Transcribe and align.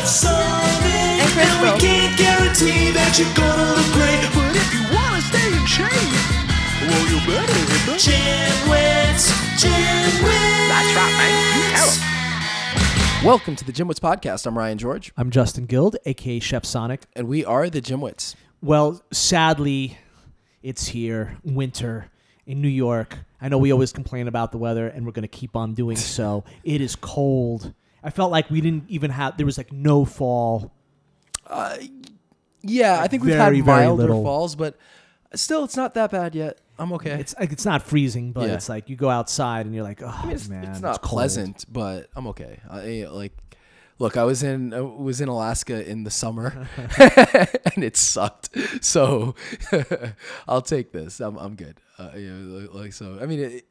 Ryan. 0.00 0.24
Tony. 0.24 1.20
And 1.20 1.30
Crystal. 1.32 1.74
we 1.74 1.80
can't 1.80 2.16
guarantee 2.16 2.90
that 2.92 3.18
you're 3.20 3.34
gonna 3.36 3.76
look 3.76 3.92
great, 3.92 4.24
but 4.32 4.56
if 4.56 4.68
you 4.72 4.80
wanna 4.96 5.20
stay 5.20 5.44
in 5.52 5.66
shape, 5.68 5.92
well, 6.88 7.04
you 7.12 7.18
better 7.28 7.52
hit 7.52 7.84
the 7.84 7.96
gym 8.00 8.56
wits, 8.72 9.28
gym 9.60 10.24
wits. 10.24 10.68
That's 10.72 10.96
right, 10.96 11.14
man. 11.20 11.32
You 11.52 11.76
Tell 11.76 11.88
'em. 13.20 13.26
Welcome 13.26 13.56
to 13.56 13.64
the 13.66 13.72
Gymwits 13.72 14.00
podcast. 14.00 14.46
I'm 14.46 14.56
Ryan 14.56 14.78
George, 14.78 15.12
I'm 15.18 15.30
Justin 15.30 15.66
Guild, 15.66 15.96
aka 16.06 16.40
Chef 16.40 16.64
Sonic. 16.64 17.02
and 17.14 17.28
we 17.28 17.44
are 17.44 17.68
the 17.68 17.82
Gymwits. 17.82 18.36
Well, 18.62 19.02
sadly, 19.12 19.98
it's 20.62 20.88
here, 20.88 21.36
winter 21.44 22.06
in 22.46 22.62
New 22.62 22.68
York. 22.68 23.18
I 23.42 23.48
know 23.50 23.58
we 23.58 23.70
always 23.70 23.92
complain 23.92 24.28
about 24.28 24.50
the 24.52 24.58
weather, 24.58 24.86
and 24.88 25.04
we're 25.04 25.12
going 25.12 25.22
to 25.22 25.28
keep 25.28 25.56
on 25.56 25.74
doing 25.74 25.96
so. 26.16 26.44
It 26.64 26.80
is 26.80 26.96
cold. 26.96 27.74
I 28.02 28.10
felt 28.10 28.30
like 28.30 28.50
we 28.50 28.60
didn't 28.60 28.84
even 28.88 29.10
have. 29.10 29.36
There 29.36 29.46
was 29.46 29.58
like 29.58 29.72
no 29.72 30.04
fall. 30.04 30.72
Yeah, 32.62 33.00
I 33.00 33.08
think 33.08 33.22
we've 33.24 33.34
Very, 33.34 33.58
had 33.58 33.66
milder 33.66 34.08
falls, 34.08 34.54
but 34.54 34.76
still, 35.34 35.64
it's 35.64 35.76
not 35.76 35.94
that 35.94 36.10
bad 36.10 36.34
yet. 36.34 36.58
I'm 36.78 36.92
okay. 36.94 37.12
It's 37.20 37.34
like 37.38 37.52
it's 37.52 37.64
not 37.64 37.82
freezing, 37.82 38.32
but 38.32 38.48
Yeah. 38.48 38.54
it's 38.54 38.68
like 38.68 38.88
you 38.88 38.96
go 38.96 39.10
outside 39.10 39.66
and 39.66 39.74
you're 39.74 39.84
like, 39.84 40.02
oh 40.04 40.28
it's, 40.30 40.48
man, 40.48 40.64
it's 40.64 40.80
not 40.80 41.02
cold." 41.02 41.10
pleasant, 41.10 41.64
but 41.70 42.08
I'm 42.16 42.26
okay. 42.28 42.60
I, 42.70 43.06
like, 43.10 43.32
look, 43.98 44.16
I 44.16 44.24
was 44.24 44.42
in 44.42 44.72
I 44.72 44.80
was 44.80 45.20
in 45.20 45.28
Alaska 45.28 45.86
in 45.88 46.04
the 46.04 46.10
summer, 46.10 46.68
and 47.74 47.84
it 47.84 47.96
sucked. 47.96 48.50
So 48.82 49.34
I'll 50.48 50.62
take 50.62 50.92
this. 50.92 51.20
I'm 51.20 51.36
I'm 51.36 51.54
good. 51.54 51.80
Uh, 51.98 52.10
you 52.16 52.30
know, 52.32 52.68
like 52.72 52.92
so. 52.94 53.18
I 53.20 53.26
mean, 53.26 53.40
it, 53.40 53.52
I- 53.52 53.62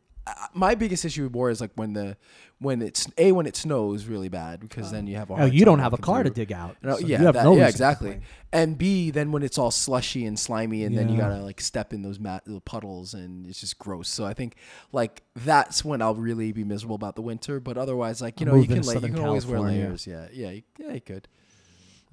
my 0.54 0.76
biggest 0.76 1.06
issue 1.06 1.24
with 1.24 1.34
war 1.34 1.50
is 1.50 1.62
like 1.62 1.72
when 1.76 1.94
the 1.94 2.18
when 2.60 2.82
it's 2.82 3.08
a 3.18 3.32
when 3.32 3.46
it 3.46 3.56
snows 3.56 4.06
really 4.06 4.28
bad 4.28 4.60
because 4.60 4.92
then 4.92 5.08
you 5.08 5.16
have 5.16 5.30
a 5.30 5.34
Oh, 5.34 5.38
hard 5.38 5.54
you 5.54 5.64
don't 5.64 5.80
have 5.80 5.94
a 5.94 5.98
car 5.98 6.24
to 6.24 6.30
dig 6.30 6.52
out. 6.52 6.76
No, 6.84 6.98
so 6.98 7.06
yeah, 7.08 7.20
you 7.20 7.26
have 7.28 7.36
that- 7.36 7.44
no 7.46 7.56
yeah, 7.56 7.68
exactly. 7.70 8.20
And 8.52 8.78
B, 8.78 9.12
then 9.12 9.32
when 9.32 9.44
it's 9.44 9.58
all 9.58 9.72
slushy 9.72 10.26
and 10.26 10.38
slimy, 10.38 10.84
and 10.84 10.98
then 10.98 11.08
you 11.10 11.18
gotta 11.18 11.42
like 11.44 11.62
step 11.62 11.94
in 11.94 12.02
those 12.02 12.20
mat- 12.20 12.46
little 12.48 12.60
puddles, 12.62 13.14
and 13.14 13.46
it's 13.48 13.60
just 13.62 13.78
gross. 13.80 14.10
So 14.10 14.26
I 14.26 14.34
think 14.34 14.56
like 14.92 15.22
that's 15.36 15.86
when 15.86 16.02
I'll 16.02 16.16
really 16.16 16.52
be 16.52 16.64
miserable 16.64 16.96
about 16.96 17.16
the 17.16 17.22
winter. 17.22 17.60
But 17.60 17.78
otherwise, 17.78 18.22
like 18.22 18.40
you 18.40 18.46
know, 18.48 18.56
you 18.56 18.68
can 18.68 18.78
like 18.88 18.96
you 18.96 19.08
can 19.14 19.20
always 19.28 19.46
wear 19.46 19.60
layers. 19.86 20.08
Yeah, 20.08 20.28
yeah, 20.34 20.50
you, 20.50 20.64
yeah, 20.80 20.94
you 20.94 21.02
could. 21.02 21.28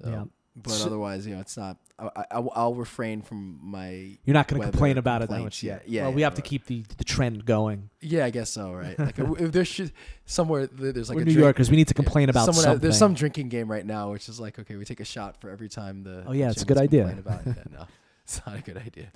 So, 0.01 0.09
Yeah. 0.09 0.23
But 0.61 0.71
So- 0.71 0.87
otherwise, 0.87 1.27
you 1.27 1.35
know, 1.35 1.41
it's 1.41 1.55
not. 1.55 1.77
I, 1.99 2.09
I, 2.15 2.25
I'll- 2.31 2.51
I'll 2.55 2.73
refrain 2.75 3.21
from 3.21 3.59
my. 3.61 4.17
You're 4.25 4.33
not 4.33 4.47
going 4.47 4.61
to 4.61 4.69
complain 4.69 4.97
about 4.97 5.21
it 5.21 5.29
that 5.29 5.39
much 5.41 5.61
yet. 5.63 5.83
yet. 5.83 5.89
Yeah, 5.89 6.01
Well, 6.03 6.11
yeah, 6.11 6.15
we 6.15 6.21
have 6.23 6.33
to 6.35 6.41
keep 6.41 6.65
the 6.65 6.83
the 6.97 7.03
trend 7.03 7.45
going. 7.45 7.89
Yeah, 8.01 8.25
I 8.25 8.29
guess 8.31 8.49
so. 8.49 8.73
Right. 8.73 8.97
Like 9.07 9.17
if 9.19 9.51
there 9.51 9.65
should 9.65 9.91
somewhere 10.25 10.65
there's 10.67 11.09
like 11.09 11.15
We're 11.15 11.21
a 11.21 11.25
New 11.25 11.33
drink- 11.33 11.43
Yorkers. 11.45 11.69
We 11.69 11.77
need 11.77 11.87
to 11.89 11.93
complain 11.93 12.29
about 12.29 12.45
someone 12.45 12.63
something. 12.63 12.81
there's 12.81 12.97
some 12.97 13.13
drinking 13.13 13.49
game 13.49 13.69
right 13.71 13.85
now 13.85 14.11
which 14.11 14.27
is 14.29 14.39
like 14.39 14.57
okay 14.59 14.75
we 14.75 14.85
take 14.85 14.99
a 14.99 15.05
shot 15.05 15.39
for 15.39 15.49
every 15.49 15.69
time 15.69 16.03
the 16.03 16.23
Oh, 16.27 16.33
yeah, 16.33 16.49
it's 16.51 16.61
a 16.63 16.65
good 16.65 16.77
idea. 16.77 17.05
About 17.07 17.45
it. 17.47 17.55
Yeah, 17.57 17.63
no 17.79 17.85
it's 18.23 18.41
not 18.45 18.57
a 18.57 18.61
good 18.61 18.77
idea 18.77 19.11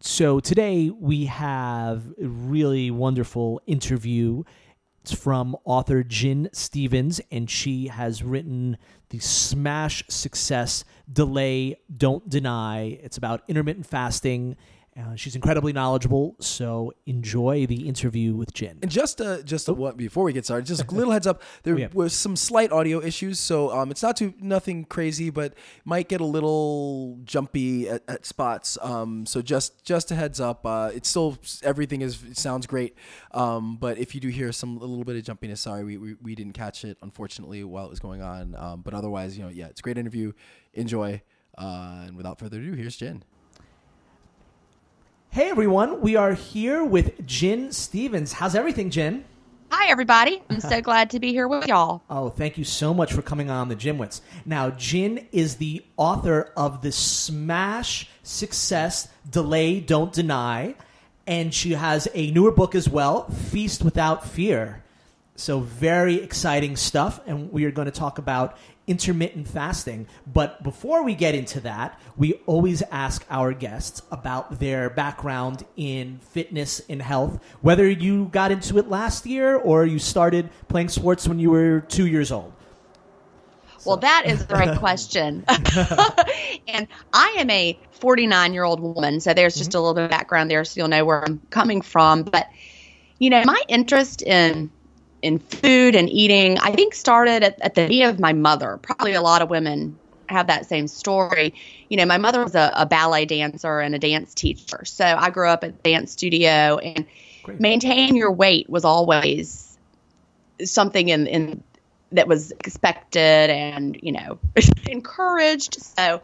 So 0.00 0.38
today 0.40 0.90
we 0.90 1.24
have 1.26 2.02
a 2.22 2.26
really 2.26 2.90
wonderful 2.90 3.60
interview. 3.66 4.44
It's 5.04 5.12
from 5.12 5.54
author 5.66 6.02
Gin 6.02 6.48
Stephens, 6.54 7.20
and 7.30 7.50
she 7.50 7.88
has 7.88 8.22
written 8.22 8.78
the 9.10 9.18
Smash 9.18 10.02
Success 10.08 10.82
Delay 11.12 11.76
Don't 11.94 12.26
Deny. 12.26 12.98
It's 13.02 13.18
about 13.18 13.42
intermittent 13.46 13.84
fasting. 13.84 14.56
Uh, 14.96 15.16
she's 15.16 15.34
incredibly 15.34 15.72
knowledgeable, 15.72 16.36
so 16.38 16.92
enjoy 17.04 17.66
the 17.66 17.88
interview 17.88 18.32
with 18.32 18.54
Gin. 18.54 18.78
and 18.80 18.88
just 18.88 19.20
uh 19.20 19.42
just 19.42 19.68
what 19.68 19.96
before 19.96 20.22
we 20.22 20.32
get 20.32 20.44
started 20.44 20.66
just 20.66 20.84
a 20.84 20.94
little 20.94 21.12
heads 21.12 21.26
up. 21.26 21.42
There 21.64 21.74
Oh, 21.74 21.78
yeah. 21.78 21.88
was 21.92 22.14
some 22.14 22.36
slight 22.36 22.70
audio 22.70 23.02
issues 23.02 23.40
so 23.40 23.72
um 23.76 23.90
it's 23.90 24.04
not 24.04 24.16
too 24.16 24.34
nothing 24.40 24.84
crazy 24.84 25.30
but 25.30 25.54
might 25.84 26.08
get 26.08 26.20
a 26.20 26.24
little 26.24 27.18
jumpy 27.24 27.88
at, 27.88 28.04
at 28.06 28.24
spots. 28.24 28.78
Um 28.82 29.26
so 29.26 29.42
just 29.42 29.84
just 29.84 30.12
a 30.12 30.14
heads 30.14 30.38
up 30.40 30.64
uh 30.64 30.90
it's 30.94 31.08
still 31.08 31.38
everything 31.64 32.00
is 32.00 32.22
it 32.22 32.38
sounds 32.38 32.64
great. 32.68 32.94
Um 33.32 33.76
but 33.76 33.98
if 33.98 34.14
you 34.14 34.20
do 34.20 34.28
hear 34.28 34.52
some 34.52 34.76
a 34.76 34.84
little 34.84 35.02
bit 35.04 35.16
of 35.16 35.24
jumpiness 35.24 35.58
sorry 35.58 35.82
we, 35.82 35.96
we, 35.98 36.14
we 36.22 36.34
didn't 36.36 36.52
catch 36.52 36.84
it 36.84 36.98
unfortunately 37.02 37.64
while 37.64 37.86
it 37.86 37.90
was 37.90 37.98
going 37.98 38.22
on. 38.22 38.54
Um 38.56 38.82
but 38.82 38.94
otherwise 38.94 39.36
you 39.36 39.42
know 39.42 39.50
yeah 39.50 39.66
it's 39.66 39.80
a 39.80 39.82
great 39.82 39.98
interview. 39.98 40.30
Enjoy. 40.72 41.20
Uh 41.58 42.04
and 42.06 42.16
without 42.16 42.38
further 42.38 42.58
ado 42.60 42.74
here's 42.74 42.94
Gin 42.96 43.24
Hey 45.34 45.50
everyone, 45.50 46.00
we 46.00 46.14
are 46.14 46.32
here 46.32 46.84
with 46.84 47.26
Gin 47.26 47.72
Stephens. 47.72 48.32
How's 48.32 48.54
everything, 48.54 48.88
Gin? 48.88 49.24
Hi, 49.72 49.90
everybody. 49.90 50.40
I'm 50.48 50.60
so 50.60 50.80
glad 50.80 51.10
to 51.10 51.18
be 51.18 51.32
here 51.32 51.48
with 51.48 51.66
y'all. 51.66 52.02
Oh, 52.08 52.28
thank 52.28 52.56
you 52.56 52.62
so 52.62 52.94
much 52.94 53.12
for 53.12 53.20
coming 53.20 53.50
on 53.50 53.68
the 53.68 53.74
Gymwits. 53.74 54.20
Now, 54.46 54.70
Gin 54.70 55.26
is 55.32 55.56
the 55.56 55.84
author 55.96 56.52
of 56.56 56.82
the 56.82 56.92
Smash 56.92 58.08
Success 58.22 59.08
Delay 59.28 59.80
Don't 59.80 60.12
Deny, 60.12 60.76
and 61.26 61.52
she 61.52 61.72
has 61.72 62.06
a 62.14 62.30
newer 62.30 62.52
book 62.52 62.76
as 62.76 62.88
well, 62.88 63.28
Feast 63.28 63.82
Without 63.82 64.24
Fear. 64.28 64.84
So, 65.34 65.58
very 65.58 66.22
exciting 66.22 66.76
stuff, 66.76 67.18
and 67.26 67.50
we 67.50 67.64
are 67.64 67.72
going 67.72 67.86
to 67.86 67.90
talk 67.90 68.18
about 68.18 68.56
intermittent 68.86 69.48
fasting. 69.48 70.06
But 70.26 70.62
before 70.62 71.02
we 71.02 71.14
get 71.14 71.34
into 71.34 71.60
that, 71.60 71.98
we 72.16 72.34
always 72.46 72.82
ask 72.90 73.24
our 73.30 73.52
guests 73.52 74.02
about 74.10 74.58
their 74.60 74.90
background 74.90 75.64
in 75.76 76.18
fitness 76.18 76.82
and 76.88 77.00
health, 77.00 77.42
whether 77.60 77.88
you 77.88 78.26
got 78.26 78.52
into 78.52 78.78
it 78.78 78.88
last 78.88 79.26
year 79.26 79.56
or 79.56 79.86
you 79.86 79.98
started 79.98 80.50
playing 80.68 80.88
sports 80.88 81.26
when 81.26 81.38
you 81.38 81.50
were 81.50 81.80
two 81.80 82.06
years 82.06 82.30
old. 82.30 82.52
Well, 83.84 83.98
that 83.98 84.24
is 84.26 84.46
the 84.46 84.54
right 84.54 84.78
question. 84.78 85.44
and 86.68 86.88
I 87.12 87.34
am 87.38 87.50
a 87.50 87.78
49 87.92 88.54
year 88.54 88.64
old 88.64 88.80
woman, 88.80 89.20
so 89.20 89.34
there's 89.34 89.56
just 89.56 89.70
mm-hmm. 89.70 89.78
a 89.78 89.80
little 89.80 89.94
bit 89.94 90.04
of 90.04 90.10
background 90.10 90.50
there 90.50 90.64
so 90.64 90.80
you'll 90.80 90.88
know 90.88 91.04
where 91.04 91.22
I'm 91.24 91.40
coming 91.50 91.82
from. 91.82 92.22
But, 92.22 92.48
you 93.18 93.30
know, 93.30 93.42
my 93.44 93.60
interest 93.68 94.22
in 94.22 94.70
in 95.24 95.38
food 95.38 95.96
and 95.96 96.08
eating, 96.10 96.58
I 96.58 96.72
think 96.72 96.94
started 96.94 97.42
at, 97.42 97.60
at 97.62 97.74
the 97.74 97.88
knee 97.88 98.04
of 98.04 98.20
my 98.20 98.32
mother. 98.32 98.78
Probably 98.82 99.14
a 99.14 99.22
lot 99.22 99.42
of 99.42 99.50
women 99.50 99.98
have 100.28 100.46
that 100.46 100.66
same 100.66 100.86
story. 100.86 101.54
You 101.88 101.96
know, 101.96 102.06
my 102.06 102.18
mother 102.18 102.44
was 102.44 102.54
a, 102.54 102.70
a 102.76 102.86
ballet 102.86 103.24
dancer 103.24 103.80
and 103.80 103.94
a 103.94 103.98
dance 103.98 104.34
teacher. 104.34 104.84
So 104.84 105.04
I 105.04 105.30
grew 105.30 105.48
up 105.48 105.64
at 105.64 105.82
the 105.82 105.90
dance 105.90 106.12
studio 106.12 106.78
and 106.78 107.06
Great. 107.42 107.60
maintaining 107.60 108.16
your 108.16 108.32
weight 108.32 108.68
was 108.68 108.84
always 108.84 109.76
something 110.62 111.08
in, 111.08 111.26
in 111.26 111.62
that 112.12 112.28
was 112.28 112.52
expected 112.52 113.20
and 113.50 113.98
you 114.02 114.12
know 114.12 114.38
encouraged 114.88 115.82
so 115.82 116.22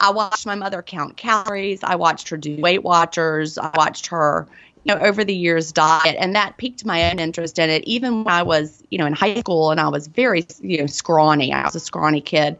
i 0.00 0.10
watched 0.10 0.46
my 0.46 0.56
mother 0.56 0.82
count 0.82 1.16
calories 1.16 1.84
i 1.84 1.94
watched 1.94 2.28
her 2.28 2.36
do 2.36 2.56
weight 2.56 2.82
watchers 2.82 3.56
i 3.56 3.70
watched 3.76 4.08
her 4.08 4.48
you 4.88 4.94
know 4.94 5.00
over 5.00 5.24
the 5.24 5.34
years 5.34 5.72
diet 5.72 6.16
and 6.18 6.34
that 6.34 6.56
piqued 6.56 6.84
my 6.84 7.10
own 7.10 7.18
interest 7.18 7.58
in 7.58 7.70
it 7.70 7.84
even 7.84 8.24
when 8.24 8.34
i 8.34 8.42
was 8.42 8.82
you 8.90 8.98
know 8.98 9.06
in 9.06 9.12
high 9.12 9.38
school 9.38 9.70
and 9.70 9.80
i 9.80 9.88
was 9.88 10.06
very 10.06 10.46
you 10.60 10.78
know 10.78 10.86
scrawny 10.86 11.52
i 11.52 11.62
was 11.64 11.74
a 11.74 11.80
scrawny 11.80 12.20
kid 12.20 12.56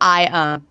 i 0.00 0.26
um 0.26 0.66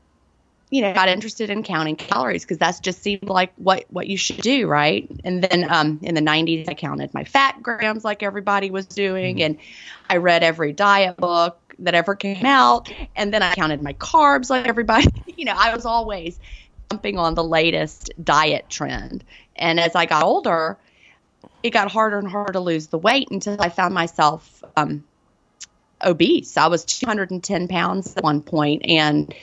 you 0.72 0.82
know, 0.82 0.94
got 0.94 1.10
interested 1.10 1.50
in 1.50 1.64
counting 1.64 1.96
calories 1.96 2.44
because 2.44 2.60
that's 2.60 2.80
just 2.80 3.02
seemed 3.02 3.24
like 3.28 3.52
what 3.56 3.86
what 3.90 4.08
you 4.08 4.18
should 4.18 4.38
do, 4.38 4.68
right? 4.68 5.10
And 5.24 5.44
then 5.44 5.66
um, 5.70 6.00
in 6.04 6.14
the 6.14 6.22
90s, 6.22 6.70
I 6.70 6.76
counted 6.76 7.12
my 7.14 7.24
fat 7.24 7.62
grams 7.64 8.06
like 8.06 8.22
everybody 8.22 8.70
was 8.70 8.86
doing, 8.86 9.42
and 9.42 9.58
I 10.10 10.18
read 10.18 10.44
every 10.44 10.74
diet 10.74 11.18
book 11.18 11.60
that 11.80 11.96
ever 11.96 12.16
came 12.16 12.46
out, 12.46 12.94
and 13.16 13.34
then 13.34 13.42
I 13.42 13.56
counted 13.56 13.82
my 13.82 13.94
carbs 13.94 14.50
like 14.50 14.68
everybody. 14.68 15.08
You 15.40 15.46
know, 15.46 15.56
I 15.58 15.74
was 15.74 15.86
always 15.86 16.38
jumping 16.90 17.18
on 17.18 17.36
the 17.36 17.44
latest 17.44 18.12
diet 18.24 18.66
trend, 18.70 19.24
and 19.56 19.80
as 19.80 19.96
I 19.96 20.06
got 20.06 20.24
older, 20.24 20.78
it 21.64 21.72
got 21.72 21.92
harder 21.92 22.18
and 22.18 22.28
harder 22.28 22.54
to 22.54 22.60
lose 22.60 22.88
the 22.88 22.98
weight 22.98 23.30
until 23.32 23.62
I 23.62 23.70
found 23.70 23.94
myself 23.94 24.64
um, 24.76 25.04
obese. 26.04 26.58
I 26.58 26.68
was 26.68 26.86
210 26.86 27.68
pounds 27.68 28.16
at 28.16 28.24
one 28.24 28.42
point, 28.42 28.86
and 28.86 29.34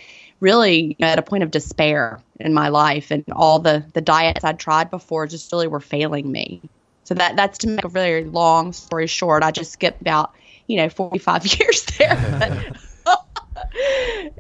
really 0.41 0.97
at 1.01 1.19
a 1.19 1.23
point 1.23 1.43
of 1.43 1.51
despair 1.51 2.21
in 2.39 2.53
my 2.53 2.69
life 2.69 3.11
and 3.11 3.25
all 3.33 3.59
the 3.59 3.85
the 3.95 4.01
diets 4.01 4.45
I'd 4.45 4.59
tried 4.59 4.91
before 4.91 5.27
just 5.27 5.51
really 5.53 5.69
were 5.69 5.81
failing 5.81 6.31
me. 6.31 6.61
So 7.05 7.15
that 7.15 7.37
that's 7.37 7.59
to 7.59 7.69
make 7.69 7.85
a 7.85 7.89
very 7.89 8.25
long 8.25 8.73
story 8.73 9.07
short. 9.07 9.43
I 9.43 9.51
just 9.51 9.73
skipped 9.73 10.01
about 10.01 10.35
you 10.67 10.77
know 10.77 10.89
45 10.89 11.47
years 11.59 11.85
there. 11.99 12.73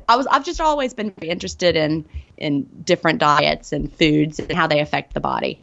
I 0.08 0.16
was 0.16 0.26
I've 0.28 0.44
just 0.44 0.60
always 0.60 0.94
been 0.94 1.10
very 1.18 1.30
interested 1.30 1.76
in 1.76 2.04
in 2.36 2.64
different 2.84 3.18
diets 3.18 3.72
and 3.72 3.92
foods 3.92 4.38
and 4.38 4.52
how 4.52 4.66
they 4.66 4.80
affect 4.80 5.14
the 5.14 5.20
body. 5.20 5.62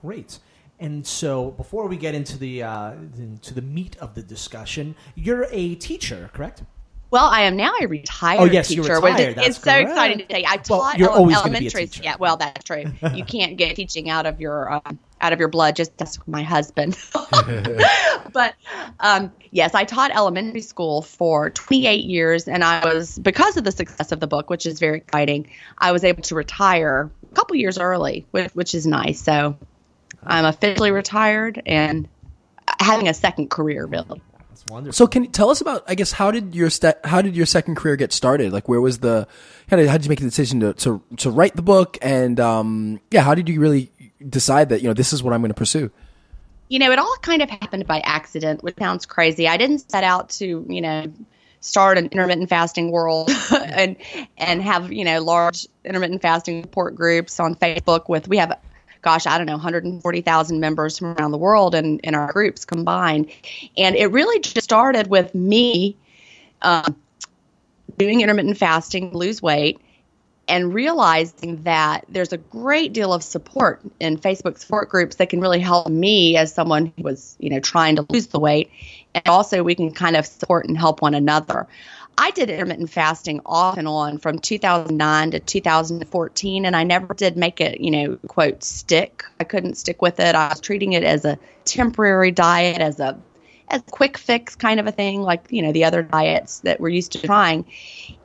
Great. 0.00 0.38
And 0.80 1.06
so, 1.06 1.52
before 1.52 1.86
we 1.86 1.96
get 1.96 2.14
into 2.14 2.36
the 2.38 2.64
uh, 2.64 2.92
into 3.16 3.54
the 3.54 3.62
meat 3.62 3.96
of 4.00 4.14
the 4.14 4.22
discussion, 4.22 4.96
you're 5.14 5.46
a 5.52 5.76
teacher, 5.76 6.28
correct? 6.34 6.64
Well, 7.12 7.26
I 7.26 7.42
am 7.42 7.56
now 7.56 7.72
a 7.80 7.86
retired 7.86 8.40
Oh, 8.40 8.44
yes, 8.46 8.70
you're 8.70 8.82
teacher. 8.84 9.00
which 9.00 9.12
retired. 9.12 9.36
That's 9.36 9.48
it's 9.48 9.62
so 9.62 9.74
exciting 9.76 10.18
to 10.18 10.24
tell 10.24 10.40
you. 10.40 10.46
I 10.48 10.56
Well, 10.68 10.80
taught 10.80 10.98
you're 10.98 11.10
ele- 11.10 11.18
always 11.18 11.36
gonna 11.36 11.50
be 11.50 11.54
a 11.54 11.56
elementary. 11.58 11.86
teacher. 11.86 12.02
Yeah, 12.02 12.16
well, 12.18 12.36
that's 12.38 12.64
true. 12.64 12.84
you 13.14 13.24
can't 13.24 13.56
get 13.58 13.76
teaching 13.76 14.08
out 14.10 14.24
of 14.26 14.40
your 14.40 14.72
um, 14.72 14.98
out 15.22 15.32
of 15.32 15.38
your 15.38 15.48
blood, 15.48 15.76
just 15.76 15.92
ask 16.00 16.20
my 16.26 16.42
husband. 16.42 16.98
but 18.32 18.54
um, 19.00 19.32
yes, 19.50 19.74
I 19.74 19.84
taught 19.84 20.10
elementary 20.10 20.60
school 20.60 21.00
for 21.00 21.50
28 21.50 22.04
years, 22.04 22.48
and 22.48 22.62
I 22.64 22.84
was 22.84 23.18
because 23.18 23.56
of 23.56 23.64
the 23.64 23.72
success 23.72 24.12
of 24.12 24.20
the 24.20 24.26
book, 24.26 24.50
which 24.50 24.66
is 24.66 24.80
very 24.80 24.98
exciting. 24.98 25.50
I 25.78 25.92
was 25.92 26.04
able 26.04 26.22
to 26.24 26.34
retire 26.34 27.10
a 27.30 27.34
couple 27.34 27.56
years 27.56 27.78
early, 27.78 28.26
which, 28.32 28.50
which 28.50 28.74
is 28.74 28.86
nice. 28.86 29.20
So 29.20 29.56
I'm 30.24 30.44
officially 30.44 30.90
retired 30.90 31.62
and 31.64 32.08
having 32.80 33.08
a 33.08 33.14
second 33.14 33.48
career, 33.50 33.86
really. 33.86 34.20
That's 34.62 34.66
wonderful. 34.66 34.92
So 34.92 35.06
can 35.06 35.24
you 35.24 35.30
tell 35.30 35.50
us 35.50 35.60
about? 35.60 35.84
I 35.88 35.94
guess 35.94 36.12
how 36.12 36.30
did 36.30 36.54
your 36.54 36.68
st- 36.68 37.04
how 37.04 37.22
did 37.22 37.36
your 37.36 37.46
second 37.46 37.76
career 37.76 37.96
get 37.96 38.12
started? 38.12 38.52
Like 38.52 38.68
where 38.68 38.80
was 38.80 38.98
the 38.98 39.26
how 39.70 39.76
did 39.76 39.88
how 39.88 39.96
did 39.96 40.04
you 40.04 40.08
make 40.10 40.20
the 40.20 40.26
decision 40.26 40.60
to 40.60 40.74
to, 40.74 41.02
to 41.18 41.30
write 41.30 41.56
the 41.56 41.62
book 41.62 41.96
and 42.02 42.38
um, 42.38 43.00
yeah 43.10 43.22
how 43.22 43.34
did 43.34 43.48
you 43.48 43.60
really 43.60 43.91
decide 44.28 44.70
that 44.70 44.82
you 44.82 44.88
know 44.88 44.94
this 44.94 45.12
is 45.12 45.22
what 45.22 45.32
I'm 45.32 45.40
going 45.40 45.50
to 45.50 45.54
pursue? 45.54 45.90
You 46.68 46.78
know, 46.78 46.90
it 46.90 46.98
all 46.98 47.16
kind 47.20 47.42
of 47.42 47.50
happened 47.50 47.86
by 47.86 48.00
accident, 48.00 48.62
which 48.62 48.76
sounds 48.78 49.04
crazy. 49.04 49.46
I 49.46 49.56
didn't 49.56 49.90
set 49.90 50.04
out 50.04 50.30
to 50.30 50.66
you 50.68 50.80
know 50.80 51.12
start 51.60 51.96
an 51.96 52.06
intermittent 52.06 52.48
fasting 52.48 52.90
world 52.90 53.30
and 53.52 53.96
and 54.36 54.62
have 54.62 54.92
you 54.92 55.04
know 55.04 55.22
large 55.22 55.66
intermittent 55.84 56.22
fasting 56.22 56.62
support 56.62 56.94
groups 56.94 57.38
on 57.40 57.54
Facebook 57.54 58.08
with 58.08 58.28
we 58.28 58.38
have 58.38 58.58
gosh, 59.02 59.26
I 59.26 59.36
don't 59.36 59.46
know, 59.46 59.54
140,000 59.54 60.60
members 60.60 60.96
from 60.96 61.08
around 61.14 61.32
the 61.32 61.38
world 61.38 61.74
in, 61.74 61.98
in 61.98 62.14
our 62.14 62.32
groups 62.32 62.64
combined. 62.64 63.30
And 63.76 63.96
it 63.96 64.06
really 64.06 64.40
just 64.40 64.62
started 64.62 65.08
with 65.08 65.34
me 65.34 65.96
um, 66.62 66.96
doing 67.98 68.20
intermittent 68.20 68.56
fasting, 68.58 69.12
lose 69.12 69.42
weight, 69.42 69.80
and 70.48 70.74
realizing 70.74 71.62
that 71.62 72.04
there's 72.08 72.32
a 72.32 72.36
great 72.36 72.92
deal 72.92 73.12
of 73.12 73.22
support 73.22 73.80
in 74.00 74.18
Facebook 74.18 74.58
support 74.58 74.88
groups 74.88 75.16
that 75.16 75.30
can 75.30 75.40
really 75.40 75.60
help 75.60 75.88
me 75.88 76.36
as 76.36 76.52
someone 76.52 76.92
who 76.96 77.02
was, 77.02 77.36
you 77.38 77.50
know, 77.50 77.60
trying 77.60 77.96
to 77.96 78.06
lose 78.08 78.26
the 78.28 78.40
weight. 78.40 78.70
And 79.14 79.28
also 79.28 79.62
we 79.62 79.74
can 79.74 79.92
kind 79.92 80.16
of 80.16 80.26
support 80.26 80.66
and 80.66 80.76
help 80.76 81.02
one 81.02 81.14
another. 81.14 81.66
I 82.18 82.30
did 82.30 82.50
intermittent 82.50 82.90
fasting 82.90 83.40
off 83.46 83.78
and 83.78 83.88
on 83.88 84.18
from 84.18 84.38
2009 84.38 85.30
to 85.30 85.40
2014, 85.40 86.66
and 86.66 86.76
I 86.76 86.84
never 86.84 87.14
did 87.14 87.36
make 87.36 87.60
it, 87.60 87.80
you 87.80 87.90
know, 87.90 88.16
quote, 88.28 88.62
stick. 88.62 89.24
I 89.40 89.44
couldn't 89.44 89.76
stick 89.76 90.02
with 90.02 90.20
it. 90.20 90.34
I 90.34 90.48
was 90.48 90.60
treating 90.60 90.92
it 90.92 91.04
as 91.04 91.24
a 91.24 91.38
temporary 91.64 92.30
diet, 92.30 92.80
as 92.80 93.00
a 93.00 93.18
as 93.68 93.80
a 93.80 93.90
quick 93.90 94.18
fix 94.18 94.54
kind 94.54 94.78
of 94.78 94.86
a 94.86 94.92
thing, 94.92 95.22
like, 95.22 95.46
you 95.48 95.62
know, 95.62 95.72
the 95.72 95.84
other 95.84 96.02
diets 96.02 96.60
that 96.60 96.78
we're 96.78 96.90
used 96.90 97.12
to 97.12 97.22
trying. 97.22 97.64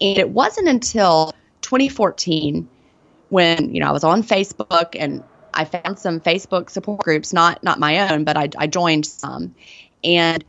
And 0.02 0.18
it 0.18 0.30
wasn't 0.30 0.68
until 0.68 1.34
2014 1.68 2.68
when, 3.30 3.76
you 3.76 3.82
know, 3.82 3.90
I 3.90 3.92
was 3.92 4.06
on 4.06 4.24
Facebook 4.24 4.96
and 4.98 5.24
I 5.54 5.66
found 5.66 6.00
some 6.00 6.22
Facebook 6.22 6.70
support 6.70 7.00
groups, 7.04 7.34
not 7.34 7.64
not 7.64 7.80
my 7.80 8.12
own, 8.12 8.24
but 8.24 8.38
I, 8.38 8.50
I 8.58 8.68
joined 8.68 9.06
some. 9.06 9.54
And 10.04 10.44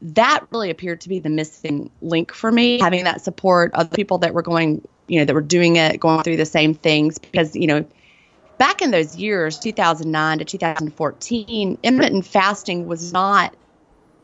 that 0.00 0.46
really 0.50 0.70
appeared 0.70 1.02
to 1.02 1.08
be 1.08 1.18
the 1.18 1.28
missing 1.28 1.90
link 2.00 2.32
for 2.32 2.50
me 2.50 2.80
having 2.80 3.04
that 3.04 3.20
support 3.20 3.72
of 3.74 3.90
the 3.90 3.96
people 3.96 4.18
that 4.18 4.34
were 4.34 4.42
going 4.42 4.86
you 5.06 5.20
know 5.20 5.24
that 5.24 5.34
were 5.34 5.40
doing 5.40 5.76
it 5.76 6.00
going 6.00 6.22
through 6.22 6.36
the 6.36 6.46
same 6.46 6.74
things. 6.74 7.18
Because 7.18 7.54
you 7.54 7.66
know 7.66 7.84
back 8.56 8.80
in 8.82 8.90
those 8.90 9.16
years 9.16 9.58
2009 9.58 10.38
to 10.38 10.44
2014 10.44 11.78
intermittent 11.82 12.26
fasting 12.26 12.86
was 12.86 13.12
not 13.12 13.54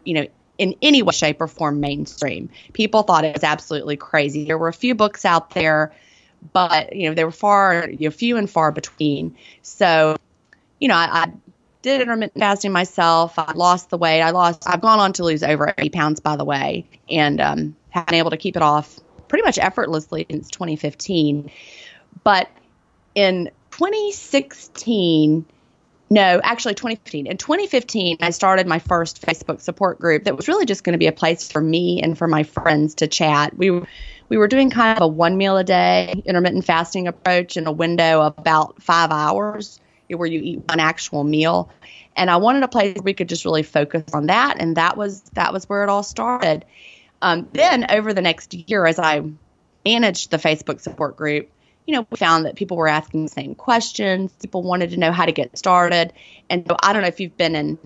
you 0.05 0.15
know 0.15 0.27
in 0.56 0.75
any 0.83 1.03
way 1.03 1.12
shape 1.12 1.41
or 1.41 1.47
form 1.47 1.81
mainstream. 1.81 2.49
People 2.73 3.03
thought 3.03 3.25
it 3.25 3.35
was 3.35 3.45
absolutely 3.45 3.97
crazy. 3.97 4.45
There 4.45 4.59
were 4.59 4.69
a 4.69 4.73
few 4.73 4.95
books 4.95 5.25
out 5.25 5.50
there 5.50 5.93
but 6.52 6.94
you 6.94 7.08
know 7.08 7.14
they 7.14 7.25
were 7.25 7.31
far 7.31 7.88
you 7.88 8.08
know, 8.08 8.11
few 8.11 8.37
and 8.37 8.49
far 8.49 8.73
between 8.73 9.37
so 9.62 10.17
you 10.79 10.88
know 10.88 10.94
I, 10.94 11.25
I 11.25 11.32
did 11.82 12.00
intermittent 12.00 12.40
fasting 12.40 12.73
myself. 12.73 13.38
I 13.38 13.52
lost 13.52 13.90
the 13.90 13.99
weight. 13.99 14.20
I 14.20 14.31
lost. 14.31 14.64
I've 14.67 14.81
gone 14.81 14.99
on 14.99 15.12
to 15.14 15.25
lose 15.25 15.43
over 15.43 15.73
80 15.76 15.90
pounds, 15.90 16.20
by 16.20 16.37
the 16.37 16.44
way, 16.44 16.87
and 17.08 17.40
um, 17.40 17.76
have 17.90 18.06
been 18.06 18.17
able 18.17 18.31
to 18.31 18.37
keep 18.37 18.56
it 18.56 18.62
off 18.62 18.99
pretty 19.29 19.44
much 19.44 19.58
effortlessly 19.58 20.26
since 20.31 20.50
2015. 20.50 21.50
But 22.25 22.49
in 23.14 23.50
2016, 23.70 25.46
no, 26.11 26.40
actually 26.43 26.75
2015. 26.75 27.26
In 27.26 27.37
2015, 27.37 28.19
I 28.20 28.31
started 28.31 28.67
my 28.67 28.79
first 28.79 29.23
Facebook 29.23 29.61
support 29.61 29.99
group 30.00 30.25
that 30.25 30.37
was 30.37 30.49
really 30.49 30.67
just 30.67 30.82
going 30.82 30.94
to 30.94 30.99
be 30.99 31.06
a 31.06 31.12
place 31.12 31.50
for 31.50 31.61
me 31.61 32.00
and 32.02 32.17
for 32.17 32.26
my 32.26 32.43
friends 32.43 32.96
to 32.96 33.06
chat. 33.06 33.56
We 33.56 33.70
were 33.70 33.87
we 34.29 34.37
were 34.37 34.49
doing 34.49 34.71
kind 34.71 34.97
of 34.99 35.03
a 35.03 35.09
one 35.09 35.37
meal 35.37 35.57
a 35.57 35.65
day 35.65 36.23
intermittent 36.25 36.65
fasting 36.65 37.09
approach 37.09 37.57
in 37.57 37.67
a 37.67 37.73
window 37.73 38.23
of 38.23 38.35
about 38.39 38.83
five 38.83 39.11
hours 39.11 39.81
where 40.17 40.29
you 40.29 40.41
eat 40.41 40.63
one 40.67 40.81
actual 40.81 41.25
meal. 41.25 41.71
And 42.17 42.31
I 42.31 42.37
wanted 42.37 42.63
a 42.63 42.69
place 42.69 42.95
where 42.95 43.03
we 43.03 43.15
could 43.15 43.29
just 43.29 43.45
really 43.45 43.63
focus 43.63 44.05
on 44.13 44.27
that, 44.27 44.57
and 44.61 44.77
that 44.77 44.97
was 44.97 45.21
that 45.35 45.53
was 45.53 45.69
where 45.69 45.85
it 45.85 45.89
all 45.89 46.03
started. 46.03 46.65
Um, 47.21 47.49
then 47.53 47.91
over 47.91 48.13
the 48.15 48.23
next 48.23 48.55
year, 48.55 48.87
as 48.87 48.99
I 48.99 49.23
managed 49.85 50.31
the 50.31 50.37
Facebook 50.37 50.81
support 50.81 51.17
group, 51.17 51.51
you 51.87 51.95
know, 51.95 52.07
we 52.11 52.17
found 52.17 52.47
that 52.47 52.57
people 52.57 52.77
were 52.77 52.89
asking 52.89 53.25
the 53.25 53.31
same 53.31 53.55
questions. 53.55 54.33
People 54.41 54.63
wanted 54.63 54.91
to 54.91 54.97
know 54.97 55.13
how 55.13 55.27
to 55.27 55.33
get 55.33 55.57
started, 55.57 56.13
and 56.51 56.67
so 56.67 56.77
I 56.83 56.93
don't 56.93 57.03
know 57.03 57.09
if 57.09 57.21
you've 57.21 57.37
been 57.37 57.55
in 57.55 57.79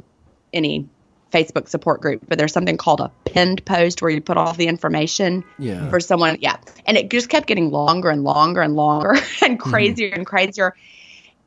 any 0.52 0.88
Facebook 1.32 1.68
support 1.68 2.00
group, 2.00 2.22
but 2.28 2.38
there's 2.38 2.52
something 2.52 2.76
called 2.76 3.00
a 3.00 3.10
pinned 3.24 3.64
post 3.64 4.02
where 4.02 4.10
you 4.10 4.20
put 4.20 4.36
all 4.36 4.52
the 4.52 4.66
information 4.66 5.44
Yeah. 5.58 5.88
for 5.88 5.98
someone. 5.98 6.38
Yeah. 6.40 6.56
And 6.86 6.96
it 6.96 7.10
just 7.10 7.28
kept 7.28 7.46
getting 7.46 7.70
longer 7.70 8.10
and 8.10 8.22
longer 8.22 8.60
and 8.60 8.76
longer 8.76 9.16
and 9.42 9.58
crazier 9.58 10.12
and 10.12 10.26
crazier. 10.26 10.74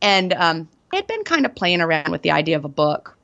And 0.02 0.34
um, 0.34 0.68
I 0.92 0.98
had 0.98 1.08
been 1.08 1.24
kind 1.24 1.46
of 1.46 1.56
playing 1.56 1.82
around 1.82 2.12
with 2.12 2.22
the 2.24 2.32
idea 2.32 2.58
of 2.58 2.66
a 2.66 2.70
book. 2.70 3.16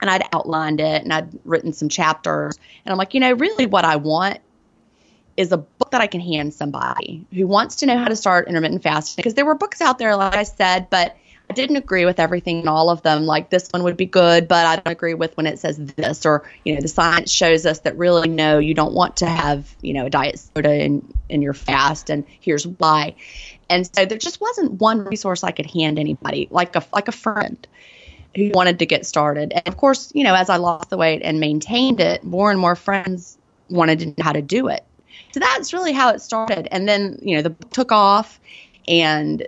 And 0.00 0.10
I'd 0.10 0.24
outlined 0.32 0.80
it 0.80 1.02
and 1.02 1.12
I'd 1.12 1.28
written 1.44 1.72
some 1.72 1.88
chapters. 1.88 2.58
And 2.84 2.92
I'm 2.92 2.98
like, 2.98 3.14
you 3.14 3.20
know, 3.20 3.32
really 3.32 3.66
what 3.66 3.84
I 3.84 3.96
want 3.96 4.40
is 5.36 5.50
a 5.52 5.56
book 5.58 5.92
that 5.92 6.00
I 6.00 6.06
can 6.06 6.20
hand 6.20 6.52
somebody 6.52 7.24
who 7.32 7.46
wants 7.46 7.76
to 7.76 7.86
know 7.86 7.96
how 7.98 8.06
to 8.06 8.16
start 8.16 8.48
intermittent 8.48 8.82
fasting. 8.82 9.22
Because 9.22 9.34
there 9.34 9.46
were 9.46 9.54
books 9.54 9.80
out 9.80 9.98
there, 9.98 10.14
like 10.16 10.34
I 10.34 10.42
said, 10.42 10.90
but 10.90 11.16
I 11.50 11.54
didn't 11.54 11.76
agree 11.76 12.06
with 12.06 12.18
everything 12.18 12.60
in 12.60 12.68
all 12.68 12.88
of 12.88 13.02
them. 13.02 13.26
Like 13.26 13.50
this 13.50 13.68
one 13.70 13.82
would 13.82 13.96
be 13.96 14.06
good, 14.06 14.48
but 14.48 14.66
I 14.66 14.76
don't 14.76 14.92
agree 14.92 15.14
with 15.14 15.36
when 15.36 15.46
it 15.46 15.58
says 15.58 15.76
this, 15.76 16.24
or 16.24 16.48
you 16.64 16.74
know, 16.74 16.80
the 16.80 16.88
science 16.88 17.30
shows 17.30 17.66
us 17.66 17.80
that 17.80 17.98
really 17.98 18.28
no, 18.28 18.58
you 18.58 18.74
don't 18.74 18.94
want 18.94 19.18
to 19.18 19.26
have 19.26 19.74
you 19.82 19.92
know 19.92 20.06
a 20.06 20.10
diet 20.10 20.38
soda 20.38 20.74
in 20.74 21.14
in 21.28 21.42
your 21.42 21.52
fast, 21.52 22.10
and 22.10 22.24
here's 22.40 22.66
why. 22.66 23.16
And 23.68 23.88
so 23.94 24.06
there 24.06 24.18
just 24.18 24.40
wasn't 24.40 24.80
one 24.80 25.04
resource 25.04 25.44
I 25.44 25.50
could 25.50 25.70
hand 25.70 25.98
anybody, 25.98 26.48
like 26.50 26.76
a 26.76 26.84
like 26.92 27.08
a 27.08 27.12
friend 27.12 27.66
who 28.34 28.50
wanted 28.54 28.78
to 28.78 28.86
get 28.86 29.06
started. 29.06 29.52
And 29.52 29.68
of 29.68 29.76
course, 29.76 30.10
you 30.14 30.24
know, 30.24 30.34
as 30.34 30.48
I 30.48 30.56
lost 30.56 30.90
the 30.90 30.96
weight 30.96 31.22
and 31.22 31.40
maintained 31.40 32.00
it, 32.00 32.24
more 32.24 32.50
and 32.50 32.58
more 32.58 32.74
friends 32.74 33.38
wanted 33.68 33.98
to 34.00 34.06
know 34.06 34.14
how 34.20 34.32
to 34.32 34.42
do 34.42 34.68
it. 34.68 34.82
So 35.32 35.40
that's 35.40 35.72
really 35.72 35.92
how 35.92 36.10
it 36.10 36.20
started. 36.20 36.68
And 36.70 36.88
then, 36.88 37.18
you 37.22 37.36
know, 37.36 37.42
the 37.42 37.50
book 37.50 37.70
took 37.70 37.92
off 37.92 38.40
and 38.88 39.46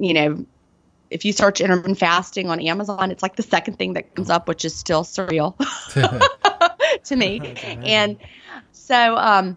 you 0.00 0.14
know, 0.14 0.46
if 1.10 1.24
you 1.24 1.32
search 1.32 1.60
intermittent 1.60 1.98
fasting 1.98 2.48
on 2.48 2.60
Amazon, 2.60 3.10
it's 3.10 3.22
like 3.22 3.36
the 3.36 3.42
second 3.42 3.78
thing 3.78 3.94
that 3.94 4.14
comes 4.14 4.30
up, 4.30 4.46
which 4.46 4.64
is 4.64 4.74
still 4.74 5.02
surreal 5.02 5.56
to 7.04 7.16
me. 7.16 7.40
And 7.82 8.18
so, 8.72 9.16
um, 9.16 9.56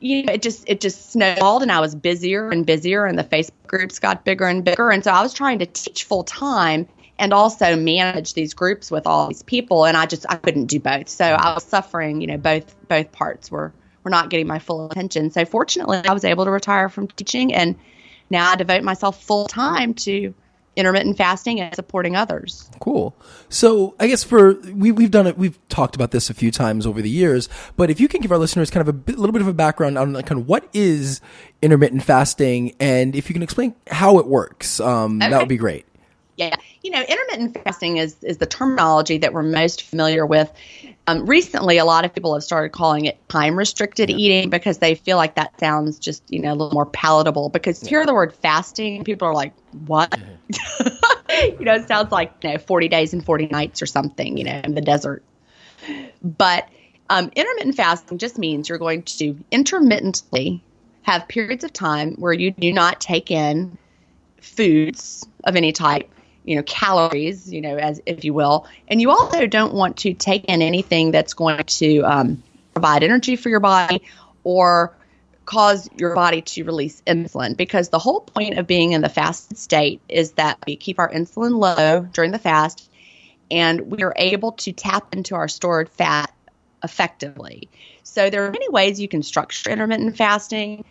you 0.00 0.24
know, 0.24 0.32
it 0.32 0.42
just 0.42 0.64
it 0.68 0.80
just 0.80 1.12
snowballed, 1.12 1.62
and 1.62 1.72
I 1.72 1.80
was 1.80 1.94
busier 1.94 2.50
and 2.50 2.66
busier, 2.66 3.06
and 3.06 3.18
the 3.18 3.24
Facebook 3.24 3.66
groups 3.66 3.98
got 3.98 4.24
bigger 4.24 4.46
and 4.46 4.64
bigger, 4.64 4.90
and 4.90 5.02
so 5.02 5.10
I 5.10 5.22
was 5.22 5.32
trying 5.32 5.60
to 5.60 5.66
teach 5.66 6.04
full 6.04 6.24
time 6.24 6.86
and 7.18 7.32
also 7.32 7.76
manage 7.76 8.34
these 8.34 8.54
groups 8.54 8.90
with 8.90 9.06
all 9.06 9.28
these 9.28 9.42
people, 9.42 9.86
and 9.86 9.96
I 9.96 10.06
just 10.06 10.26
I 10.28 10.36
couldn't 10.36 10.66
do 10.66 10.80
both, 10.80 11.08
so 11.08 11.24
I 11.24 11.54
was 11.54 11.64
suffering. 11.64 12.20
You 12.20 12.26
know, 12.26 12.36
both 12.36 12.74
both 12.88 13.12
parts 13.12 13.50
were 13.50 13.72
were 14.02 14.10
not 14.10 14.30
getting 14.30 14.46
my 14.46 14.58
full 14.58 14.90
attention. 14.90 15.30
So 15.30 15.44
fortunately, 15.44 16.02
I 16.04 16.12
was 16.12 16.24
able 16.24 16.44
to 16.44 16.50
retire 16.50 16.88
from 16.88 17.08
teaching, 17.08 17.54
and 17.54 17.76
now 18.34 18.50
I 18.50 18.56
devote 18.56 18.82
myself 18.82 19.22
full 19.22 19.46
time 19.46 19.94
to 19.94 20.34
intermittent 20.76 21.16
fasting 21.16 21.60
and 21.60 21.74
supporting 21.74 22.16
others. 22.16 22.68
Cool. 22.80 23.14
So 23.48 23.94
I 24.00 24.08
guess 24.08 24.24
for 24.24 24.54
we 24.54 24.92
we've 24.92 25.10
done 25.10 25.26
it. 25.26 25.38
We've 25.38 25.56
talked 25.68 25.94
about 25.94 26.10
this 26.10 26.30
a 26.30 26.34
few 26.34 26.50
times 26.50 26.86
over 26.86 27.00
the 27.00 27.08
years. 27.08 27.48
But 27.76 27.90
if 27.90 28.00
you 28.00 28.08
can 28.08 28.20
give 28.20 28.32
our 28.32 28.38
listeners 28.38 28.70
kind 28.70 28.82
of 28.82 28.88
a 28.88 28.92
bit, 28.92 29.16
little 29.16 29.32
bit 29.32 29.42
of 29.42 29.48
a 29.48 29.54
background 29.54 29.96
on 29.96 30.12
like, 30.12 30.26
kind 30.26 30.40
of 30.40 30.48
what 30.48 30.68
is 30.72 31.20
intermittent 31.62 32.02
fasting, 32.02 32.74
and 32.80 33.14
if 33.14 33.30
you 33.30 33.34
can 33.34 33.42
explain 33.42 33.74
how 33.88 34.18
it 34.18 34.26
works, 34.26 34.80
um, 34.80 35.20
that 35.20 35.38
would 35.38 35.48
be 35.48 35.56
great. 35.56 35.86
Yeah, 36.36 36.56
you 36.82 36.90
know, 36.90 37.00
intermittent 37.00 37.62
fasting 37.62 37.98
is 37.98 38.22
is 38.24 38.38
the 38.38 38.46
terminology 38.46 39.18
that 39.18 39.32
we're 39.32 39.42
most 39.42 39.82
familiar 39.82 40.26
with. 40.26 40.52
Um, 41.06 41.26
recently, 41.26 41.78
a 41.78 41.84
lot 41.84 42.04
of 42.04 42.12
people 42.12 42.34
have 42.34 42.42
started 42.42 42.70
calling 42.70 43.04
it 43.04 43.28
time 43.28 43.56
restricted 43.56 44.10
eating 44.10 44.50
because 44.50 44.78
they 44.78 44.96
feel 44.96 45.16
like 45.16 45.36
that 45.36 45.58
sounds 45.60 45.98
just 45.98 46.22
you 46.28 46.40
know 46.40 46.52
a 46.52 46.56
little 46.56 46.72
more 46.72 46.86
palatable. 46.86 47.50
Because 47.50 47.82
you 47.82 47.88
hear 47.90 48.06
the 48.06 48.14
word 48.14 48.34
fasting, 48.34 49.04
people 49.04 49.28
are 49.28 49.34
like, 49.34 49.52
"What?" 49.86 50.18
you 51.30 51.64
know, 51.64 51.74
it 51.74 51.86
sounds 51.86 52.10
like 52.10 52.32
you 52.42 52.50
know 52.50 52.58
forty 52.58 52.88
days 52.88 53.12
and 53.12 53.24
forty 53.24 53.46
nights 53.46 53.80
or 53.80 53.86
something. 53.86 54.36
You 54.36 54.44
know, 54.44 54.60
in 54.64 54.74
the 54.74 54.80
desert. 54.80 55.22
But 56.22 56.68
um, 57.10 57.30
intermittent 57.36 57.76
fasting 57.76 58.18
just 58.18 58.38
means 58.38 58.68
you're 58.68 58.78
going 58.78 59.02
to 59.02 59.38
intermittently 59.50 60.64
have 61.02 61.28
periods 61.28 61.62
of 61.62 61.72
time 61.72 62.14
where 62.14 62.32
you 62.32 62.50
do 62.50 62.72
not 62.72 63.00
take 63.00 63.30
in 63.30 63.76
foods 64.40 65.26
of 65.44 65.54
any 65.54 65.70
type 65.70 66.10
you 66.44 66.56
know, 66.56 66.62
calories, 66.62 67.52
you 67.52 67.60
know, 67.60 67.76
as 67.76 68.00
if 68.06 68.24
you 68.24 68.34
will. 68.34 68.66
And 68.86 69.00
you 69.00 69.10
also 69.10 69.46
don't 69.46 69.74
want 69.74 69.98
to 69.98 70.14
take 70.14 70.44
in 70.44 70.62
anything 70.62 71.10
that's 71.10 71.34
going 71.34 71.64
to 71.64 72.00
um, 72.00 72.42
provide 72.74 73.02
energy 73.02 73.36
for 73.36 73.48
your 73.48 73.60
body 73.60 74.02
or 74.44 74.94
cause 75.46 75.88
your 75.96 76.14
body 76.14 76.42
to 76.42 76.64
release 76.64 77.02
insulin 77.06 77.56
because 77.56 77.88
the 77.88 77.98
whole 77.98 78.20
point 78.20 78.58
of 78.58 78.66
being 78.66 78.92
in 78.92 79.02
the 79.02 79.08
fasted 79.08 79.58
state 79.58 80.00
is 80.08 80.32
that 80.32 80.58
we 80.66 80.76
keep 80.76 80.98
our 80.98 81.10
insulin 81.10 81.58
low 81.58 82.00
during 82.12 82.30
the 82.30 82.38
fast 82.38 82.90
and 83.50 83.90
we 83.90 84.02
are 84.02 84.14
able 84.16 84.52
to 84.52 84.72
tap 84.72 85.14
into 85.14 85.34
our 85.34 85.48
stored 85.48 85.88
fat 85.90 86.32
effectively. 86.82 87.68
So 88.02 88.30
there 88.30 88.46
are 88.46 88.50
many 88.50 88.68
ways 88.68 89.00
you 89.00 89.08
can 89.08 89.22
structure 89.22 89.70
intermittent 89.70 90.16
fasting. 90.16 90.84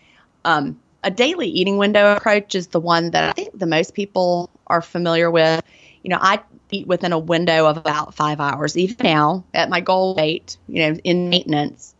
Um, 0.45 0.79
a 1.03 1.11
daily 1.11 1.47
eating 1.47 1.77
window 1.77 2.15
approach 2.15 2.55
is 2.55 2.67
the 2.67 2.79
one 2.79 3.11
that 3.11 3.29
I 3.29 3.31
think 3.33 3.57
the 3.57 3.65
most 3.65 3.93
people 3.93 4.49
are 4.67 4.81
familiar 4.81 5.29
with. 5.29 5.61
You 6.01 6.09
know, 6.09 6.19
I 6.19 6.39
eat 6.71 6.87
within 6.87 7.13
a 7.13 7.19
window 7.19 7.67
of 7.67 7.77
about 7.77 8.15
five 8.15 8.39
hours. 8.39 8.77
Even 8.77 8.97
now, 9.03 9.43
at 9.53 9.69
my 9.69 9.81
goal 9.81 10.15
weight, 10.15 10.57
you 10.67 10.79
know, 10.79 10.99
in 11.03 11.29
maintenance, 11.29 11.93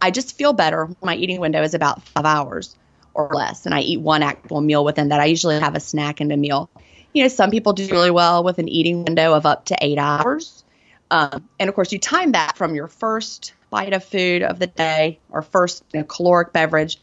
I 0.00 0.10
just 0.10 0.36
feel 0.36 0.52
better. 0.52 0.88
My 1.02 1.14
eating 1.14 1.40
window 1.40 1.62
is 1.62 1.74
about 1.74 2.02
five 2.02 2.24
hours 2.24 2.76
or 3.14 3.30
less, 3.32 3.66
and 3.66 3.74
I 3.74 3.80
eat 3.80 4.00
one 4.00 4.22
actual 4.22 4.60
meal 4.60 4.84
within 4.84 5.08
that. 5.08 5.20
I 5.20 5.26
usually 5.26 5.58
have 5.58 5.74
a 5.74 5.80
snack 5.80 6.20
and 6.20 6.32
a 6.32 6.36
meal. 6.36 6.70
You 7.12 7.22
know, 7.22 7.28
some 7.28 7.50
people 7.50 7.72
do 7.72 7.88
really 7.88 8.10
well 8.10 8.44
with 8.44 8.58
an 8.58 8.68
eating 8.68 9.04
window 9.04 9.34
of 9.34 9.46
up 9.46 9.66
to 9.66 9.76
eight 9.80 9.98
hours. 9.98 10.64
Um, 11.10 11.48
and 11.58 11.68
of 11.68 11.74
course, 11.74 11.90
you 11.92 11.98
time 11.98 12.32
that 12.32 12.56
from 12.56 12.74
your 12.74 12.86
first 12.86 13.54
bite 13.70 13.92
of 13.92 14.04
food 14.04 14.42
of 14.42 14.58
the 14.58 14.66
day 14.66 15.18
or 15.30 15.42
first 15.42 15.82
you 15.92 16.00
know, 16.00 16.06
caloric 16.06 16.52
beverage 16.52 16.98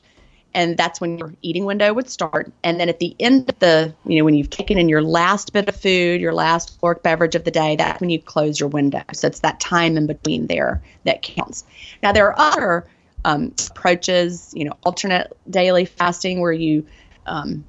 and 0.56 0.78
that's 0.78 1.02
when 1.02 1.18
your 1.18 1.34
eating 1.42 1.66
window 1.66 1.94
would 1.94 2.10
start. 2.10 2.52
And 2.64 2.80
then 2.80 2.88
at 2.88 3.00
the 3.00 3.14
end 3.20 3.50
of 3.50 3.60
the, 3.60 3.94
you 4.06 4.18
know, 4.18 4.24
when 4.24 4.36
you've 4.36 4.50
taken 4.50 4.78
in 4.78 4.88
your 4.88 5.04
last 5.04 5.52
bit 5.52 5.68
of 5.68 5.76
food, 5.76 6.22
your 6.22 6.34
last 6.34 6.80
caloric 6.80 7.04
beverage 7.04 7.36
of 7.36 7.44
the 7.44 7.52
day, 7.52 7.76
that's 7.76 8.00
when 8.00 8.10
you 8.10 8.22
close 8.22 8.58
your 8.58 8.70
window. 8.70 9.04
So 9.14 9.28
it's 9.28 9.42
that 9.42 9.60
time 9.60 9.98
in 9.98 10.08
between 10.08 10.48
there 10.48 10.82
that 11.04 11.22
counts. 11.22 11.66
Now 12.02 12.14
there 12.14 12.28
are 12.28 12.54
other 12.54 12.88
um, 13.26 13.54
approaches, 13.70 14.54
you 14.56 14.64
know, 14.64 14.78
alternate 14.84 15.36
daily 15.50 15.84
fasting 15.84 16.40
where 16.40 16.54
you 16.54 16.88
um, 17.26 17.66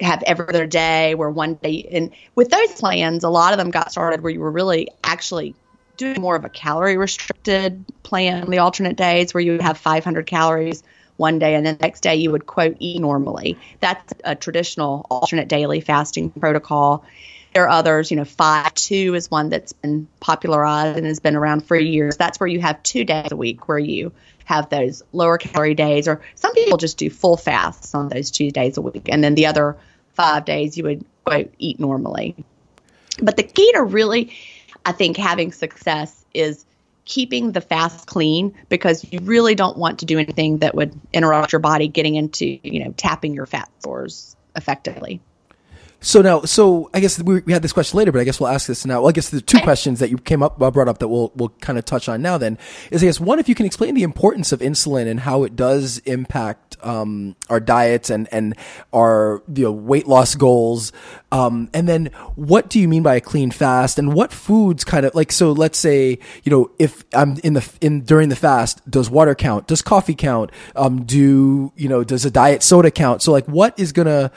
have 0.00 0.24
every 0.26 0.48
other 0.48 0.66
day, 0.66 1.14
where 1.14 1.30
one 1.30 1.54
day, 1.54 1.88
and 1.92 2.10
with 2.34 2.50
those 2.50 2.72
plans, 2.72 3.22
a 3.22 3.30
lot 3.30 3.52
of 3.52 3.58
them 3.58 3.70
got 3.70 3.92
started 3.92 4.20
where 4.20 4.32
you 4.32 4.40
were 4.40 4.50
really 4.50 4.88
actually 5.04 5.54
doing 5.96 6.20
more 6.20 6.34
of 6.34 6.44
a 6.44 6.48
calorie 6.48 6.96
restricted 6.96 7.84
plan 8.02 8.50
the 8.50 8.58
alternate 8.58 8.96
days 8.96 9.32
where 9.32 9.40
you 9.40 9.58
have 9.58 9.78
500 9.78 10.26
calories 10.26 10.82
one 11.16 11.38
day 11.38 11.54
and 11.54 11.64
the 11.66 11.74
next 11.74 12.00
day 12.00 12.16
you 12.16 12.30
would 12.30 12.46
quote 12.46 12.76
eat 12.78 13.00
normally. 13.00 13.58
That's 13.80 14.14
a 14.24 14.34
traditional 14.34 15.06
alternate 15.10 15.48
daily 15.48 15.80
fasting 15.80 16.30
protocol. 16.30 17.04
There 17.54 17.64
are 17.64 17.68
others, 17.68 18.10
you 18.10 18.16
know, 18.16 18.24
5 18.24 18.74
2 18.74 19.14
is 19.14 19.30
one 19.30 19.50
that's 19.50 19.72
been 19.74 20.08
popularized 20.20 20.96
and 20.96 21.06
has 21.06 21.20
been 21.20 21.36
around 21.36 21.66
for 21.66 21.76
years. 21.76 22.16
That's 22.16 22.40
where 22.40 22.46
you 22.46 22.60
have 22.60 22.82
two 22.82 23.04
days 23.04 23.30
a 23.30 23.36
week 23.36 23.68
where 23.68 23.78
you 23.78 24.12
have 24.44 24.70
those 24.70 25.02
lower 25.12 25.38
calorie 25.38 25.74
days, 25.74 26.08
or 26.08 26.22
some 26.34 26.52
people 26.54 26.78
just 26.78 26.98
do 26.98 27.10
full 27.10 27.36
fasts 27.36 27.94
on 27.94 28.08
those 28.08 28.30
two 28.30 28.50
days 28.50 28.76
a 28.76 28.82
week. 28.82 29.08
And 29.08 29.22
then 29.22 29.34
the 29.34 29.46
other 29.46 29.76
five 30.14 30.44
days 30.44 30.76
you 30.76 30.84
would, 30.84 31.04
quote, 31.24 31.52
eat 31.58 31.78
normally. 31.78 32.36
But 33.22 33.36
the 33.36 33.42
key 33.42 33.72
to 33.72 33.82
really, 33.82 34.32
I 34.84 34.92
think, 34.92 35.16
having 35.16 35.52
success 35.52 36.24
is 36.34 36.64
keeping 37.04 37.52
the 37.52 37.60
fast 37.60 38.06
clean 38.06 38.54
because 38.68 39.04
you 39.12 39.18
really 39.22 39.54
don't 39.54 39.76
want 39.76 39.98
to 40.00 40.06
do 40.06 40.18
anything 40.18 40.58
that 40.58 40.74
would 40.74 40.98
interrupt 41.12 41.52
your 41.52 41.58
body 41.58 41.88
getting 41.88 42.14
into, 42.14 42.58
you 42.62 42.84
know, 42.84 42.92
tapping 42.96 43.34
your 43.34 43.46
fat 43.46 43.68
stores 43.80 44.36
effectively. 44.56 45.20
So 46.04 46.20
now, 46.20 46.42
so 46.42 46.90
I 46.92 46.98
guess 46.98 47.22
we, 47.22 47.40
we 47.40 47.52
had 47.52 47.62
this 47.62 47.72
question 47.72 47.96
later, 47.96 48.10
but 48.10 48.20
I 48.20 48.24
guess 48.24 48.40
we'll 48.40 48.48
ask 48.48 48.66
this 48.66 48.84
now. 48.84 49.00
Well, 49.00 49.08
I 49.08 49.12
guess 49.12 49.30
the 49.30 49.40
two 49.40 49.60
questions 49.60 50.00
that 50.00 50.10
you 50.10 50.18
came 50.18 50.42
up 50.42 50.60
uh, 50.60 50.70
brought 50.72 50.88
up 50.88 50.98
that 50.98 51.06
we'll 51.06 51.30
we'll 51.36 51.50
kind 51.60 51.78
of 51.78 51.84
touch 51.84 52.08
on 52.08 52.20
now. 52.20 52.38
Then 52.38 52.58
is 52.90 53.04
I 53.04 53.06
guess 53.06 53.20
one, 53.20 53.38
if 53.38 53.48
you 53.48 53.54
can 53.54 53.66
explain 53.66 53.94
the 53.94 54.02
importance 54.02 54.50
of 54.50 54.58
insulin 54.58 55.06
and 55.06 55.20
how 55.20 55.44
it 55.44 55.54
does 55.54 55.98
impact 55.98 56.76
um, 56.82 57.36
our 57.48 57.60
diets 57.60 58.10
and 58.10 58.28
and 58.32 58.56
our 58.92 59.44
you 59.54 59.64
know 59.64 59.72
weight 59.72 60.08
loss 60.08 60.34
goals, 60.34 60.90
um, 61.30 61.70
and 61.72 61.88
then 61.88 62.06
what 62.34 62.68
do 62.68 62.80
you 62.80 62.88
mean 62.88 63.04
by 63.04 63.14
a 63.14 63.20
clean 63.20 63.52
fast, 63.52 63.96
and 63.96 64.12
what 64.12 64.32
foods 64.32 64.82
kind 64.82 65.06
of 65.06 65.14
like 65.14 65.30
so? 65.30 65.52
Let's 65.52 65.78
say 65.78 66.18
you 66.42 66.50
know 66.50 66.72
if 66.80 67.04
I'm 67.14 67.38
in 67.44 67.54
the 67.54 67.72
in 67.80 68.00
during 68.00 68.28
the 68.28 68.36
fast, 68.36 68.88
does 68.90 69.08
water 69.08 69.36
count? 69.36 69.68
Does 69.68 69.82
coffee 69.82 70.16
count? 70.16 70.50
Um, 70.74 71.04
do 71.04 71.72
you 71.76 71.88
know 71.88 72.02
does 72.02 72.24
a 72.24 72.30
diet 72.30 72.64
soda 72.64 72.90
count? 72.90 73.22
So 73.22 73.30
like, 73.30 73.46
what 73.46 73.78
is 73.78 73.92
gonna 73.92 74.32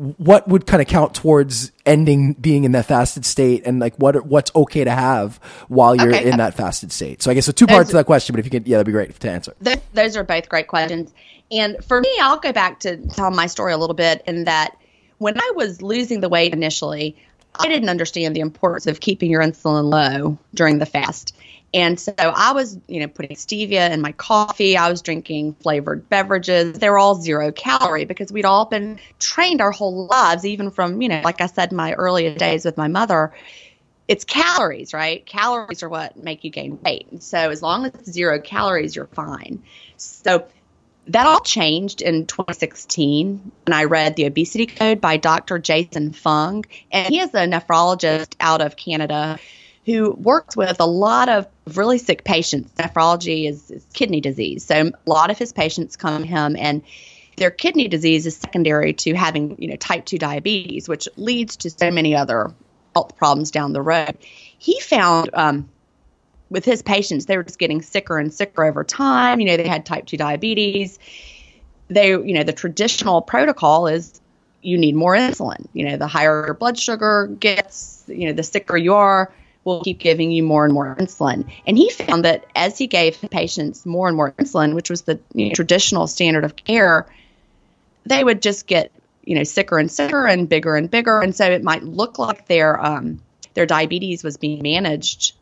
what 0.00 0.48
would 0.48 0.66
kind 0.66 0.80
of 0.80 0.88
count 0.88 1.14
towards 1.14 1.72
ending 1.84 2.32
being 2.32 2.64
in 2.64 2.72
that 2.72 2.86
fasted 2.86 3.26
state 3.26 3.62
and 3.66 3.80
like 3.80 3.94
what 3.96 4.24
what's 4.24 4.50
okay 4.56 4.82
to 4.82 4.90
have 4.90 5.36
while 5.68 5.94
you're 5.94 6.14
okay. 6.14 6.30
in 6.30 6.38
that 6.38 6.54
fasted 6.54 6.90
state? 6.90 7.22
So 7.22 7.30
i 7.30 7.34
guess 7.34 7.48
a 7.48 7.52
two 7.52 7.66
parts 7.66 7.90
to 7.90 7.96
that 7.96 8.06
question 8.06 8.32
but 8.32 8.40
if 8.40 8.46
you 8.46 8.50
could 8.50 8.66
yeah 8.66 8.78
that'd 8.78 8.86
be 8.86 8.92
great 8.92 9.18
to 9.20 9.30
answer. 9.30 9.54
Those 9.92 10.16
are 10.16 10.24
both 10.24 10.48
great 10.48 10.68
questions. 10.68 11.12
And 11.50 11.84
for 11.84 12.00
me 12.00 12.10
i'll 12.20 12.38
go 12.38 12.52
back 12.52 12.80
to 12.80 12.96
tell 13.08 13.30
my 13.30 13.46
story 13.46 13.74
a 13.74 13.78
little 13.78 13.94
bit 13.94 14.22
in 14.26 14.44
that 14.44 14.76
when 15.18 15.38
i 15.38 15.52
was 15.54 15.82
losing 15.82 16.20
the 16.20 16.28
weight 16.30 16.54
initially 16.54 17.16
i 17.58 17.68
didn't 17.68 17.90
understand 17.90 18.34
the 18.34 18.40
importance 18.40 18.86
of 18.86 19.00
keeping 19.00 19.30
your 19.30 19.42
insulin 19.42 19.92
low 19.92 20.38
during 20.54 20.78
the 20.78 20.86
fast 20.86 21.34
and 21.72 22.00
so 22.00 22.12
I 22.18 22.52
was, 22.52 22.78
you 22.88 23.00
know, 23.00 23.06
putting 23.06 23.36
stevia 23.36 23.90
in 23.90 24.00
my 24.00 24.12
coffee. 24.12 24.76
I 24.76 24.90
was 24.90 25.02
drinking 25.02 25.54
flavored 25.54 26.08
beverages. 26.08 26.78
They 26.78 26.90
were 26.90 26.98
all 26.98 27.14
zero 27.14 27.52
calorie 27.52 28.06
because 28.06 28.32
we'd 28.32 28.44
all 28.44 28.64
been 28.64 28.98
trained 29.20 29.60
our 29.60 29.70
whole 29.70 30.06
lives, 30.06 30.44
even 30.44 30.70
from, 30.70 31.00
you 31.00 31.08
know, 31.08 31.20
like 31.24 31.40
I 31.40 31.46
said, 31.46 31.70
my 31.70 31.92
earlier 31.92 32.34
days 32.34 32.64
with 32.64 32.76
my 32.76 32.88
mother. 32.88 33.32
It's 34.08 34.24
calories, 34.24 34.92
right? 34.92 35.24
Calories 35.24 35.84
are 35.84 35.88
what 35.88 36.16
make 36.16 36.42
you 36.42 36.50
gain 36.50 36.80
weight. 36.82 37.22
So 37.22 37.38
as 37.38 37.62
long 37.62 37.86
as 37.86 37.94
it's 37.94 38.10
zero 38.10 38.40
calories, 38.40 38.96
you're 38.96 39.06
fine. 39.06 39.62
So 39.96 40.46
that 41.06 41.26
all 41.26 41.40
changed 41.40 42.02
in 42.02 42.26
2016 42.26 43.52
when 43.66 43.72
I 43.72 43.84
read 43.84 44.16
The 44.16 44.24
Obesity 44.24 44.66
Code 44.66 45.00
by 45.00 45.18
Dr. 45.18 45.60
Jason 45.60 46.12
Fung. 46.12 46.64
And 46.90 47.06
he 47.08 47.20
is 47.20 47.30
a 47.30 47.46
nephrologist 47.46 48.34
out 48.40 48.60
of 48.60 48.74
Canada 48.74 49.38
who 49.90 50.12
works 50.12 50.56
with 50.56 50.80
a 50.80 50.86
lot 50.86 51.28
of 51.28 51.46
really 51.74 51.98
sick 51.98 52.24
patients. 52.24 52.72
Nephrology 52.78 53.48
is, 53.48 53.70
is 53.70 53.84
kidney 53.92 54.20
disease. 54.20 54.64
So 54.64 54.90
a 55.06 55.10
lot 55.10 55.30
of 55.30 55.38
his 55.38 55.52
patients 55.52 55.96
come 55.96 56.22
to 56.22 56.28
him 56.28 56.56
and 56.56 56.82
their 57.36 57.50
kidney 57.50 57.88
disease 57.88 58.26
is 58.26 58.36
secondary 58.36 58.92
to 58.92 59.14
having, 59.14 59.56
you 59.60 59.68
know, 59.68 59.76
type 59.76 60.04
2 60.04 60.18
diabetes, 60.18 60.88
which 60.88 61.08
leads 61.16 61.56
to 61.56 61.70
so 61.70 61.90
many 61.90 62.14
other 62.14 62.52
health 62.94 63.16
problems 63.16 63.50
down 63.50 63.72
the 63.72 63.82
road. 63.82 64.18
He 64.58 64.78
found 64.80 65.30
um, 65.32 65.68
with 66.50 66.64
his 66.64 66.82
patients, 66.82 67.26
they 67.26 67.36
were 67.36 67.44
just 67.44 67.58
getting 67.58 67.82
sicker 67.82 68.18
and 68.18 68.32
sicker 68.32 68.64
over 68.64 68.84
time. 68.84 69.40
You 69.40 69.46
know, 69.46 69.56
they 69.56 69.68
had 69.68 69.86
type 69.86 70.06
2 70.06 70.16
diabetes. 70.16 70.98
They, 71.88 72.10
you 72.10 72.34
know, 72.34 72.44
the 72.44 72.52
traditional 72.52 73.22
protocol 73.22 73.86
is 73.86 74.20
you 74.62 74.76
need 74.76 74.94
more 74.94 75.14
insulin. 75.14 75.66
You 75.72 75.88
know, 75.88 75.96
the 75.96 76.06
higher 76.06 76.44
your 76.46 76.54
blood 76.54 76.78
sugar 76.78 77.26
gets, 77.40 78.04
you 78.06 78.26
know, 78.26 78.32
the 78.32 78.42
sicker 78.42 78.76
you 78.76 78.94
are, 78.94 79.32
will 79.64 79.82
keep 79.82 79.98
giving 79.98 80.30
you 80.30 80.42
more 80.42 80.64
and 80.64 80.72
more 80.72 80.96
insulin. 80.96 81.50
And 81.66 81.76
he 81.76 81.90
found 81.90 82.24
that 82.24 82.46
as 82.56 82.78
he 82.78 82.86
gave 82.86 83.20
patients 83.30 83.84
more 83.84 84.08
and 84.08 84.16
more 84.16 84.32
insulin, 84.32 84.74
which 84.74 84.90
was 84.90 85.02
the 85.02 85.20
you 85.34 85.48
know, 85.48 85.54
traditional 85.54 86.06
standard 86.06 86.44
of 86.44 86.56
care, 86.56 87.06
they 88.04 88.24
would 88.24 88.42
just 88.42 88.66
get 88.66 88.90
you 89.24 89.34
know 89.34 89.44
sicker 89.44 89.78
and 89.78 89.90
sicker 89.90 90.26
and 90.26 90.48
bigger 90.48 90.76
and 90.76 90.90
bigger. 90.90 91.20
And 91.20 91.34
so 91.34 91.50
it 91.50 91.62
might 91.62 91.82
look 91.82 92.18
like 92.18 92.46
their 92.46 92.84
um, 92.84 93.20
their 93.54 93.66
diabetes 93.66 94.24
was 94.24 94.36
being 94.36 94.62
managed, 94.62 95.34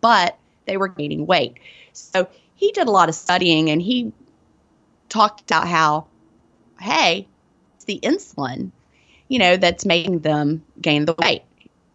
but 0.00 0.36
they 0.66 0.76
were 0.76 0.88
gaining 0.88 1.26
weight. 1.26 1.54
So 1.92 2.28
he 2.54 2.72
did 2.72 2.86
a 2.86 2.90
lot 2.90 3.08
of 3.08 3.14
studying 3.14 3.70
and 3.70 3.80
he 3.80 4.12
talked 5.08 5.42
about 5.42 5.68
how, 5.68 6.06
hey, 6.80 7.26
it's 7.76 7.84
the 7.84 8.00
insulin, 8.02 8.70
you 9.28 9.38
know, 9.38 9.56
that's 9.56 9.84
making 9.84 10.20
them 10.20 10.62
gain 10.80 11.04
the 11.04 11.14
weight. 11.18 11.42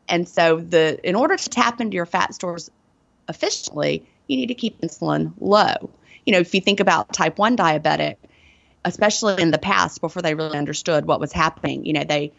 And 0.07 0.27
so 0.27 0.57
the 0.57 0.99
in 1.07 1.15
order 1.15 1.35
to 1.35 1.49
tap 1.49 1.81
into 1.81 1.95
your 1.95 2.05
fat 2.05 2.33
stores 2.33 2.69
efficiently, 3.27 4.05
you 4.27 4.37
need 4.37 4.47
to 4.47 4.55
keep 4.55 4.81
insulin 4.81 5.33
low. 5.39 5.89
You 6.25 6.33
know, 6.33 6.39
if 6.39 6.53
you 6.53 6.61
think 6.61 6.79
about 6.79 7.13
type 7.13 7.37
1 7.37 7.57
diabetic, 7.57 8.17
especially 8.83 9.41
in 9.41 9.51
the 9.51 9.57
past 9.57 10.01
before 10.01 10.21
they 10.21 10.35
really 10.35 10.57
understood 10.57 11.05
what 11.05 11.19
was 11.19 11.31
happening, 11.31 11.85
you 11.85 11.93
know, 11.93 12.03
they 12.03 12.33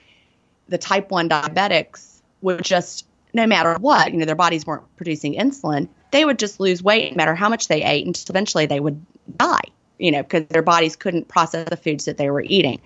the 0.68 0.78
type 0.78 1.10
1 1.10 1.28
diabetics 1.28 2.20
would 2.40 2.62
just 2.62 3.06
no 3.32 3.46
matter 3.46 3.74
what, 3.74 4.12
you 4.12 4.18
know, 4.18 4.24
their 4.24 4.34
bodies 4.34 4.66
weren't 4.66 4.96
producing 4.96 5.34
insulin, 5.34 5.88
they 6.10 6.24
would 6.24 6.38
just 6.38 6.58
lose 6.58 6.82
weight 6.82 7.12
no 7.12 7.16
matter 7.16 7.34
how 7.34 7.48
much 7.48 7.68
they 7.68 7.82
ate 7.82 8.06
until 8.06 8.32
eventually 8.32 8.66
they 8.66 8.80
would 8.80 9.04
die, 9.36 9.60
you 9.98 10.10
know, 10.10 10.22
because 10.22 10.46
their 10.46 10.62
bodies 10.62 10.96
couldn't 10.96 11.28
process 11.28 11.68
the 11.68 11.76
foods 11.76 12.06
that 12.06 12.16
they 12.16 12.30
were 12.30 12.40
eating. 12.40 12.80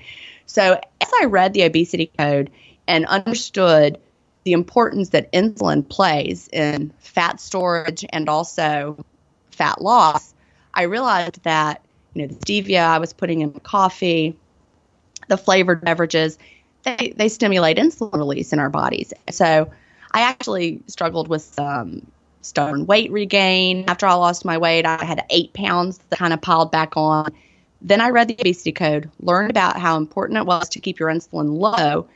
So 0.47 0.81
as 1.01 1.11
I 1.21 1.27
read 1.27 1.53
the 1.53 1.63
obesity 1.63 2.11
code 2.19 2.51
and 2.89 3.07
understood 3.07 4.01
the 4.45 4.53
importance 4.53 5.11
that 5.11 5.33
insulin 5.33 5.89
plays 5.89 6.49
in 6.49 6.93
fat 6.99 7.41
storage 7.41 8.05
and 8.11 8.29
also 8.29 9.05
fat 9.51 9.81
loss, 9.81 10.35
I 10.75 10.83
realized 10.83 11.43
that 11.45 11.83
you 12.15 12.23
know 12.23 12.29
the 12.29 12.35
stevia 12.37 12.83
I 12.83 12.99
was 12.99 13.13
putting 13.13 13.41
in 13.41 13.53
my 13.53 13.59
coffee, 13.61 14.37
the 15.29 15.37
flavored 15.37 15.83
beverages, 15.83 16.39
they, 16.83 17.13
they 17.17 17.29
stimulate 17.29 17.77
insulin 17.77 18.15
release 18.15 18.53
in 18.53 18.59
our 18.59 18.71
bodies. 18.71 19.13
So 19.31 19.71
I 20.13 20.23
actually 20.23 20.83
struggled 20.87 21.29
with 21.29 21.59
um, 21.59 22.07
stubborn 22.43 22.87
weight 22.87 23.11
regain. 23.13 23.85
After 23.89 24.07
I 24.07 24.15
lost 24.15 24.45
my 24.45 24.59
weight, 24.59 24.87
I 24.87 25.05
had 25.05 25.25
eight 25.31 25.53
pounds 25.53 25.99
that 26.09 26.19
kind 26.19 26.33
of 26.33 26.41
piled 26.41 26.71
back 26.71 26.97
on. 26.97 27.33
Then 27.83 28.01
I 28.01 28.11
read 28.11 28.29
the 28.29 28.35
obesity 28.35 28.73
code, 28.73 29.11
learned 29.21 29.51
about 29.51 29.79
how 29.79 29.97
important 29.97 30.39
it 30.39 30.47
was 30.47 30.69
to 30.71 30.81
keep 30.81 30.99
your 30.99 31.09
insulin 31.09 31.59
low. 31.59 32.09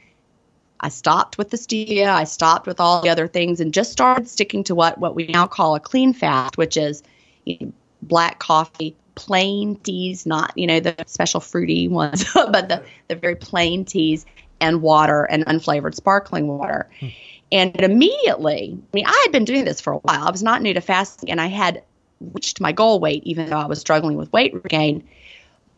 I 0.81 0.88
stopped 0.88 1.38
with 1.38 1.50
the 1.50 1.57
stevia, 1.57 2.09
I 2.09 2.25
stopped 2.25 2.66
with 2.66 2.81
all 2.81 3.00
the 3.00 3.09
other 3.09 3.28
things, 3.28 3.61
and 3.61 3.73
just 3.73 3.93
started 3.93 4.28
sticking 4.28 4.64
to 4.64 4.75
what, 4.75 4.99
what 4.99 5.14
we 5.14 5.26
now 5.28 5.47
call 5.47 5.75
a 5.75 5.81
clean 5.81 6.12
fast, 6.12 6.59
which 6.59 6.76
is 6.76 7.02
you 7.45 7.57
know, 7.61 7.73
black 8.02 8.38
coffee, 8.38 8.97
plain 9.14 9.76
teas, 9.76 10.26
not 10.26 10.52
you 10.57 10.66
know 10.66 10.81
the 10.81 10.95
special 11.07 11.40
fruity 11.40 11.88
ones, 11.88 12.25
but 12.35 12.69
the, 12.69 12.85
the 13.09 13.16
very 13.16 13.37
plain 13.37 13.85
teas 13.85 14.26
and 14.61 14.83
water 14.83 15.25
and 15.25 15.45
unflavored 15.47 15.95
sparkling 15.95 16.49
water. 16.49 16.88
Hmm. 17.00 17.09
And 17.52 17.81
immediately, 17.81 18.76
I 18.76 18.97
mean, 18.97 19.07
I 19.07 19.21
had 19.25 19.33
been 19.33 19.45
doing 19.45 19.64
this 19.64 19.81
for 19.81 19.93
a 19.93 19.99
while. 19.99 20.26
I 20.26 20.31
was 20.31 20.43
not 20.43 20.62
new 20.62 20.75
to 20.75 20.81
fasting, 20.81 21.31
and 21.31 21.40
I 21.40 21.47
had 21.47 21.83
reached 22.21 22.61
my 22.61 22.73
goal 22.73 23.00
weight, 23.00 23.23
even 23.25 23.49
though 23.49 23.59
I 23.59 23.66
was 23.66 23.81
struggling 23.81 24.16
with 24.16 24.33
weight 24.33 24.54
regain. 24.54 25.07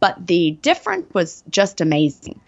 But 0.00 0.26
the 0.26 0.52
difference 0.62 1.12
was 1.12 1.42
just 1.50 1.80
amazing. 1.80 2.40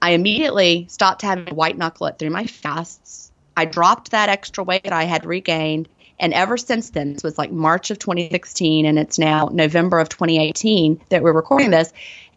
I 0.00 0.10
immediately 0.10 0.86
stopped 0.88 1.22
having 1.22 1.54
white 1.54 1.76
knuckle 1.76 2.06
it 2.06 2.18
through 2.18 2.30
my 2.30 2.46
fasts. 2.46 3.32
I 3.56 3.64
dropped 3.64 4.12
that 4.12 4.28
extra 4.28 4.62
weight 4.62 4.84
that 4.84 4.92
I 4.92 5.04
had 5.04 5.24
regained. 5.24 5.88
And 6.20 6.32
ever 6.32 6.56
since 6.56 6.90
then, 6.90 7.14
this 7.14 7.22
was 7.22 7.38
like 7.38 7.52
March 7.52 7.90
of 7.90 7.98
2016, 7.98 8.86
and 8.86 8.98
it's 8.98 9.18
now 9.18 9.50
November 9.52 9.98
of 9.98 10.08
2018 10.08 11.00
that 11.10 11.22
we're 11.22 11.32
recording 11.32 11.70
this. 11.70 11.92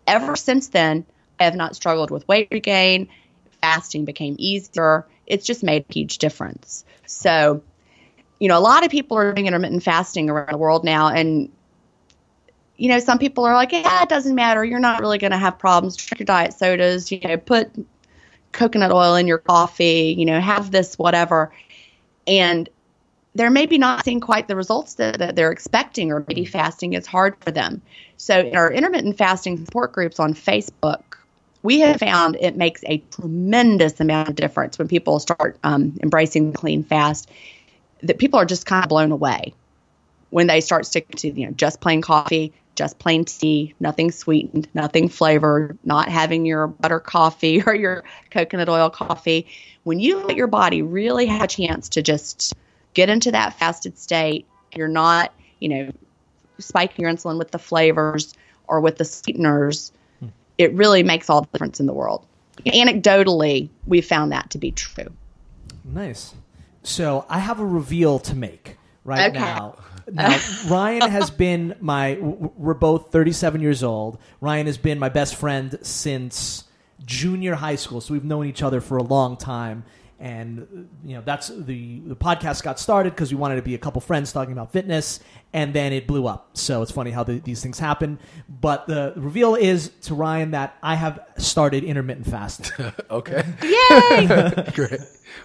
Ever 0.07 0.35
since 0.35 0.69
then, 0.69 1.05
I 1.39 1.45
have 1.45 1.55
not 1.55 1.75
struggled 1.75 2.11
with 2.11 2.27
weight 2.27 2.47
regain. 2.51 3.09
Fasting 3.61 4.05
became 4.05 4.35
easier. 4.39 5.07
It's 5.27 5.45
just 5.45 5.63
made 5.63 5.85
a 5.89 5.93
huge 5.93 6.17
difference. 6.17 6.85
So, 7.05 7.63
you 8.39 8.47
know, 8.47 8.57
a 8.57 8.59
lot 8.59 8.83
of 8.83 8.91
people 8.91 9.17
are 9.17 9.33
doing 9.33 9.47
intermittent 9.47 9.83
fasting 9.83 10.29
around 10.29 10.51
the 10.51 10.57
world 10.57 10.83
now, 10.83 11.09
and 11.09 11.51
you 12.81 12.87
know, 12.87 12.97
some 12.97 13.19
people 13.19 13.45
are 13.45 13.53
like, 13.53 13.73
yeah, 13.73 14.01
it 14.01 14.09
doesn't 14.09 14.33
matter. 14.33 14.65
You're 14.65 14.79
not 14.79 15.01
really 15.01 15.19
going 15.19 15.29
to 15.29 15.37
have 15.37 15.59
problems. 15.59 15.95
Drink 15.95 16.17
your 16.17 16.25
diet 16.25 16.51
sodas, 16.51 17.11
you 17.11 17.19
know, 17.19 17.37
put 17.37 17.69
coconut 18.53 18.91
oil 18.91 19.13
in 19.13 19.27
your 19.27 19.37
coffee, 19.37 20.15
you 20.17 20.25
know, 20.25 20.39
have 20.39 20.71
this, 20.71 20.97
whatever. 20.97 21.53
And 22.25 22.67
they're 23.35 23.51
maybe 23.51 23.77
not 23.77 24.03
seeing 24.03 24.19
quite 24.19 24.47
the 24.47 24.55
results 24.55 24.95
that, 24.95 25.19
that 25.19 25.35
they're 25.35 25.51
expecting, 25.51 26.11
or 26.11 26.25
maybe 26.27 26.43
fasting 26.43 26.93
is 26.93 27.05
hard 27.05 27.35
for 27.41 27.51
them. 27.51 27.83
So, 28.17 28.39
in 28.39 28.55
our 28.55 28.71
intermittent 28.71 29.15
fasting 29.15 29.63
support 29.63 29.91
groups 29.91 30.19
on 30.19 30.33
Facebook, 30.33 31.03
we 31.61 31.81
have 31.81 31.99
found 31.99 32.35
it 32.41 32.57
makes 32.57 32.83
a 32.87 32.97
tremendous 33.11 33.99
amount 33.99 34.29
of 34.29 34.35
difference 34.35 34.79
when 34.79 34.87
people 34.87 35.19
start 35.19 35.55
um, 35.63 35.99
embracing 36.01 36.51
the 36.51 36.57
clean 36.57 36.83
fast. 36.83 37.29
That 38.01 38.17
people 38.17 38.39
are 38.39 38.45
just 38.45 38.65
kind 38.65 38.83
of 38.83 38.89
blown 38.89 39.11
away 39.11 39.53
when 40.31 40.47
they 40.47 40.61
start 40.61 40.87
sticking 40.87 41.17
to 41.17 41.39
you 41.39 41.45
know 41.45 41.51
just 41.51 41.79
plain 41.79 42.01
coffee, 42.01 42.53
just 42.75 42.99
plain 42.99 43.25
tea, 43.25 43.73
nothing 43.79 44.11
sweetened, 44.11 44.67
nothing 44.73 45.09
flavored, 45.09 45.77
not 45.83 46.09
having 46.09 46.45
your 46.45 46.67
butter 46.67 46.99
coffee 46.99 47.61
or 47.67 47.75
your 47.75 48.03
coconut 48.29 48.69
oil 48.69 48.89
coffee. 48.89 49.47
When 49.83 49.99
you 49.99 50.19
let 50.25 50.37
your 50.37 50.47
body 50.47 50.81
really 50.81 51.25
have 51.25 51.43
a 51.43 51.47
chance 51.47 51.89
to 51.89 52.01
just 52.01 52.53
get 52.93 53.09
into 53.09 53.31
that 53.31 53.57
fasted 53.57 53.97
state, 53.97 54.45
you're 54.75 54.87
not, 54.87 55.33
you 55.59 55.69
know, 55.69 55.91
spiking 56.59 57.03
your 57.03 57.13
insulin 57.13 57.37
with 57.37 57.51
the 57.51 57.59
flavors 57.59 58.33
or 58.67 58.79
with 58.79 58.97
the 58.97 59.05
sweeteners, 59.05 59.91
hmm. 60.19 60.27
it 60.57 60.73
really 60.73 61.03
makes 61.03 61.29
all 61.29 61.41
the 61.41 61.47
difference 61.51 61.79
in 61.79 61.87
the 61.87 61.93
world. 61.93 62.25
Anecdotally, 62.65 63.69
we 63.87 64.01
found 64.01 64.31
that 64.31 64.51
to 64.51 64.57
be 64.57 64.71
true. 64.71 65.07
Nice. 65.83 66.35
So 66.83 67.25
I 67.29 67.39
have 67.39 67.59
a 67.59 67.65
reveal 67.65 68.19
to 68.19 68.35
make 68.35 68.77
right 69.03 69.29
okay. 69.29 69.39
now. 69.39 69.77
Now, 70.09 70.39
Ryan 70.67 71.09
has 71.09 71.29
been 71.45 71.75
my. 71.79 72.17
We're 72.19 72.73
both 72.73 73.11
37 73.11 73.61
years 73.61 73.83
old. 73.83 74.17
Ryan 74.39 74.67
has 74.67 74.77
been 74.77 74.99
my 74.99 75.09
best 75.09 75.35
friend 75.35 75.77
since 75.81 76.65
junior 77.05 77.55
high 77.55 77.75
school, 77.75 78.01
so 78.01 78.13
we've 78.13 78.23
known 78.23 78.45
each 78.45 78.63
other 78.63 78.81
for 78.81 78.97
a 78.97 79.03
long 79.03 79.37
time 79.37 79.83
and 80.21 80.87
you 81.03 81.15
know 81.15 81.23
that's 81.25 81.47
the 81.47 81.99
the 82.05 82.15
podcast 82.15 82.61
got 82.61 82.79
started 82.79 83.09
because 83.09 83.33
we 83.33 83.37
wanted 83.37 83.55
to 83.55 83.63
be 83.63 83.73
a 83.73 83.77
couple 83.79 83.99
friends 83.99 84.31
talking 84.31 84.53
about 84.53 84.71
fitness 84.71 85.19
and 85.51 85.73
then 85.73 85.91
it 85.91 86.05
blew 86.05 86.27
up. 86.27 86.55
So 86.55 86.83
it's 86.83 86.91
funny 86.91 87.09
how 87.09 87.23
the, 87.23 87.39
these 87.39 87.61
things 87.61 87.79
happen. 87.79 88.19
But 88.47 88.85
the 88.85 89.13
reveal 89.15 89.55
is 89.55 89.89
to 90.03 90.13
ryan 90.13 90.51
that 90.51 90.77
i 90.83 90.95
have 90.95 91.19
started 91.37 91.83
intermittent 91.83 92.27
fasting. 92.27 92.93
Okay. 93.09 93.43
Yay! 93.63 94.71
Great. 94.73 95.01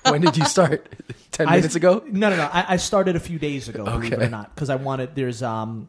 When 0.08 0.20
did 0.20 0.36
you 0.36 0.44
start? 0.44 0.94
10 1.32 1.46
minutes 1.48 1.74
I, 1.74 1.78
ago? 1.78 2.04
No 2.06 2.30
no 2.30 2.36
no. 2.36 2.48
I, 2.52 2.74
I, 2.74 2.76
started 2.76 3.16
a 3.16 3.20
few 3.20 3.38
days 3.38 3.68
ago 3.68 3.84
believe 3.84 4.12
okay. 4.12 4.22
it 4.22 4.26
or 4.26 4.30
not 4.30 4.54
because 4.54 4.70
i 4.70 4.76
wanted 4.76 5.14
there's 5.14 5.42
um 5.42 5.88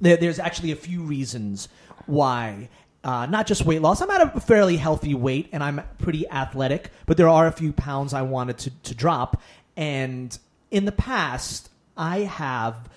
there, 0.00 0.16
there's 0.16 0.38
actually 0.38 0.72
a 0.72 0.76
few 0.76 1.02
reasons 1.02 1.68
why 2.06 2.68
uh, 3.04 3.26
not 3.26 3.46
just 3.46 3.64
weight 3.64 3.82
loss. 3.82 4.00
I'm 4.00 4.10
at 4.10 4.34
a 4.34 4.40
fairly 4.40 4.76
healthy 4.78 5.14
weight 5.14 5.50
and 5.52 5.62
I'm 5.62 5.82
pretty 5.98 6.28
athletic, 6.30 6.90
but 7.06 7.16
there 7.16 7.28
are 7.28 7.46
a 7.46 7.52
few 7.52 7.72
pounds 7.72 8.14
I 8.14 8.22
wanted 8.22 8.58
to, 8.58 8.70
to 8.70 8.94
drop. 8.94 9.42
And 9.76 10.36
in 10.70 10.86
the 10.86 10.92
past, 10.92 11.68
I 11.96 12.20
have, 12.20 12.88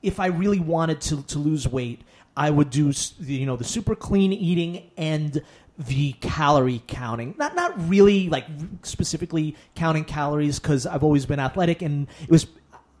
if 0.00 0.20
I 0.20 0.26
really 0.26 0.60
wanted 0.60 1.00
to, 1.02 1.22
to 1.24 1.38
lose 1.38 1.66
weight, 1.66 2.02
I 2.36 2.50
would 2.50 2.70
do 2.70 2.92
you 3.20 3.44
know 3.44 3.56
the 3.56 3.64
super 3.64 3.94
clean 3.94 4.32
eating 4.32 4.90
and 4.96 5.42
the 5.78 6.12
calorie 6.14 6.82
counting. 6.86 7.34
Not 7.38 7.54
not 7.54 7.88
really 7.88 8.30
like 8.30 8.46
specifically 8.82 9.54
counting 9.74 10.04
calories 10.04 10.58
because 10.58 10.86
I've 10.86 11.04
always 11.04 11.26
been 11.26 11.40
athletic 11.40 11.82
and 11.82 12.08
it 12.22 12.30
was 12.30 12.46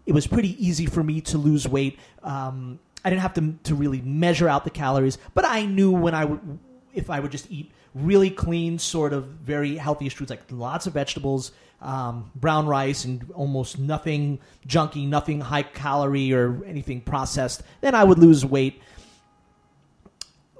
it 0.04 0.12
was 0.12 0.26
pretty 0.26 0.62
easy 0.64 0.84
for 0.84 1.02
me 1.02 1.22
to 1.22 1.38
lose 1.38 1.66
weight. 1.66 1.98
Um, 2.22 2.78
I 3.04 3.10
didn't 3.10 3.22
have 3.22 3.34
to 3.34 3.54
to 3.64 3.74
really 3.74 4.00
measure 4.00 4.48
out 4.48 4.64
the 4.64 4.70
calories, 4.70 5.18
but 5.34 5.44
I 5.44 5.64
knew 5.64 5.90
when 5.90 6.14
I 6.14 6.24
would 6.24 6.58
if 6.94 7.10
I 7.10 7.20
would 7.20 7.32
just 7.32 7.50
eat 7.50 7.72
really 7.94 8.30
clean, 8.30 8.78
sort 8.78 9.12
of 9.12 9.24
very 9.24 9.76
healthy 9.76 10.08
foods 10.08 10.30
like 10.30 10.42
lots 10.50 10.86
of 10.86 10.94
vegetables, 10.94 11.52
um, 11.80 12.30
brown 12.34 12.66
rice, 12.66 13.04
and 13.04 13.30
almost 13.34 13.78
nothing 13.78 14.38
junky, 14.66 15.06
nothing 15.06 15.40
high 15.40 15.62
calorie 15.62 16.32
or 16.32 16.64
anything 16.64 17.00
processed, 17.00 17.62
then 17.80 17.94
I 17.94 18.04
would 18.04 18.18
lose 18.18 18.44
weight. 18.44 18.80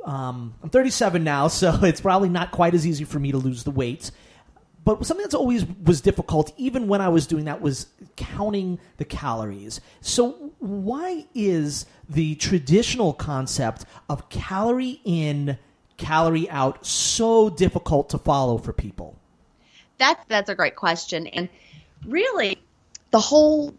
Um, 0.05 0.55
I'm 0.62 0.70
37 0.70 1.22
now, 1.22 1.48
so 1.48 1.78
it's 1.83 2.00
probably 2.00 2.28
not 2.28 2.50
quite 2.50 2.74
as 2.74 2.87
easy 2.87 3.05
for 3.05 3.18
me 3.18 3.33
to 3.33 3.38
lose 3.38 3.64
the 3.64 3.70
weight. 3.70 4.11
But 4.85 5.07
something 5.07 5.22
that's 5.22 5.35
always 5.35 5.64
was 5.85 6.00
difficult, 6.00 6.52
even 6.57 6.88
when 6.88 7.00
I 7.00 7.09
was 7.09 7.28
doing 7.28 7.44
that, 7.44 7.61
was 7.61 7.87
counting 8.16 8.81
the 8.96 9.05
calories. 9.05 9.81
So 10.00 10.33
why 10.59 11.24
is 11.35 11.87
the 12.12 12.35
traditional 12.37 13.12
concept 13.12 13.85
of 14.09 14.29
calorie 14.29 15.01
in, 15.05 15.59
calorie 15.96 16.48
out 16.51 16.85
so 16.87 17.51
difficult 17.51 18.11
to 18.11 18.18
follow 18.18 18.59
for 18.59 18.72
people? 18.72 19.16
That's 19.98 20.22
that's 20.29 20.48
a 20.48 20.55
great 20.55 20.77
question, 20.77 21.27
and 21.29 21.48
really, 22.07 22.59
the 23.11 23.20
whole 23.20 23.75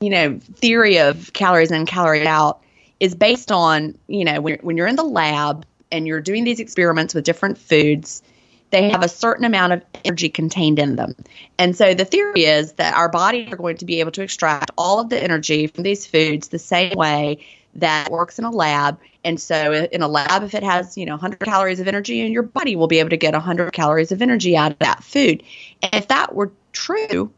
you 0.00 0.10
know 0.10 0.38
theory 0.56 0.98
of 0.98 1.32
calories 1.32 1.70
in, 1.70 1.86
calorie 1.86 2.26
out 2.26 2.60
is 2.98 3.14
based 3.14 3.52
on 3.52 3.96
you 4.08 4.24
know 4.24 4.40
when, 4.40 4.58
when 4.62 4.76
you're 4.76 4.86
in 4.86 4.96
the 4.96 5.04
lab 5.04 5.64
and 5.92 6.06
you're 6.06 6.20
doing 6.20 6.44
these 6.44 6.58
experiments 6.58 7.14
with 7.14 7.24
different 7.24 7.58
foods 7.58 8.22
they 8.72 8.88
have 8.88 9.04
a 9.04 9.08
certain 9.08 9.44
amount 9.44 9.74
of 9.74 9.82
energy 10.04 10.30
contained 10.30 10.78
in 10.78 10.96
them. 10.96 11.14
And 11.58 11.76
so 11.76 11.94
the 11.94 12.04
theory 12.04 12.44
is 12.46 12.72
that 12.72 12.94
our 12.94 13.08
bodies 13.08 13.52
are 13.52 13.56
going 13.56 13.76
to 13.76 13.84
be 13.84 14.00
able 14.00 14.10
to 14.12 14.22
extract 14.22 14.72
all 14.76 14.98
of 14.98 15.10
the 15.10 15.22
energy 15.22 15.68
from 15.68 15.84
these 15.84 16.06
foods 16.06 16.48
the 16.48 16.58
same 16.58 16.94
way 16.96 17.44
that 17.76 18.10
works 18.10 18.38
in 18.38 18.44
a 18.44 18.50
lab. 18.50 18.98
And 19.24 19.40
so 19.40 19.86
in 19.92 20.02
a 20.02 20.08
lab, 20.08 20.42
if 20.42 20.54
it 20.54 20.62
has, 20.62 20.96
you 20.96 21.06
know, 21.06 21.12
100 21.12 21.38
calories 21.40 21.80
of 21.80 21.88
energy, 21.88 22.20
and 22.22 22.32
your 22.32 22.42
body 22.42 22.74
will 22.74 22.88
be 22.88 22.98
able 22.98 23.10
to 23.10 23.16
get 23.16 23.34
100 23.34 23.72
calories 23.72 24.10
of 24.10 24.20
energy 24.20 24.56
out 24.56 24.72
of 24.72 24.78
that 24.80 25.04
food. 25.04 25.42
And 25.82 25.94
if 25.94 26.08
that 26.08 26.34
were 26.34 26.50
true, 26.72 27.30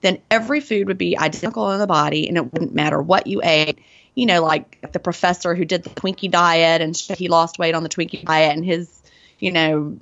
then 0.00 0.20
every 0.30 0.60
food 0.60 0.86
would 0.86 0.98
be 0.98 1.18
identical 1.18 1.70
in 1.72 1.80
the 1.80 1.86
body 1.86 2.28
and 2.28 2.36
it 2.36 2.52
wouldn't 2.52 2.74
matter 2.74 3.02
what 3.02 3.26
you 3.26 3.40
ate. 3.42 3.80
You 4.14 4.26
know, 4.26 4.42
like 4.42 4.92
the 4.92 4.98
professor 4.98 5.54
who 5.54 5.64
did 5.64 5.84
the 5.84 5.90
Twinkie 5.90 6.30
diet 6.30 6.80
and 6.82 6.96
he 6.96 7.28
lost 7.28 7.58
weight 7.58 7.74
on 7.74 7.82
the 7.82 7.88
Twinkie 7.88 8.24
diet 8.24 8.56
and 8.56 8.64
his, 8.64 9.02
you 9.38 9.52
know, 9.52 9.98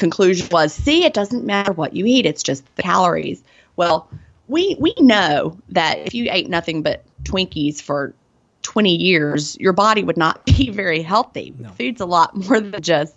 conclusion 0.00 0.48
was 0.50 0.72
see 0.72 1.04
it 1.04 1.14
doesn't 1.14 1.44
matter 1.44 1.72
what 1.72 1.94
you 1.94 2.06
eat 2.06 2.26
it's 2.26 2.42
just 2.42 2.64
the 2.76 2.82
calories. 2.82 3.42
Well 3.76 4.10
we 4.48 4.74
we 4.80 4.94
know 4.98 5.58
that 5.68 5.98
if 5.98 6.14
you 6.14 6.28
ate 6.30 6.48
nothing 6.48 6.82
but 6.82 7.04
twinkies 7.22 7.80
for 7.80 8.14
20 8.62 8.96
years 8.96 9.56
your 9.58 9.74
body 9.74 10.02
would 10.02 10.16
not 10.16 10.44
be 10.56 10.70
very 10.70 11.02
healthy. 11.02 11.54
No. 11.56 11.68
food's 11.70 12.00
a 12.00 12.06
lot 12.06 12.34
more 12.34 12.60
than 12.60 12.80
just 12.80 13.14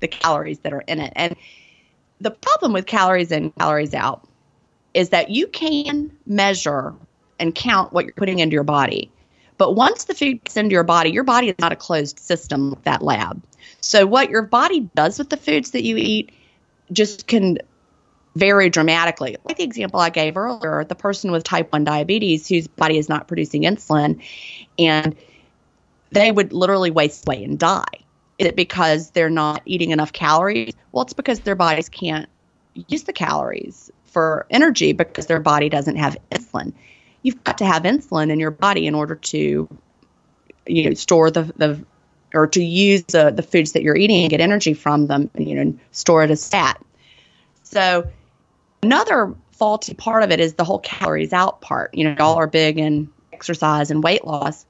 the 0.00 0.08
calories 0.08 0.58
that 0.60 0.72
are 0.72 0.80
in 0.80 1.00
it. 1.00 1.12
And 1.14 1.36
the 2.20 2.30
problem 2.30 2.72
with 2.72 2.86
calories 2.86 3.30
in 3.30 3.50
calories 3.52 3.94
out 3.94 4.26
is 4.94 5.10
that 5.10 5.30
you 5.30 5.46
can 5.46 6.10
measure 6.26 6.94
and 7.38 7.54
count 7.54 7.92
what 7.92 8.06
you're 8.06 8.14
putting 8.14 8.38
into 8.38 8.54
your 8.54 8.64
body 8.64 9.11
But 9.62 9.76
once 9.76 10.06
the 10.06 10.14
food 10.14 10.42
gets 10.42 10.56
into 10.56 10.72
your 10.72 10.82
body, 10.82 11.10
your 11.10 11.22
body 11.22 11.48
is 11.50 11.54
not 11.60 11.70
a 11.70 11.76
closed 11.76 12.18
system 12.18 12.70
like 12.70 12.82
that 12.82 13.00
lab. 13.00 13.40
So 13.80 14.06
what 14.06 14.28
your 14.28 14.42
body 14.42 14.90
does 14.96 15.20
with 15.20 15.30
the 15.30 15.36
foods 15.36 15.70
that 15.70 15.84
you 15.84 15.96
eat 15.96 16.32
just 16.90 17.28
can 17.28 17.58
vary 18.34 18.70
dramatically. 18.70 19.36
Like 19.44 19.58
the 19.58 19.62
example 19.62 20.00
I 20.00 20.10
gave 20.10 20.36
earlier, 20.36 20.82
the 20.82 20.96
person 20.96 21.30
with 21.30 21.44
type 21.44 21.72
1 21.72 21.84
diabetes 21.84 22.48
whose 22.48 22.66
body 22.66 22.98
is 22.98 23.08
not 23.08 23.28
producing 23.28 23.62
insulin 23.62 24.20
and 24.80 25.14
they 26.10 26.32
would 26.32 26.52
literally 26.52 26.90
waste 26.90 27.28
away 27.28 27.44
and 27.44 27.56
die. 27.56 27.84
Is 28.38 28.48
it 28.48 28.56
because 28.56 29.12
they're 29.12 29.30
not 29.30 29.62
eating 29.64 29.92
enough 29.92 30.12
calories? 30.12 30.74
Well, 30.90 31.02
it's 31.02 31.12
because 31.12 31.38
their 31.38 31.54
bodies 31.54 31.88
can't 31.88 32.28
use 32.88 33.04
the 33.04 33.12
calories 33.12 33.92
for 34.06 34.44
energy 34.50 34.92
because 34.92 35.26
their 35.26 35.38
body 35.38 35.68
doesn't 35.68 35.98
have 35.98 36.16
insulin. 36.32 36.72
You've 37.22 37.42
got 37.44 37.58
to 37.58 37.64
have 37.64 37.82
insulin 37.84 38.30
in 38.30 38.40
your 38.40 38.50
body 38.50 38.86
in 38.86 38.94
order 38.94 39.14
to 39.14 39.68
you 40.66 40.84
know 40.84 40.94
store 40.94 41.30
the 41.30 41.52
the 41.56 41.84
or 42.34 42.46
to 42.46 42.62
use 42.62 43.04
the, 43.04 43.30
the 43.30 43.42
foods 43.42 43.72
that 43.72 43.82
you're 43.82 43.96
eating 43.96 44.22
and 44.22 44.30
get 44.30 44.40
energy 44.40 44.74
from 44.74 45.06
them, 45.06 45.30
you 45.36 45.54
know, 45.54 45.62
and 45.62 45.80
store 45.90 46.24
it 46.24 46.30
as 46.30 46.48
fat. 46.48 46.82
So 47.62 48.10
another 48.82 49.34
faulty 49.52 49.94
part 49.94 50.22
of 50.22 50.30
it 50.30 50.40
is 50.40 50.54
the 50.54 50.64
whole 50.64 50.78
calories 50.78 51.32
out 51.32 51.60
part. 51.60 51.94
You 51.94 52.04
know, 52.04 52.16
y'all 52.18 52.36
are 52.36 52.46
big 52.46 52.78
in 52.78 53.10
exercise 53.32 53.90
and 53.90 54.02
weight 54.02 54.24
loss 54.24 54.64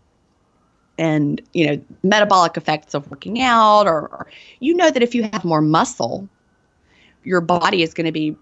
and, 0.99 1.41
you 1.53 1.67
know, 1.67 1.83
metabolic 2.03 2.57
effects 2.57 2.95
of 2.95 3.11
working 3.11 3.41
out 3.41 3.87
or, 3.87 4.09
or 4.09 4.27
you 4.61 4.75
know 4.75 4.91
that 4.91 5.03
if 5.03 5.15
you 5.15 5.23
have 5.23 5.45
more 5.45 5.61
muscle, 5.63 6.29
your 7.25 7.41
body 7.41 7.83
is 7.83 7.95
going 7.95 8.07
to 8.07 8.13
be 8.13 8.37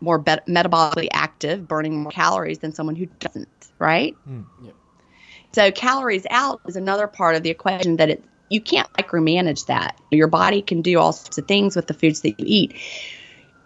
more 0.00 0.18
be- 0.18 0.32
metabolically 0.48 1.08
active, 1.12 1.66
burning 1.66 2.02
more 2.02 2.12
calories 2.12 2.58
than 2.58 2.72
someone 2.72 2.96
who 2.96 3.06
doesn't, 3.20 3.68
right? 3.78 4.16
Mm, 4.28 4.44
yeah. 4.62 4.72
So 5.52 5.70
calories 5.70 6.26
out 6.30 6.60
is 6.66 6.76
another 6.76 7.06
part 7.06 7.36
of 7.36 7.42
the 7.42 7.50
equation 7.50 7.96
that 7.96 8.10
it 8.10 8.24
you 8.50 8.60
can't 8.60 8.90
micromanage 8.94 9.66
that. 9.66 9.98
Your 10.10 10.28
body 10.28 10.62
can 10.62 10.82
do 10.82 10.98
all 10.98 11.12
sorts 11.12 11.38
of 11.38 11.46
things 11.46 11.74
with 11.74 11.86
the 11.86 11.94
foods 11.94 12.20
that 12.20 12.38
you 12.38 12.46
eat. 12.46 12.74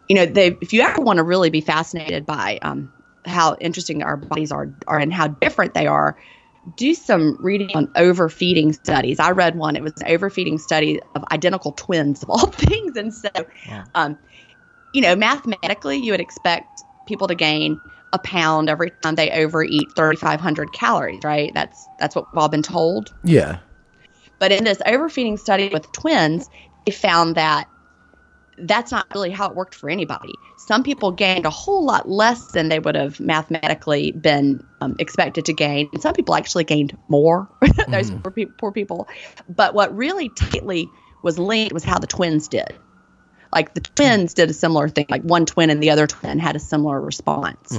You 0.09 0.17
know, 0.17 0.25
they, 0.25 0.57
if 0.61 0.73
you 0.73 0.83
ever 0.83 1.03
want 1.03 1.19
to 1.19 1.23
really 1.23 1.51
be 1.51 1.61
fascinated 1.61 2.25
by 2.25 2.59
um, 2.63 2.91
how 3.27 3.57
interesting 3.61 4.03
our 4.03 4.17
bodies 4.17 4.53
are, 4.53 4.71
are 4.87 4.99
and 4.99 5.13
how 5.13 5.29
different 5.29 5.75
they 5.75 5.87
are, 5.87 6.17
do 6.77 6.95
some 6.95 7.37
reading 7.41 7.71
on 7.75 7.91
overfeeding 7.97 8.73
studies. 8.73 9.21
I 9.21 9.31
read 9.33 9.57
one; 9.57 9.77
it 9.77 9.83
was 9.83 9.93
an 10.01 10.09
overfeeding 10.09 10.59
study 10.59 11.01
of 11.15 11.25
identical 11.33 11.73
twins 11.73 12.23
of 12.23 12.31
all 12.31 12.47
things, 12.53 12.97
and 12.97 13.13
so, 13.13 13.29
Yeah. 13.69 13.85
um, 13.95 14.19
you 14.99 15.03
know, 15.03 15.15
mathematically, 15.15 15.99
you 15.99 16.11
would 16.11 16.21
expect 16.21 16.83
people 17.07 17.29
to 17.29 17.37
gain 17.37 17.81
a 18.13 18.19
pound 18.19 18.69
every 18.69 18.91
time 18.91 19.15
they 19.15 19.31
overeat 19.31 19.93
3,500 19.95 20.73
calories, 20.73 21.21
right? 21.23 21.55
That's 21.55 21.89
that's 21.99 22.17
what 22.17 22.27
we've 22.33 22.39
all 22.43 22.49
been 22.49 22.65
told. 22.65 23.15
Yeah. 23.23 23.61
But 24.41 24.51
in 24.51 24.65
this 24.65 24.83
overfeeding 24.85 25.37
study 25.37 25.69
with 25.73 25.93
twins, 25.93 26.51
they 26.85 26.91
found 26.91 27.37
that 27.37 27.69
that's 28.59 28.91
not 28.91 29.07
really 29.15 29.31
how 29.31 29.49
it 29.49 29.55
worked 29.55 29.77
for 29.77 29.89
anybody. 29.89 30.35
Some 30.57 30.83
people 30.83 31.13
gained 31.13 31.47
a 31.47 31.51
whole 31.51 31.85
lot 31.85 32.09
less 32.09 32.49
than 32.49 32.69
they 32.69 32.81
would 32.81 32.97
have 32.97 33.21
mathematically 33.21 34.11
been 34.11 34.67
um, 34.81 34.97
expected 34.99 35.45
to 35.45 35.53
gain. 35.53 35.91
And 35.93 36.03
some 36.03 36.13
people 36.13 36.35
actually 36.35 36.65
gained 36.65 36.99
more, 37.07 37.49
those 37.89 38.11
poor, 38.11 38.33
pe- 38.33 38.47
poor 38.47 38.73
people. 38.73 39.07
But 39.49 39.75
what 39.75 39.97
really 39.97 40.29
tightly 40.31 40.91
was 41.23 41.39
linked 41.39 41.73
was 41.73 41.85
how 41.85 42.01
the 42.01 42.09
twins 42.09 42.49
did. 42.49 42.77
Like 43.53 43.75
the 43.75 43.81
twins 43.81 44.35
did 44.35 44.51
a 44.51 44.55
similar 44.55 44.89
thing, 44.89 45.07
like 45.09 45.23
one 45.23 45.47
twin 45.47 45.71
and 45.71 45.83
the 45.83 45.91
other 45.91 46.07
twin 46.07 46.39
had 46.39 46.57
a 46.57 46.61
similar 46.61 47.01
response. 47.01 47.79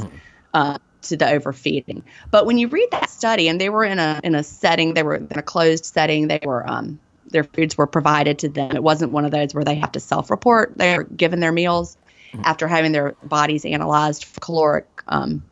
Uh, 0.54 0.78
to 1.02 1.16
the 1.16 1.30
overfeeding. 1.30 2.04
But 2.30 2.46
when 2.46 2.58
you 2.58 2.68
read 2.68 2.90
that 2.92 3.10
study, 3.10 3.48
and 3.48 3.62
they 3.62 3.70
were 3.70 3.86
in 3.86 4.00
a 4.00 4.20
in 4.24 4.36
a 4.36 4.44
setting, 4.44 4.94
they 4.94 5.04
were 5.04 5.16
in 5.16 5.28
a 5.32 5.42
closed 5.42 5.86
setting. 5.86 6.28
They 6.28 6.42
were 6.44 6.70
um, 6.70 7.00
their 7.30 7.44
foods 7.44 7.78
were 7.78 7.88
provided 7.88 8.40
to 8.40 8.50
them. 8.50 8.76
It 8.76 8.84
wasn't 8.84 9.12
one 9.12 9.26
of 9.26 9.32
those 9.32 9.54
where 9.54 9.64
they 9.64 9.76
have 9.76 9.94
to 9.94 10.00
self-report. 10.00 10.74
They're 10.76 11.04
given 11.04 11.40
their 11.40 11.52
meals 11.52 11.98
after 12.44 12.68
having 12.68 12.92
their 12.92 13.16
bodies 13.24 13.66
analyzed 13.66 14.26
for 14.26 14.40
caloric 14.40 14.88
um, 15.08 15.44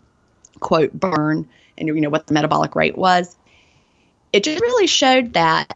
quote 0.60 0.94
burn 0.94 1.48
and 1.78 1.88
you 1.88 2.02
know 2.02 2.10
what 2.10 2.28
the 2.28 2.34
metabolic 2.34 2.76
rate 2.76 2.98
was. 2.98 3.36
It 4.34 4.44
just 4.44 4.62
really 4.62 4.88
showed 4.88 5.34
that 5.34 5.76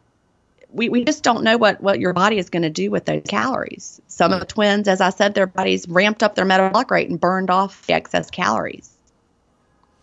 we, 0.72 0.88
we 0.88 1.04
just 1.04 1.22
don't 1.22 1.44
know 1.44 1.56
what, 1.56 1.80
what 1.80 2.00
your 2.00 2.12
body 2.12 2.38
is 2.38 2.50
going 2.50 2.62
to 2.62 2.70
do 2.70 2.90
with 2.90 3.04
those 3.04 3.22
calories. 3.28 4.00
Some 4.08 4.32
of 4.32 4.40
the 4.40 4.46
twins, 4.46 4.88
as 4.88 5.00
I 5.00 5.10
said, 5.10 5.34
their 5.34 5.46
bodies 5.46 5.86
ramped 5.88 6.22
up 6.22 6.34
their 6.34 6.44
metabolic 6.44 6.90
rate 6.90 7.08
and 7.08 7.20
burned 7.20 7.50
off 7.50 7.86
the 7.86 7.94
excess 7.94 8.30
calories 8.30 8.90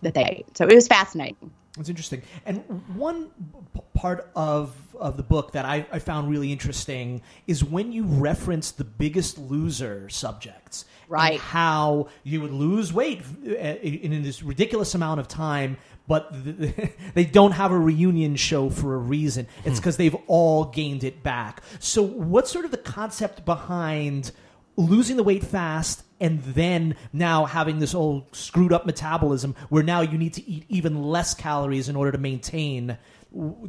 that 0.01 0.13
they 0.13 0.25
ate. 0.25 0.57
So 0.57 0.67
it 0.67 0.75
was 0.75 0.87
fascinating. 0.87 1.51
It's 1.77 1.89
interesting. 1.89 2.21
And 2.45 2.63
one 2.95 3.29
p- 3.73 3.81
part 3.93 4.29
of 4.35 4.75
of 4.99 5.15
the 5.15 5.23
book 5.23 5.53
that 5.53 5.63
I, 5.63 5.85
I 5.91 5.99
found 5.99 6.29
really 6.29 6.51
interesting 6.51 7.21
is 7.47 7.63
when 7.63 7.93
you 7.93 8.03
reference 8.03 8.71
the 8.71 8.83
biggest 8.83 9.37
loser 9.37 10.09
subjects. 10.09 10.85
Right. 11.07 11.39
how 11.39 12.09
you 12.23 12.39
would 12.41 12.51
lose 12.51 12.93
weight 12.93 13.23
uh, 13.43 13.49
in, 13.49 14.13
in 14.13 14.21
this 14.21 14.43
ridiculous 14.43 14.93
amount 14.93 15.19
of 15.19 15.27
time, 15.27 15.77
but 16.09 16.33
th- 16.43 16.91
they 17.13 17.23
don't 17.23 17.53
have 17.53 17.71
a 17.71 17.77
reunion 17.77 18.35
show 18.35 18.69
for 18.69 18.95
a 18.95 18.97
reason. 18.97 19.47
It's 19.59 19.67
hmm. 19.67 19.75
because 19.75 19.95
they've 19.95 20.17
all 20.27 20.65
gained 20.65 21.05
it 21.05 21.23
back. 21.23 21.63
So, 21.79 22.03
what's 22.03 22.51
sort 22.51 22.65
of 22.65 22.71
the 22.71 22.77
concept 22.77 23.45
behind 23.45 24.33
losing 24.75 25.17
the 25.17 25.23
weight 25.23 25.43
fast 25.43 26.03
and 26.19 26.41
then 26.43 26.95
now 27.13 27.45
having 27.45 27.79
this 27.79 27.93
old 27.93 28.35
screwed 28.35 28.73
up 28.73 28.85
metabolism 28.85 29.55
where 29.69 29.83
now 29.83 30.01
you 30.01 30.17
need 30.17 30.33
to 30.33 30.49
eat 30.49 30.65
even 30.69 31.03
less 31.03 31.33
calories 31.33 31.89
in 31.89 31.95
order 31.95 32.11
to 32.11 32.17
maintain 32.17 32.97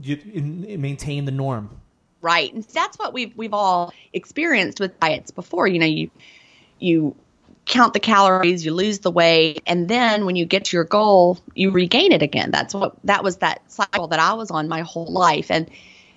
you, 0.01 0.19
in, 0.33 0.81
maintain 0.81 1.25
the 1.27 1.33
norm. 1.33 1.69
Right. 2.23 2.53
And 2.53 2.65
that's 2.65 2.99
what 2.99 3.13
we've 3.13 3.37
we've 3.37 3.55
all 3.55 3.93
experienced 4.13 4.81
with 4.81 4.99
diets 4.99 5.31
before. 5.31 5.67
You 5.69 5.79
know, 5.79 5.87
you 5.87 6.11
you 6.79 7.17
count 7.71 7.95
the 7.95 8.01
calories, 8.01 8.65
you 8.65 8.75
lose 8.75 8.99
the 8.99 9.11
weight, 9.11 9.63
and 9.67 9.89
then 9.89 10.27
when 10.27 10.37
you 10.37 10.45
get 10.45 10.67
to 10.67 10.77
your 10.77 10.85
goal, 10.85 11.39
you 11.55 11.71
regain 11.71 12.13
it 12.13 12.21
again. 12.21 12.51
That's 12.51 12.75
what 12.75 12.97
that 13.05 13.25
was 13.25 13.39
that 13.39 13.63
cycle 13.71 14.09
that 14.09 14.21
I 14.21 14.35
was 14.35 14.51
on 14.51 14.69
my 14.69 14.81
whole 14.81 15.11
life. 15.11 15.51
And 15.51 15.71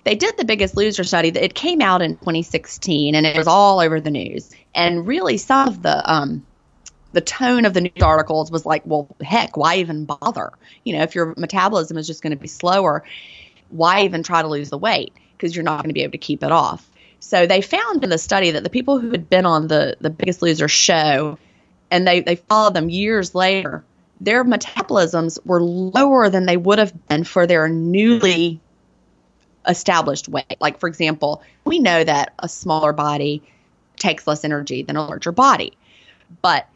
they 0.04 0.16
did 0.16 0.36
the 0.36 0.46
biggest 0.46 0.76
loser 0.76 1.04
study. 1.04 1.30
that 1.30 1.44
It 1.44 1.54
came 1.54 1.82
out 1.82 2.02
in 2.02 2.18
2016 2.18 3.16
and 3.16 3.26
it 3.26 3.38
was 3.38 3.48
all 3.48 3.80
over 3.80 4.02
the 4.02 4.12
news. 4.12 4.50
And 4.76 5.08
really 5.08 5.38
some 5.38 5.68
of 5.70 5.82
the 5.82 6.12
um 6.12 6.46
the 7.14 7.22
tone 7.22 7.66
of 7.66 7.76
the 7.76 7.82
news 7.82 8.02
articles 8.02 8.52
was 8.52 8.66
like, 8.66 8.82
well, 8.86 9.08
heck, 9.22 9.56
why 9.56 9.78
even 9.78 10.06
bother? 10.06 10.52
You 10.84 10.98
know, 10.98 11.04
if 11.04 11.14
your 11.14 11.36
metabolism 11.38 11.98
is 11.98 12.08
just 12.08 12.24
going 12.24 12.32
to 12.32 12.42
be 12.42 12.48
slower, 12.48 13.04
why 13.70 14.02
even 14.02 14.24
try 14.24 14.42
to 14.42 14.48
lose 14.48 14.72
the 14.72 14.80
weight? 14.80 15.14
Because 15.38 15.56
you're 15.56 15.64
not 15.64 15.84
going 15.84 15.90
to 15.90 15.94
be 15.94 16.02
able 16.02 16.14
to 16.14 16.18
keep 16.18 16.44
it 16.44 16.52
off. 16.52 16.90
So 17.24 17.48
they 17.48 17.62
found 17.62 18.04
in 18.04 18.10
the 18.10 18.18
study 18.18 18.52
that 18.52 18.66
the 18.66 18.70
people 18.70 19.00
who 19.00 19.10
had 19.12 19.30
been 19.30 19.46
on 19.46 19.68
the 19.68 19.96
the 20.02 20.10
Biggest 20.10 20.42
Loser 20.42 20.68
show, 20.68 21.40
and 21.90 22.06
they 22.06 22.20
they 22.20 22.36
followed 22.36 22.74
them 22.74 22.90
years 22.90 23.34
later, 23.34 23.82
their 24.20 24.44
metabolisms 24.44 25.40
were 25.46 25.64
lower 25.64 26.30
than 26.30 26.46
they 26.46 26.58
would 26.58 26.80
have 26.80 27.08
been 27.08 27.24
for 27.24 27.48
their 27.48 27.70
newly 27.70 28.60
established 29.66 30.28
weight. 30.28 30.58
Like 30.60 30.82
for 30.82 30.90
example, 30.90 31.42
we 31.64 31.80
know 31.80 32.04
that 32.04 32.34
a 32.40 32.50
smaller 32.50 32.92
body 32.92 33.42
takes 33.96 34.28
less 34.28 34.44
energy 34.44 34.84
than 34.84 34.98
a 34.98 35.08
larger 35.08 35.32
body, 35.32 35.78
but 36.42 36.68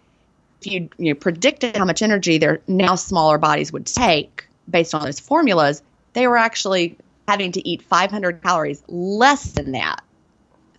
if 0.61 0.71
you 0.71 0.89
you 0.97 1.13
know, 1.13 1.19
predicted 1.19 1.75
how 1.75 1.83
much 1.83 2.01
energy 2.01 2.37
their 2.37 2.61
now 2.67 2.95
smaller 2.95 3.37
bodies 3.37 3.73
would 3.73 3.85
take 3.85 4.47
based 4.67 4.95
on 4.95 5.03
those 5.03 5.19
formulas, 5.19 5.83
they 6.13 6.25
were 6.25 6.37
actually 6.37 6.97
having 7.27 7.51
to 7.51 7.67
eat 7.67 7.81
500 7.81 8.41
calories 8.41 8.81
less 8.87 9.51
than 9.51 9.73
that. 9.73 10.01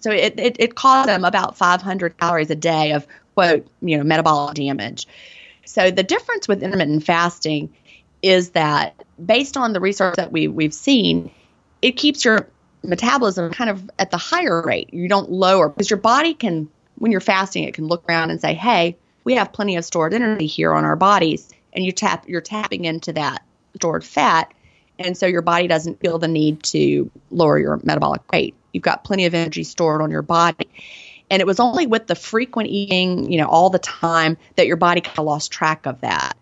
So 0.00 0.10
it, 0.10 0.38
it, 0.38 0.56
it 0.58 0.74
caused 0.74 1.08
them 1.08 1.24
about 1.24 1.56
500 1.56 2.18
calories 2.18 2.50
a 2.50 2.54
day 2.54 2.92
of 2.92 3.06
quote 3.34 3.66
you 3.80 3.96
know 3.96 4.04
metabolic 4.04 4.54
damage. 4.54 5.06
So 5.64 5.90
the 5.90 6.02
difference 6.02 6.48
with 6.48 6.62
intermittent 6.62 7.04
fasting 7.04 7.72
is 8.22 8.50
that 8.50 9.04
based 9.24 9.56
on 9.56 9.72
the 9.72 9.80
research 9.80 10.16
that 10.16 10.32
we 10.32 10.48
we've 10.48 10.74
seen, 10.74 11.30
it 11.82 11.92
keeps 11.92 12.24
your 12.24 12.48
metabolism 12.82 13.52
kind 13.52 13.70
of 13.70 13.90
at 13.98 14.10
the 14.10 14.16
higher 14.16 14.62
rate. 14.62 14.92
You 14.92 15.08
don't 15.08 15.30
lower 15.30 15.68
because 15.68 15.90
your 15.90 15.98
body 15.98 16.34
can 16.34 16.68
when 16.96 17.12
you're 17.12 17.20
fasting 17.20 17.64
it 17.64 17.74
can 17.74 17.86
look 17.86 18.04
around 18.08 18.30
and 18.30 18.40
say, 18.40 18.54
"Hey, 18.54 18.96
we 19.24 19.34
have 19.34 19.52
plenty 19.52 19.76
of 19.76 19.84
stored 19.84 20.14
energy 20.14 20.46
here 20.46 20.72
on 20.72 20.84
our 20.84 20.96
bodies." 20.96 21.48
And 21.72 21.84
you 21.84 21.92
tap 21.92 22.28
you're 22.28 22.40
tapping 22.40 22.84
into 22.84 23.12
that 23.12 23.42
stored 23.74 24.02
fat 24.02 24.52
and 24.98 25.16
so 25.16 25.26
your 25.26 25.42
body 25.42 25.68
doesn't 25.68 26.00
feel 26.00 26.18
the 26.18 26.28
need 26.28 26.62
to 26.64 27.10
lower 27.30 27.58
your 27.58 27.80
metabolic 27.84 28.22
rate. 28.32 28.54
You've 28.78 28.84
got 28.84 29.02
plenty 29.02 29.26
of 29.26 29.34
energy 29.34 29.64
stored 29.64 30.00
on 30.02 30.12
your 30.12 30.22
body. 30.22 30.68
And 31.28 31.40
it 31.40 31.46
was 31.46 31.58
only 31.58 31.88
with 31.88 32.06
the 32.06 32.14
frequent 32.14 32.68
eating, 32.68 33.28
you 33.28 33.38
know, 33.38 33.48
all 33.48 33.70
the 33.70 33.80
time 33.80 34.36
that 34.54 34.68
your 34.68 34.76
body 34.76 35.00
kind 35.00 35.18
of 35.18 35.24
lost 35.24 35.50
track 35.50 35.84
of 35.84 36.00
that. 36.02 36.36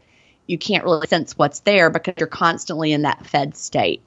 You 0.46 0.58
can't 0.58 0.84
really 0.84 1.06
sense 1.06 1.32
what's 1.38 1.60
there 1.60 1.88
because 1.88 2.12
you're 2.18 2.28
constantly 2.28 2.92
in 2.92 3.02
that 3.02 3.24
fed 3.24 3.56
state. 3.56 4.02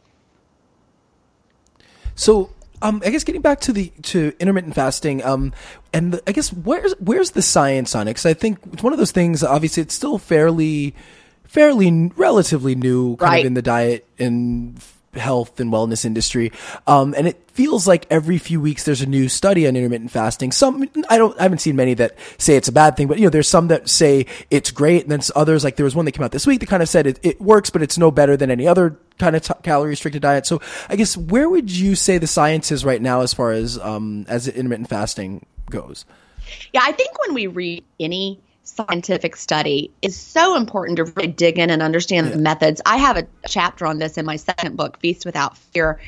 So, 2.14 2.52
um, 2.84 3.02
I 3.04 3.10
guess 3.10 3.24
getting 3.24 3.42
back 3.42 3.62
to 3.62 3.74
the 3.74 3.92
to 4.04 4.32
intermittent 4.40 4.76
fasting, 4.76 5.26
um, 5.26 5.52
and 5.92 6.14
the, 6.14 6.24
I 6.28 6.32
guess 6.32 6.54
where's 6.54 6.94
where's 7.00 7.32
the 7.32 7.42
science 7.42 7.96
on 7.96 8.08
it? 8.08 8.12
Because 8.12 8.28
I 8.28 8.36
think 8.36 8.60
it's 8.72 8.84
one 8.84 8.94
of 8.94 9.00
those 9.00 9.12
things. 9.12 9.44
Obviously, 9.44 9.82
it's 9.82 9.96
still 9.96 10.20
fairly, 10.20 10.94
fairly 11.46 12.12
relatively 12.16 12.76
new, 12.76 13.16
kind 13.18 13.32
Right. 13.32 13.40
of 13.40 13.48
in 13.48 13.54
the 13.56 13.62
diet 13.64 14.06
and 14.20 14.80
health 15.14 15.60
and 15.60 15.72
wellness 15.72 16.06
industry. 16.06 16.52
Um, 16.88 17.14
and 17.18 17.28
it 17.28 17.50
feels 17.52 17.88
like 17.88 18.06
every 18.10 18.38
few 18.38 18.62
weeks 18.62 18.84
there's 18.84 19.02
a 19.02 19.06
new 19.06 19.28
study 19.28 19.68
on 19.68 19.76
intermittent 19.76 20.12
fasting. 20.12 20.52
Some, 20.52 20.88
I 21.10 21.18
don't, 21.18 21.38
I 21.40 21.44
haven't 21.44 21.60
seen 21.60 21.76
many 21.76 21.94
that 21.96 22.16
say 22.38 22.56
it's 22.56 22.68
a 22.68 22.72
bad 22.72 22.96
thing, 22.96 23.08
but 23.08 23.18
you 23.18 23.26
know, 23.26 23.30
there's 23.30 23.48
some 23.48 23.68
that 23.70 23.90
say 23.90 24.26
it's 24.50 24.72
great. 24.72 25.04
And 25.04 25.12
then 25.12 25.22
others, 25.36 25.64
like 25.64 25.76
there 25.76 25.84
was 25.84 25.96
one 25.96 26.06
that 26.06 26.12
came 26.12 26.24
out 26.24 26.32
this 26.32 26.48
week 26.48 26.60
that 26.60 26.68
kind 26.68 26.84
of 26.84 26.90
said 26.90 27.08
it, 27.08 27.20
it 27.24 27.42
works, 27.42 27.70
but 27.70 27.82
it's 27.82 27.98
no 27.98 28.12
better 28.12 28.38
than 28.38 28.52
any 28.52 28.68
other 28.68 29.00
kind 29.18 29.36
of 29.36 29.42
t- 29.42 29.54
calorie 29.64 29.90
restricted 29.90 30.22
diet. 30.22 30.46
So 30.46 30.62
I 30.88 30.96
guess 30.96 31.18
where 31.18 31.50
would 31.50 31.72
you 31.72 31.96
say 31.96 32.18
the 32.18 32.28
science 32.28 32.72
is 32.72 32.86
right 32.86 33.02
now 33.02 33.22
as 33.22 33.34
far 33.34 33.52
as, 33.52 33.78
um, 33.78 34.26
as 34.28 34.48
intermittent 34.48 34.90
fasting 34.90 35.46
goes? 35.70 36.06
Yeah, 36.74 36.82
I 36.84 36.92
think 36.94 37.20
when 37.20 37.34
we 37.34 37.48
read 37.48 37.84
any 38.00 38.40
scientific 38.70 39.36
study 39.36 39.92
is 40.02 40.16
so 40.16 40.56
important 40.56 40.98
to 40.98 41.06
really 41.06 41.28
dig 41.28 41.60
in 41.60 41.70
and 41.70 41.82
understand 41.82 42.28
yeah. 42.28 42.34
the 42.34 42.42
methods. 42.42 42.82
I 42.86 42.98
have 42.98 43.18
a 43.18 43.28
chapter 43.48 43.86
on 43.86 43.98
this 43.98 44.18
in 44.18 44.26
my 44.26 44.36
second 44.38 44.78
book, 44.78 45.00
Feast 45.00 45.26
Without 45.26 45.58
Fear. 45.58 46.00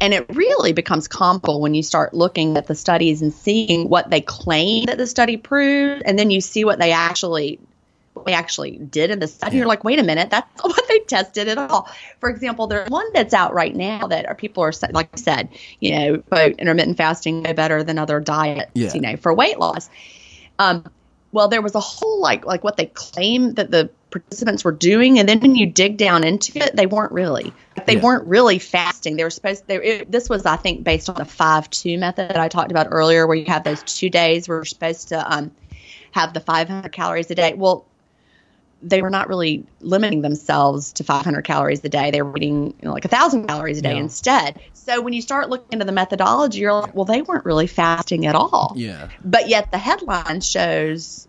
And 0.00 0.12
it 0.12 0.26
really 0.30 0.72
becomes 0.72 1.06
comical 1.06 1.60
when 1.60 1.74
you 1.74 1.82
start 1.82 2.12
looking 2.12 2.56
at 2.56 2.66
the 2.66 2.74
studies 2.74 3.22
and 3.22 3.32
seeing 3.32 3.88
what 3.88 4.10
they 4.10 4.20
claim 4.20 4.86
that 4.86 4.98
the 4.98 5.06
study 5.06 5.36
proved, 5.36 6.02
and 6.04 6.18
then 6.18 6.30
you 6.30 6.40
see 6.40 6.64
what 6.64 6.80
they 6.80 6.90
actually 6.90 7.60
what 8.14 8.26
they 8.26 8.34
actually 8.34 8.72
did 8.72 9.10
in 9.10 9.20
the 9.20 9.28
study. 9.28 9.56
You're 9.56 9.66
like, 9.66 9.84
wait 9.84 9.98
a 9.98 10.02
minute, 10.02 10.30
that's 10.30 10.48
not 10.58 10.68
what 10.76 10.88
they 10.88 10.98
tested 11.00 11.48
at 11.48 11.56
all. 11.56 11.88
For 12.20 12.28
example, 12.28 12.66
there's 12.66 12.88
one 12.90 13.12
that's 13.12 13.32
out 13.32 13.54
right 13.54 13.74
now 13.74 14.08
that 14.08 14.26
are 14.26 14.34
people 14.34 14.64
are 14.64 14.72
like 14.90 15.10
I 15.12 15.16
said, 15.16 15.48
you 15.80 15.92
know, 15.92 16.18
quote, 16.18 16.56
intermittent 16.58 16.96
fasting 16.96 17.42
no 17.42 17.54
better 17.54 17.84
than 17.84 17.98
other 17.98 18.20
diets, 18.20 18.70
yeah. 18.74 18.92
you 18.92 19.00
know, 19.00 19.16
for 19.16 19.32
weight 19.32 19.58
loss. 19.58 19.88
Um, 20.58 20.84
well, 21.32 21.48
there 21.48 21.62
was 21.62 21.74
a 21.74 21.80
whole 21.80 22.20
like 22.20 22.44
like 22.44 22.62
what 22.62 22.76
they 22.76 22.86
claim 22.86 23.54
that 23.54 23.70
the 23.70 23.90
participants 24.10 24.64
were 24.64 24.72
doing, 24.72 25.18
and 25.18 25.28
then 25.28 25.40
when 25.40 25.56
you 25.56 25.66
dig 25.66 25.96
down 25.96 26.24
into 26.24 26.58
it, 26.58 26.76
they 26.76 26.86
weren't 26.86 27.12
really. 27.12 27.52
They 27.86 27.94
yeah. 27.94 28.02
weren't 28.02 28.26
really 28.26 28.58
fasting. 28.58 29.16
They 29.16 29.24
were 29.24 29.30
supposed. 29.30 29.66
They, 29.66 29.76
it, 29.76 30.12
this 30.12 30.28
was, 30.28 30.44
I 30.44 30.56
think, 30.56 30.84
based 30.84 31.08
on 31.08 31.16
the 31.16 31.24
five 31.24 31.68
two 31.70 31.98
method 31.98 32.28
that 32.28 32.36
I 32.36 32.48
talked 32.48 32.70
about 32.70 32.88
earlier, 32.90 33.26
where 33.26 33.36
you 33.36 33.46
have 33.46 33.64
those 33.64 33.82
two 33.82 34.10
days 34.10 34.46
where 34.46 34.58
you're 34.58 34.64
supposed 34.66 35.08
to 35.08 35.32
um, 35.32 35.50
have 36.12 36.34
the 36.34 36.40
500 36.40 36.92
calories 36.92 37.30
a 37.30 37.34
day. 37.34 37.54
Well, 37.54 37.86
they 38.82 39.00
were 39.00 39.10
not 39.10 39.28
really 39.28 39.64
limiting 39.80 40.22
themselves 40.22 40.92
to 40.94 41.04
500 41.04 41.42
calories 41.42 41.84
a 41.84 41.88
day. 41.88 42.10
They 42.10 42.22
were 42.22 42.36
eating 42.36 42.66
you 42.66 42.74
know, 42.82 42.92
like 42.92 43.04
a 43.04 43.08
thousand 43.08 43.46
calories 43.46 43.78
a 43.78 43.82
day 43.82 43.94
yeah. 43.94 44.00
instead. 44.00 44.60
So 44.74 45.00
when 45.00 45.12
you 45.12 45.22
start 45.22 45.48
looking 45.48 45.68
into 45.72 45.84
the 45.84 45.92
methodology, 45.92 46.60
you're 46.60 46.72
like, 46.72 46.94
well, 46.94 47.04
they 47.04 47.22
weren't 47.22 47.44
really 47.44 47.68
fasting 47.68 48.26
at 48.26 48.34
all. 48.34 48.72
Yeah. 48.76 49.08
But 49.24 49.48
yet 49.48 49.70
the 49.70 49.78
headline 49.78 50.40
shows 50.40 51.28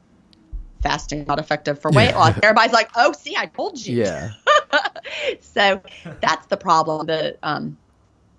fasting 0.82 1.26
not 1.28 1.39
effective 1.39 1.80
for 1.80 1.92
weight 1.92 2.10
yeah. 2.10 2.18
loss. 2.18 2.39
Everybody's 2.42 2.74
like, 2.74 2.89
oh, 2.96 3.13
see, 3.13 3.36
I 3.38 3.46
told 3.46 3.84
you. 3.84 4.04
Yeah. 4.04 4.32
so 5.42 5.82
that's 6.22 6.48
the 6.48 6.58
problem 6.58 7.08
that 7.08 7.38
um, 7.44 7.78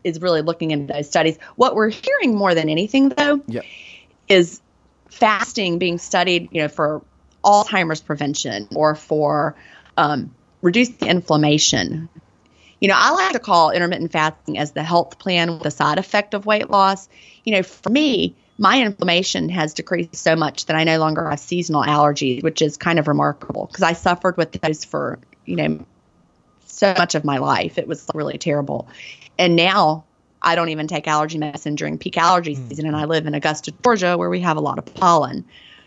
is 0.03 0.21
really 0.21 0.43
looking 0.43 0.73
into 0.73 0.93
those 0.93 1.09
studies. 1.09 1.39
What 1.57 1.75
we're 1.75 1.91
hearing 1.91 2.37
more 2.37 2.55
than 2.55 2.69
anything, 2.69 3.11
though, 3.11 3.41
yep. 3.47 3.65
is 4.29 4.61
fasting 5.09 5.79
being 5.79 5.99
studied, 5.99 6.49
you 6.51 6.63
know, 6.63 6.69
for 6.69 7.03
Alzheimer's 7.45 8.01
prevention 8.01 8.69
or 8.75 8.95
for 8.95 9.55
um, 9.97 10.35
reducing 10.63 11.09
inflammation. 11.09 12.09
You 12.81 12.89
know, 12.89 12.95
I 12.97 13.13
like 13.13 13.33
to 13.33 13.39
call 13.39 13.71
intermittent 13.71 14.13
fasting 14.13 14.59
as 14.59 14.73
the 14.73 14.83
health 14.83 15.19
plan 15.19 15.59
with 15.59 15.67
a 15.67 15.71
side 15.71 15.99
effect 15.99 16.35
of 16.35 16.47
weight 16.47 16.71
loss. 16.71 17.09
You 17.45 17.55
know, 17.55 17.63
for 17.63 17.91
me, 17.91 18.35
my 18.59 18.83
inflammation 18.83 19.49
has 19.49 19.75
decreased 19.75 20.17
so 20.17 20.37
much 20.37 20.67
that 20.67 20.77
I 20.77 20.85
no 20.85 20.99
longer 20.99 21.29
have 21.29 21.41
seasonal 21.41 21.83
allergies, 21.83 22.43
which 22.43 22.63
is 22.63 22.77
kind 22.77 22.99
of 22.99 23.09
remarkable 23.09 23.67
because 23.67 23.83
I 23.83 23.93
suffered 23.95 24.37
with 24.37 24.53
those 24.53 24.85
for, 24.85 25.19
you 25.45 25.57
know, 25.57 25.87
so 26.67 26.95
much 26.97 27.15
of 27.15 27.25
my 27.25 27.39
life. 27.39 27.79
It 27.79 27.87
was 27.87 28.07
really 28.15 28.39
terrible. 28.39 28.89
And 29.39 29.57
now 29.57 30.05
I 30.41 30.55
don't 30.55 30.69
even 30.69 30.87
take 30.87 31.09
allergy 31.09 31.39
medicine 31.39 31.75
during 31.75 31.99
peak 31.99 32.17
allergy 32.19 32.55
hmm. 32.55 32.69
season, 32.69 32.87
and 32.87 32.97
I 32.97 33.07
live 33.07 33.27
in 33.27 33.35
Augusta, 33.35 33.73
Georgia, 33.83 34.17
where 34.17 34.31
we 34.31 34.41
have 34.41 34.57
a 34.57 34.61
lot 34.61 34.79
of 34.79 34.95
pollen. 34.95 35.45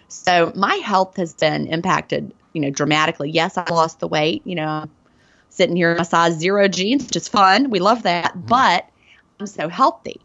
So 0.07 0.51
my 0.55 0.75
health 0.75 1.17
has 1.17 1.33
been 1.33 1.67
impacted, 1.67 2.33
you 2.53 2.61
know, 2.61 2.69
dramatically. 2.69 3.29
Yes, 3.29 3.57
I 3.57 3.65
lost 3.69 3.99
the 3.99 4.07
weight. 4.07 4.41
You 4.45 4.55
know, 4.55 4.85
sitting 5.49 5.75
here 5.75 5.91
in 5.91 5.97
my 5.97 6.03
size 6.03 6.33
zero 6.37 6.67
jeans, 6.67 7.05
which 7.05 7.15
is 7.15 7.27
fun. 7.27 7.69
We 7.69 7.79
love 7.79 8.03
that. 8.03 8.31
Mm-hmm. 8.31 8.47
But 8.47 8.89
I'm 9.39 9.47
so 9.47 9.69
healthy, 9.69 10.21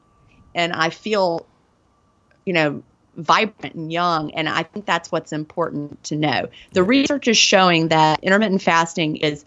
and 0.54 0.72
I 0.72 0.90
feel, 0.90 1.46
you 2.46 2.52
know, 2.52 2.82
vibrant 3.16 3.74
and 3.74 3.92
young. 3.92 4.30
And 4.32 4.48
I 4.48 4.62
think 4.62 4.86
that's 4.86 5.12
what's 5.12 5.32
important 5.32 6.02
to 6.04 6.16
know. 6.16 6.48
The 6.72 6.82
research 6.82 7.28
is 7.28 7.36
showing 7.36 7.88
that 7.88 8.22
intermittent 8.22 8.62
fasting 8.62 9.16
is 9.16 9.44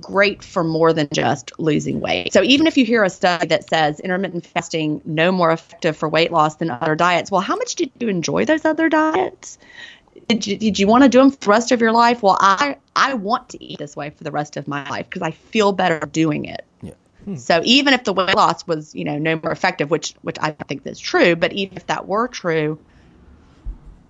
great 0.00 0.42
for 0.42 0.64
more 0.64 0.92
than 0.92 1.08
just 1.12 1.52
losing 1.58 2.00
weight. 2.00 2.32
So 2.32 2.42
even 2.42 2.66
if 2.66 2.76
you 2.76 2.84
hear 2.84 3.04
a 3.04 3.10
study 3.10 3.48
that 3.48 3.68
says 3.68 4.00
intermittent 4.00 4.46
fasting 4.46 5.00
no 5.04 5.32
more 5.32 5.52
effective 5.52 5.96
for 5.96 6.08
weight 6.08 6.32
loss 6.32 6.56
than 6.56 6.70
other 6.70 6.94
diets, 6.94 7.30
well, 7.30 7.40
how 7.40 7.56
much 7.56 7.74
did 7.74 7.90
you 8.00 8.08
enjoy 8.08 8.44
those 8.44 8.64
other 8.64 8.88
diets? 8.88 9.58
Did 10.28 10.46
you, 10.46 10.56
did 10.56 10.78
you 10.78 10.86
want 10.86 11.04
to 11.04 11.08
do 11.08 11.18
them 11.18 11.30
for 11.30 11.38
the 11.38 11.50
rest 11.50 11.72
of 11.72 11.80
your 11.80 11.92
life? 11.92 12.22
Well, 12.22 12.36
I 12.38 12.76
I 12.94 13.14
want 13.14 13.50
to 13.50 13.64
eat 13.64 13.78
this 13.78 13.96
way 13.96 14.10
for 14.10 14.24
the 14.24 14.30
rest 14.30 14.56
of 14.56 14.68
my 14.68 14.88
life 14.88 15.08
because 15.08 15.22
I 15.22 15.30
feel 15.30 15.72
better 15.72 16.00
doing 16.00 16.44
it. 16.44 16.64
Yeah. 16.82 16.92
Hmm. 17.24 17.36
So 17.36 17.60
even 17.64 17.94
if 17.94 18.04
the 18.04 18.12
weight 18.12 18.34
loss 18.34 18.66
was, 18.66 18.94
you 18.94 19.04
know, 19.04 19.18
no 19.18 19.40
more 19.42 19.52
effective, 19.52 19.90
which 19.90 20.14
which 20.22 20.36
I 20.40 20.50
think 20.50 20.86
is 20.86 21.00
true, 21.00 21.34
but 21.34 21.52
even 21.52 21.76
if 21.76 21.86
that 21.86 22.06
were 22.06 22.28
true, 22.28 22.78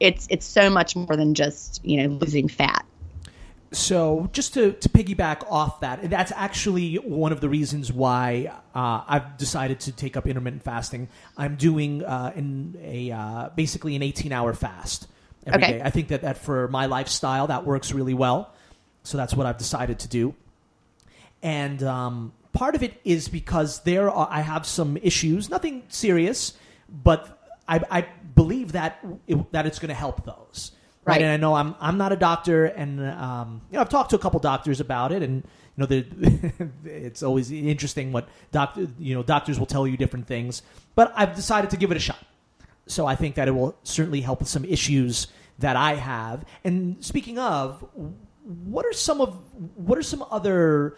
it's 0.00 0.26
it's 0.30 0.46
so 0.46 0.70
much 0.70 0.96
more 0.96 1.16
than 1.16 1.34
just, 1.34 1.84
you 1.84 2.02
know, 2.02 2.16
losing 2.16 2.48
fat 2.48 2.84
so 3.72 4.28
just 4.32 4.54
to, 4.54 4.72
to 4.72 4.88
piggyback 4.88 5.50
off 5.50 5.80
that, 5.80 6.08
that's 6.10 6.32
actually 6.32 6.96
one 6.96 7.32
of 7.32 7.40
the 7.40 7.48
reasons 7.48 7.92
why 7.92 8.52
uh, 8.74 9.02
I've 9.06 9.36
decided 9.38 9.80
to 9.80 9.92
take 9.92 10.16
up 10.16 10.26
intermittent 10.26 10.62
fasting. 10.62 11.08
I'm 11.36 11.56
doing 11.56 12.04
uh, 12.04 12.32
in 12.36 12.78
a 12.82 13.10
uh, 13.10 13.48
basically 13.56 13.96
an 13.96 14.02
18 14.02 14.32
hour 14.32 14.52
fast 14.52 15.08
every 15.46 15.62
okay. 15.62 15.72
day. 15.78 15.82
I 15.82 15.90
think 15.90 16.08
that, 16.08 16.22
that 16.22 16.38
for 16.38 16.68
my 16.68 16.86
lifestyle 16.86 17.46
that 17.48 17.64
works 17.64 17.92
really 17.92 18.14
well. 18.14 18.52
So 19.04 19.16
that's 19.16 19.34
what 19.34 19.46
I've 19.46 19.58
decided 19.58 19.98
to 20.00 20.08
do. 20.08 20.34
And 21.42 21.82
um, 21.82 22.32
part 22.52 22.74
of 22.74 22.82
it 22.82 23.00
is 23.04 23.28
because 23.28 23.82
there 23.82 24.10
are, 24.10 24.28
I 24.30 24.42
have 24.42 24.66
some 24.66 24.96
issues, 24.98 25.50
nothing 25.50 25.82
serious, 25.88 26.56
but 26.88 27.38
I, 27.66 27.80
I 27.90 28.06
believe 28.34 28.72
that 28.72 29.04
it, 29.26 29.52
that 29.52 29.66
it's 29.66 29.78
going 29.78 29.88
to 29.88 29.94
help 29.94 30.24
those. 30.24 30.72
Right. 31.04 31.14
right. 31.14 31.22
And 31.22 31.32
I 31.32 31.36
know 31.36 31.54
I'm 31.54 31.74
I'm 31.80 31.98
not 31.98 32.12
a 32.12 32.16
doctor, 32.16 32.66
and 32.66 33.00
um, 33.00 33.62
you 33.70 33.76
know 33.76 33.80
I've 33.80 33.88
talked 33.88 34.10
to 34.10 34.16
a 34.16 34.18
couple 34.18 34.38
doctors 34.40 34.80
about 34.80 35.10
it, 35.12 35.22
and 35.22 35.42
you 35.76 35.86
know 35.86 36.02
it's 36.84 37.22
always 37.22 37.50
interesting 37.50 38.12
what 38.12 38.28
doctor 38.52 38.86
you 38.98 39.14
know 39.14 39.22
doctors 39.22 39.58
will 39.58 39.66
tell 39.66 39.86
you 39.86 39.96
different 39.96 40.26
things. 40.26 40.62
But 40.94 41.12
I've 41.16 41.34
decided 41.34 41.70
to 41.70 41.76
give 41.76 41.90
it 41.90 41.96
a 41.96 42.00
shot. 42.00 42.24
So 42.86 43.06
I 43.06 43.14
think 43.14 43.36
that 43.36 43.48
it 43.48 43.52
will 43.52 43.76
certainly 43.82 44.20
help 44.20 44.40
with 44.40 44.48
some 44.48 44.64
issues 44.64 45.28
that 45.58 45.76
I 45.76 45.94
have. 45.94 46.44
And 46.64 47.02
speaking 47.04 47.38
of, 47.38 47.84
what 48.64 48.84
are 48.84 48.92
some 48.92 49.20
of 49.20 49.38
what 49.76 49.98
are 49.98 50.02
some 50.02 50.24
other 50.30 50.96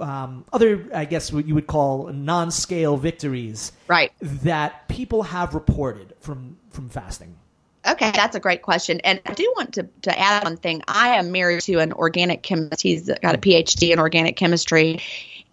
um, 0.00 0.44
other, 0.52 0.88
I 0.94 1.04
guess, 1.04 1.32
what 1.32 1.46
you 1.46 1.54
would 1.54 1.66
call 1.66 2.08
non-scale 2.08 2.96
victories, 2.96 3.72
right? 3.86 4.12
That 4.20 4.88
people 4.88 5.22
have 5.22 5.54
reported 5.54 6.14
from 6.20 6.56
from 6.70 6.88
fasting. 6.88 7.36
Okay, 7.86 8.10
that's 8.14 8.36
a 8.36 8.40
great 8.40 8.62
question. 8.62 9.00
And 9.00 9.20
I 9.24 9.32
do 9.32 9.52
want 9.56 9.74
to, 9.74 9.88
to 10.02 10.18
add 10.18 10.44
one 10.44 10.56
thing. 10.56 10.82
I 10.86 11.16
am 11.16 11.32
married 11.32 11.62
to 11.62 11.78
an 11.78 11.92
organic 11.92 12.42
chemist. 12.42 12.82
He's 12.82 13.10
got 13.22 13.34
a 13.34 13.38
PhD 13.38 13.90
in 13.90 13.98
organic 13.98 14.36
chemistry. 14.36 15.00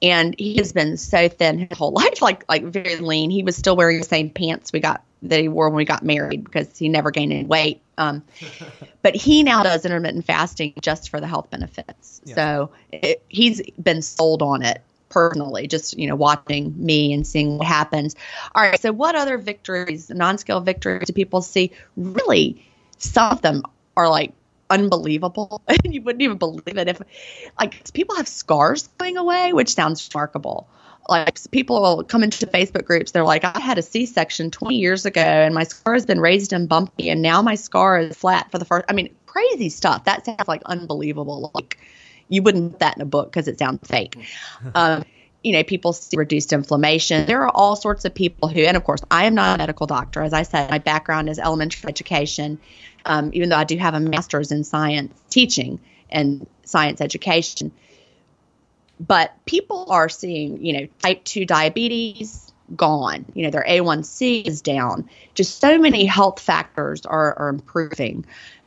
And 0.01 0.35
he 0.37 0.57
has 0.57 0.73
been 0.73 0.97
so 0.97 1.29
thin 1.29 1.59
his 1.59 1.77
whole 1.77 1.91
life, 1.93 2.21
like 2.21 2.43
like 2.49 2.63
very 2.63 2.97
lean. 2.97 3.29
He 3.29 3.43
was 3.43 3.55
still 3.55 3.75
wearing 3.75 3.99
the 3.99 4.05
same 4.05 4.29
pants 4.29 4.71
we 4.71 4.79
got 4.79 5.03
that 5.23 5.39
he 5.39 5.47
wore 5.47 5.69
when 5.69 5.77
we 5.77 5.85
got 5.85 6.03
married 6.03 6.43
because 6.43 6.77
he 6.77 6.89
never 6.89 7.11
gained 7.11 7.33
any 7.33 7.45
weight. 7.45 7.81
Um, 7.97 8.23
but 9.01 9.15
he 9.15 9.41
now 9.41 9.63
does 9.63 9.85
intermittent 9.85 10.25
fasting 10.25 10.73
just 10.81 11.09
for 11.09 11.19
the 11.19 11.27
health 11.27 11.49
benefits. 11.49 12.21
Yeah. 12.25 12.35
So 12.35 12.71
it, 12.91 13.23
he's 13.29 13.61
been 13.71 14.01
sold 14.01 14.41
on 14.41 14.63
it 14.63 14.83
personally, 15.17 15.67
just 15.67 15.97
you 15.97 16.05
know, 16.05 16.15
watching 16.15 16.75
me 16.77 17.11
and 17.11 17.25
seeing 17.25 17.57
what 17.57 17.65
happens. 17.65 18.15
All 18.53 18.61
right, 18.61 18.79
so 18.79 18.91
what 18.91 19.15
other 19.15 19.39
victories, 19.39 20.11
non-scale 20.11 20.61
victories, 20.61 21.07
do 21.07 21.13
people 21.13 21.41
see? 21.41 21.71
Really, 21.95 22.63
some 22.99 23.31
of 23.31 23.41
them 23.41 23.63
are 23.95 24.07
like 24.07 24.33
unbelievable. 24.69 25.63
you 25.83 26.03
wouldn't 26.03 26.21
even 26.21 26.37
believe 26.37 26.77
it 26.77 26.87
if, 26.87 27.01
like, 27.59 27.91
people 27.93 28.15
have 28.15 28.27
scars 28.27 28.89
going 28.99 29.17
away, 29.17 29.53
which 29.53 29.73
sounds 29.73 30.07
remarkable. 30.13 30.69
Like 31.09 31.39
people 31.51 31.81
will 31.81 32.03
come 32.03 32.21
into 32.21 32.45
Facebook 32.45 32.85
groups, 32.85 33.11
they're 33.11 33.23
like, 33.23 33.45
I 33.45 33.59
had 33.59 33.77
a 33.77 33.81
C-section 33.81 34.51
20 34.51 34.75
years 34.75 35.05
ago, 35.05 35.21
and 35.21 35.55
my 35.55 35.63
scar 35.63 35.93
has 35.93 36.05
been 36.05 36.19
raised 36.19 36.53
and 36.53 36.69
bumpy, 36.69 37.09
and 37.09 37.21
now 37.21 37.41
my 37.41 37.55
scar 37.55 37.97
is 37.97 38.15
flat 38.15 38.51
for 38.51 38.59
the 38.59 38.65
first. 38.65 38.85
I 38.89 38.93
mean, 38.93 39.15
crazy 39.25 39.69
stuff. 39.69 40.03
That 40.03 40.25
sounds 40.25 40.47
like 40.49 40.61
unbelievable. 40.65 41.49
Like 41.55 41.79
you 42.29 42.41
wouldn't 42.41 42.71
put 42.71 42.79
that 42.79 42.95
in 42.95 43.01
a 43.01 43.05
book 43.05 43.31
because 43.31 43.47
it 43.47 43.59
sounds 43.59 43.87
fake. 43.87 44.17
um, 44.75 45.03
you 45.43 45.53
know, 45.53 45.63
people 45.63 45.93
see 45.93 46.17
reduced 46.17 46.51
inflammation. 46.51 47.25
There 47.25 47.43
are 47.43 47.51
all 47.55 47.75
sorts 47.75 48.05
of 48.05 48.13
people 48.13 48.49
who, 48.49 48.61
and 48.61 48.75
of 48.75 48.83
course, 48.83 49.01
I 49.09 49.25
am 49.25 49.35
not 49.35 49.55
a 49.55 49.57
medical 49.57 49.87
doctor. 49.87 50.21
As 50.21 50.33
I 50.33 50.43
said, 50.43 50.69
my 50.69 50.79
background 50.79 51.29
is 51.29 51.39
elementary 51.39 51.89
education, 51.89 52.59
um, 53.05 53.29
even 53.33 53.49
though 53.49 53.55
I 53.55 53.63
do 53.63 53.77
have 53.77 53.93
a 53.93 53.99
master's 53.99 54.51
in 54.51 54.63
science 54.63 55.13
teaching 55.29 55.79
and 56.09 56.47
science 56.63 57.01
education. 57.01 57.71
but 58.99 59.33
people 59.45 59.85
are 59.89 60.09
seeing, 60.09 60.65
you 60.65 60.73
know, 60.73 60.87
type 60.99 61.23
2 61.23 61.45
diabetes 61.45 62.51
gone. 62.75 63.25
You 63.33 63.43
know, 63.43 63.51
their 63.51 63.65
A1C 63.67 64.45
is 64.45 64.61
down. 64.61 65.09
Just 65.35 65.59
so 65.59 65.77
many 65.77 66.05
health 66.05 66.39
factors 66.39 67.05
are, 67.05 67.37
are 67.37 67.49
improving. 67.49 68.25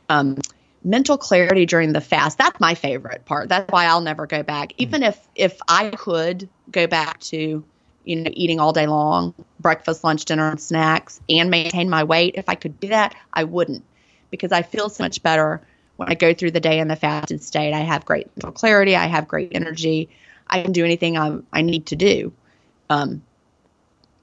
Um, 0.09 0.37
mental 0.83 1.17
clarity 1.17 1.65
during 1.65 1.93
the 1.93 2.01
fast. 2.01 2.37
That's 2.37 2.59
my 2.59 2.73
favorite 2.75 3.25
part. 3.25 3.49
That's 3.49 3.71
why 3.71 3.85
i'll 3.85 4.01
never 4.01 4.25
go 4.25 4.43
back. 4.43 4.73
Even 4.77 5.03
if 5.03 5.19
if 5.35 5.59
i 5.67 5.89
could 5.91 6.49
go 6.71 6.87
back 6.87 7.19
to 7.19 7.63
you 8.03 8.15
know 8.15 8.31
eating 8.33 8.59
all 8.59 8.73
day 8.73 8.87
long 8.87 9.33
breakfast 9.59 10.03
lunch 10.03 10.25
dinner 10.25 10.49
and 10.49 10.59
snacks 10.59 11.21
and 11.29 11.51
maintain 11.51 11.87
my 11.89 12.03
weight 12.03 12.33
if 12.35 12.49
i 12.49 12.55
could 12.55 12.79
do 12.79 12.87
that 12.87 13.15
i 13.33 13.43
wouldn't. 13.43 13.83
Because 14.29 14.51
i 14.51 14.61
feel 14.61 14.89
so 14.89 15.03
much 15.03 15.21
better 15.21 15.61
when 15.97 16.09
i 16.09 16.15
go 16.15 16.33
through 16.33 16.51
the 16.51 16.59
day 16.59 16.79
in 16.79 16.87
the 16.87 16.95
fasted 16.95 17.43
state. 17.43 17.73
I 17.73 17.81
have 17.81 18.05
great 18.05 18.27
mental 18.37 18.51
clarity. 18.51 18.95
I 18.95 19.05
have 19.05 19.27
great 19.27 19.51
energy. 19.53 20.09
I 20.47 20.63
can 20.63 20.71
do 20.71 20.83
anything 20.83 21.17
i, 21.17 21.37
I 21.53 21.61
need 21.61 21.85
to 21.87 21.95
do 21.95 22.33
um, 22.89 23.21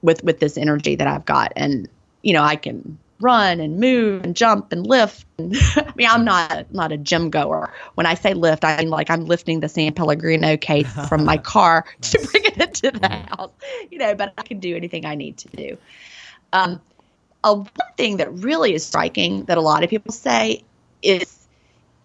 with 0.02 0.22
with 0.24 0.40
this 0.40 0.58
energy 0.58 0.96
that 0.96 1.06
i've 1.06 1.24
got. 1.24 1.52
And 1.54 1.88
you 2.22 2.32
know 2.32 2.42
i 2.42 2.56
can 2.56 2.98
run 3.20 3.60
and 3.60 3.78
move 3.78 4.24
and 4.24 4.36
jump 4.36 4.72
and 4.72 4.86
lift. 4.86 5.24
I 5.38 5.92
mean, 5.96 6.08
I'm 6.08 6.24
not 6.24 6.72
not 6.72 6.92
a 6.92 6.96
gym 6.96 7.30
goer. 7.30 7.72
When 7.94 8.06
I 8.06 8.14
say 8.14 8.34
lift, 8.34 8.64
I 8.64 8.78
mean 8.78 8.90
like 8.90 9.10
I'm 9.10 9.24
lifting 9.24 9.60
the 9.60 9.68
San 9.68 9.92
Pellegrino 9.92 10.56
case 10.56 10.88
from 11.08 11.24
my 11.24 11.36
car 11.54 11.84
nice. 12.02 12.10
to 12.12 12.28
bring 12.30 12.44
it 12.44 12.56
into 12.56 12.98
the 12.98 13.08
house. 13.08 13.50
You 13.90 13.98
know, 13.98 14.14
but 14.14 14.34
I 14.38 14.42
can 14.42 14.60
do 14.60 14.76
anything 14.76 15.04
I 15.04 15.14
need 15.14 15.38
to 15.38 15.48
do. 15.48 15.78
Um, 16.52 16.80
a 17.44 17.54
one 17.54 17.68
thing 17.96 18.16
that 18.18 18.32
really 18.32 18.74
is 18.74 18.84
striking 18.84 19.44
that 19.44 19.58
a 19.58 19.62
lot 19.62 19.84
of 19.84 19.90
people 19.90 20.12
say 20.12 20.64
is 21.02 21.46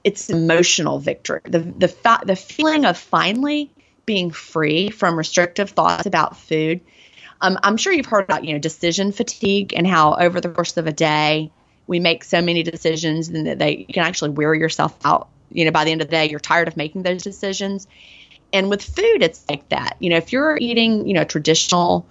it's 0.04 0.30
emotional 0.30 1.00
victory. 1.00 1.42
The 1.44 1.60
the 1.60 1.88
fa- 1.88 2.22
the 2.26 2.36
feeling 2.36 2.86
of 2.86 2.98
finally 2.98 3.72
being 4.06 4.32
free 4.32 4.90
from 4.90 5.18
restrictive 5.18 5.70
thoughts 5.70 6.06
about 6.06 6.36
food 6.38 6.82
um, 7.44 7.60
I'm 7.62 7.76
sure 7.76 7.92
you've 7.92 8.06
heard 8.06 8.24
about 8.24 8.46
you 8.46 8.54
know 8.54 8.60
decision 8.60 9.12
fatigue 9.12 9.74
and 9.76 9.86
how 9.86 10.16
over 10.16 10.40
the 10.40 10.50
course 10.50 10.78
of 10.78 10.88
a 10.88 10.94
day 10.94 11.52
we 11.86 12.00
make 12.00 12.24
so 12.24 12.42
many 12.42 12.64
decisions 12.64 13.28
and 13.28 13.46
that 13.46 13.60
they 13.60 13.86
you 13.88 13.94
can 13.94 14.04
actually 14.04 14.32
wear 14.32 14.56
yourself 14.56 14.98
out. 15.06 15.28
You 15.52 15.66
know, 15.66 15.72
by 15.72 15.84
the 15.84 15.92
end 15.92 16.02
of 16.02 16.08
the 16.08 16.12
day, 16.12 16.30
you're 16.30 16.40
tired 16.40 16.68
of 16.68 16.78
making 16.78 17.04
those 17.04 17.22
decisions. 17.22 17.86
And 18.54 18.70
with 18.70 18.82
food, 18.82 19.22
it's 19.22 19.44
like 19.50 19.68
that. 19.70 19.98
You 20.00 20.10
know, 20.12 20.18
if 20.18 20.32
you're 20.32 20.58
eating, 20.58 21.06
you 21.06 21.14
know, 21.14 21.26
traditional 21.26 22.08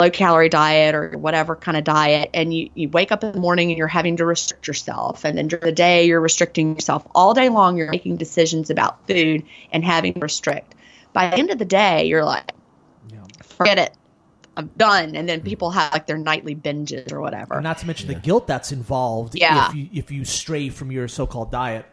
low 0.00 0.10
calorie 0.10 0.48
diet 0.48 0.94
or 0.94 1.16
whatever 1.16 1.56
kind 1.56 1.76
of 1.76 1.84
diet 1.84 2.30
and 2.34 2.52
you, 2.52 2.70
you 2.74 2.88
wake 2.88 3.12
up 3.12 3.24
in 3.24 3.32
the 3.32 3.40
morning 3.40 3.70
and 3.70 3.78
you're 3.78 3.86
having 3.86 4.16
to 4.16 4.24
restrict 4.24 4.66
yourself 4.66 5.24
and 5.24 5.36
then 5.36 5.48
during 5.48 5.64
the 5.64 5.72
day 5.72 6.06
you're 6.06 6.20
restricting 6.20 6.74
yourself 6.74 7.04
all 7.16 7.34
day 7.34 7.48
long 7.48 7.76
you're 7.76 7.90
making 7.90 8.16
decisions 8.16 8.70
about 8.70 9.04
food 9.08 9.42
and 9.72 9.84
having 9.84 10.14
to 10.14 10.20
restrict 10.20 10.76
by 11.12 11.28
the 11.28 11.36
end 11.36 11.50
of 11.50 11.58
the 11.58 11.64
day 11.64 12.06
you're 12.06 12.24
like 12.24 12.52
yeah. 13.10 13.24
forget 13.42 13.78
it 13.78 13.92
I'm 14.58 14.66
done. 14.76 15.14
And 15.14 15.28
then 15.28 15.40
people 15.40 15.70
have 15.70 15.92
like 15.92 16.06
their 16.06 16.18
nightly 16.18 16.54
binges 16.54 17.12
or 17.12 17.20
whatever. 17.20 17.60
Not 17.60 17.78
to 17.78 17.86
mention 17.86 18.08
the 18.08 18.16
guilt 18.16 18.48
that's 18.48 18.72
involved 18.72 19.36
Yeah. 19.36 19.68
if 19.68 19.74
you 19.74 19.88
if 19.92 20.10
you 20.10 20.24
stray 20.24 20.68
from 20.68 20.90
your 20.90 21.06
so-called 21.06 21.52
diet. 21.52 21.86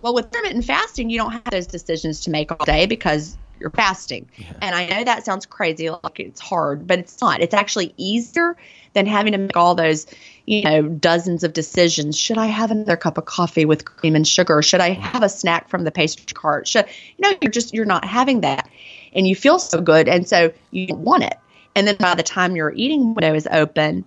Well, 0.00 0.14
with 0.14 0.26
intermittent 0.26 0.64
fasting, 0.64 1.10
you 1.10 1.18
don't 1.18 1.32
have 1.32 1.44
those 1.50 1.66
decisions 1.66 2.20
to 2.20 2.30
make 2.30 2.52
all 2.52 2.64
day 2.64 2.86
because 2.86 3.36
you're 3.58 3.70
fasting. 3.70 4.28
And 4.60 4.74
I 4.74 4.86
know 4.86 5.04
that 5.04 5.24
sounds 5.24 5.46
crazy, 5.46 5.88
like 5.88 6.20
it's 6.20 6.40
hard, 6.40 6.86
but 6.86 6.98
it's 6.98 7.20
not. 7.20 7.40
It's 7.40 7.54
actually 7.54 7.94
easier 7.96 8.56
than 8.92 9.06
having 9.06 9.32
to 9.32 9.38
make 9.38 9.56
all 9.56 9.74
those, 9.74 10.06
you 10.44 10.62
know, 10.62 10.82
dozens 10.82 11.42
of 11.42 11.52
decisions. 11.52 12.18
Should 12.18 12.36
I 12.38 12.46
have 12.46 12.70
another 12.70 12.96
cup 12.96 13.16
of 13.16 13.24
coffee 13.24 13.64
with 13.64 13.86
cream 13.86 14.14
and 14.14 14.28
sugar? 14.28 14.60
Should 14.60 14.80
I 14.80 14.90
have 14.90 15.22
a 15.22 15.28
snack 15.28 15.68
from 15.68 15.84
the 15.84 15.90
pastry 15.90 16.26
cart? 16.34 16.68
Should 16.68 16.86
you 17.16 17.30
know, 17.30 17.36
you're 17.40 17.50
just 17.50 17.72
you're 17.72 17.86
not 17.86 18.04
having 18.04 18.42
that. 18.42 18.68
And 19.14 19.26
you 19.26 19.34
feel 19.34 19.58
so 19.58 19.80
good 19.80 20.08
and 20.08 20.28
so 20.28 20.52
you 20.70 20.86
don't 20.88 21.00
want 21.00 21.22
it. 21.22 21.38
And 21.74 21.86
then 21.86 21.96
by 21.96 22.14
the 22.14 22.22
time 22.22 22.56
your 22.56 22.72
eating 22.72 23.14
window 23.14 23.34
is 23.34 23.48
open, 23.50 24.04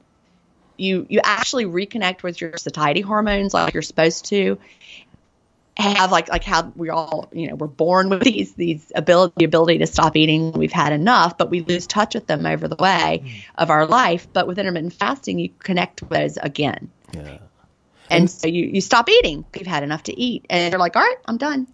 you 0.77 1.05
you 1.09 1.19
actually 1.23 1.65
reconnect 1.65 2.23
with 2.23 2.39
your 2.39 2.57
satiety 2.57 3.01
hormones 3.01 3.53
like 3.53 3.73
you're 3.73 3.83
supposed 3.83 4.25
to. 4.25 4.57
Have 5.77 6.11
like 6.11 6.27
like 6.29 6.43
how 6.43 6.73
we 6.75 6.89
all 6.89 7.29
you 7.31 7.49
know 7.49 7.55
we're 7.55 7.67
born 7.67 8.09
with 8.09 8.23
these 8.23 8.53
these 8.55 8.91
ability 8.95 9.33
the 9.37 9.45
ability 9.45 9.77
to 9.79 9.85
stop 9.85 10.15
eating 10.15 10.51
when 10.51 10.59
we've 10.59 10.71
had 10.71 10.91
enough 10.91 11.37
but 11.37 11.51
we 11.51 11.61
lose 11.61 11.85
touch 11.85 12.15
with 12.15 12.25
them 12.25 12.47
over 12.47 12.67
the 12.67 12.75
way 12.77 13.21
mm. 13.23 13.43
of 13.55 13.69
our 13.69 13.85
life. 13.85 14.27
But 14.33 14.47
with 14.47 14.57
intermittent 14.57 14.93
fasting 14.93 15.37
you 15.37 15.49
connect 15.59 16.01
with 16.01 16.09
those 16.09 16.37
again. 16.37 16.89
Yeah. 17.13 17.21
And, 17.21 17.41
and 18.09 18.31
so 18.31 18.47
you 18.47 18.65
you 18.65 18.81
stop 18.81 19.07
eating 19.07 19.45
you've 19.55 19.67
had 19.67 19.83
enough 19.83 20.03
to 20.03 20.19
eat. 20.19 20.47
And 20.49 20.71
you're 20.71 20.79
like 20.79 20.95
all 20.95 21.03
right 21.03 21.17
i'm 21.25 21.37
done 21.37 21.67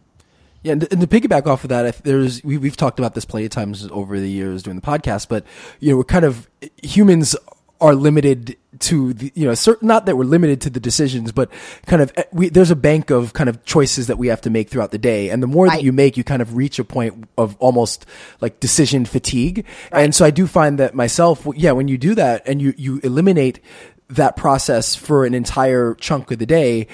yeah, 0.64 0.74
and, 0.74 0.92
and 0.92 1.02
to 1.02 1.08
piggyback 1.08 1.46
off 1.46 1.64
of 1.64 1.70
that, 1.70 2.04
there's 2.04 2.44
we, 2.44 2.58
we've 2.58 2.78
talked 2.78 3.00
about 3.00 3.14
this 3.16 3.26
plenty 3.26 3.46
of 3.46 3.52
times 3.52 3.88
over 3.92 4.20
the 4.20 4.30
years 4.30 4.64
doing 4.64 4.76
the 4.76 4.82
podcast, 4.82 5.28
but 5.28 5.46
you 5.80 5.92
know, 5.92 5.98
we're 5.98 6.04
kind 6.04 6.26
of 6.26 6.50
humans 6.82 7.36
are 7.84 7.96
limited 7.96 8.56
to 8.80 9.14
the, 9.14 9.32
you 9.36 9.46
know, 9.46 9.54
certain, 9.54 9.90
not 9.90 10.06
that 10.06 10.16
we're 10.16 10.24
limited 10.24 10.62
to 10.62 10.70
the 10.70 10.80
decisions, 10.80 11.34
but 11.34 11.52
kind 11.86 12.02
of 12.02 12.14
eh, 12.16 12.24
we, 12.32 12.48
there's 12.48 12.72
a 12.72 12.78
bank 12.78 13.10
of 13.10 13.34
kind 13.34 13.50
of 13.50 13.64
choices 13.66 14.08
that 14.08 14.18
we 14.18 14.28
have 14.28 14.40
to 14.40 14.50
make 14.50 14.70
throughout 14.70 14.92
the 14.92 14.98
day. 14.98 15.30
And 15.30 15.44
the 15.44 15.48
more 15.48 15.66
right. 15.66 15.76
that 15.76 15.84
you 15.84 15.92
make, 15.92 16.16
you 16.16 16.24
kind 16.24 16.42
of 16.42 16.56
reach 16.56 16.80
a 16.80 16.86
point 16.86 17.28
of 17.38 17.58
almost 17.58 18.06
like 18.40 18.62
decision 18.62 19.04
fatigue. 19.04 19.66
Right. 19.92 20.06
And 20.06 20.16
so 20.16 20.24
I 20.24 20.32
do 20.32 20.48
find 20.48 20.80
that 20.80 20.96
myself, 20.96 21.46
yeah, 21.56 21.74
when 21.74 21.90
you 21.90 21.98
do 21.98 22.16
that 22.16 22.48
and 22.48 22.62
you, 22.62 22.74
you 22.78 23.02
eliminate 23.04 23.60
that 24.08 24.38
process 24.38 24.96
for 24.96 25.26
an 25.26 25.34
entire 25.34 25.94
chunk 25.96 26.32
of 26.32 26.40
the 26.40 26.46
day, 26.46 26.88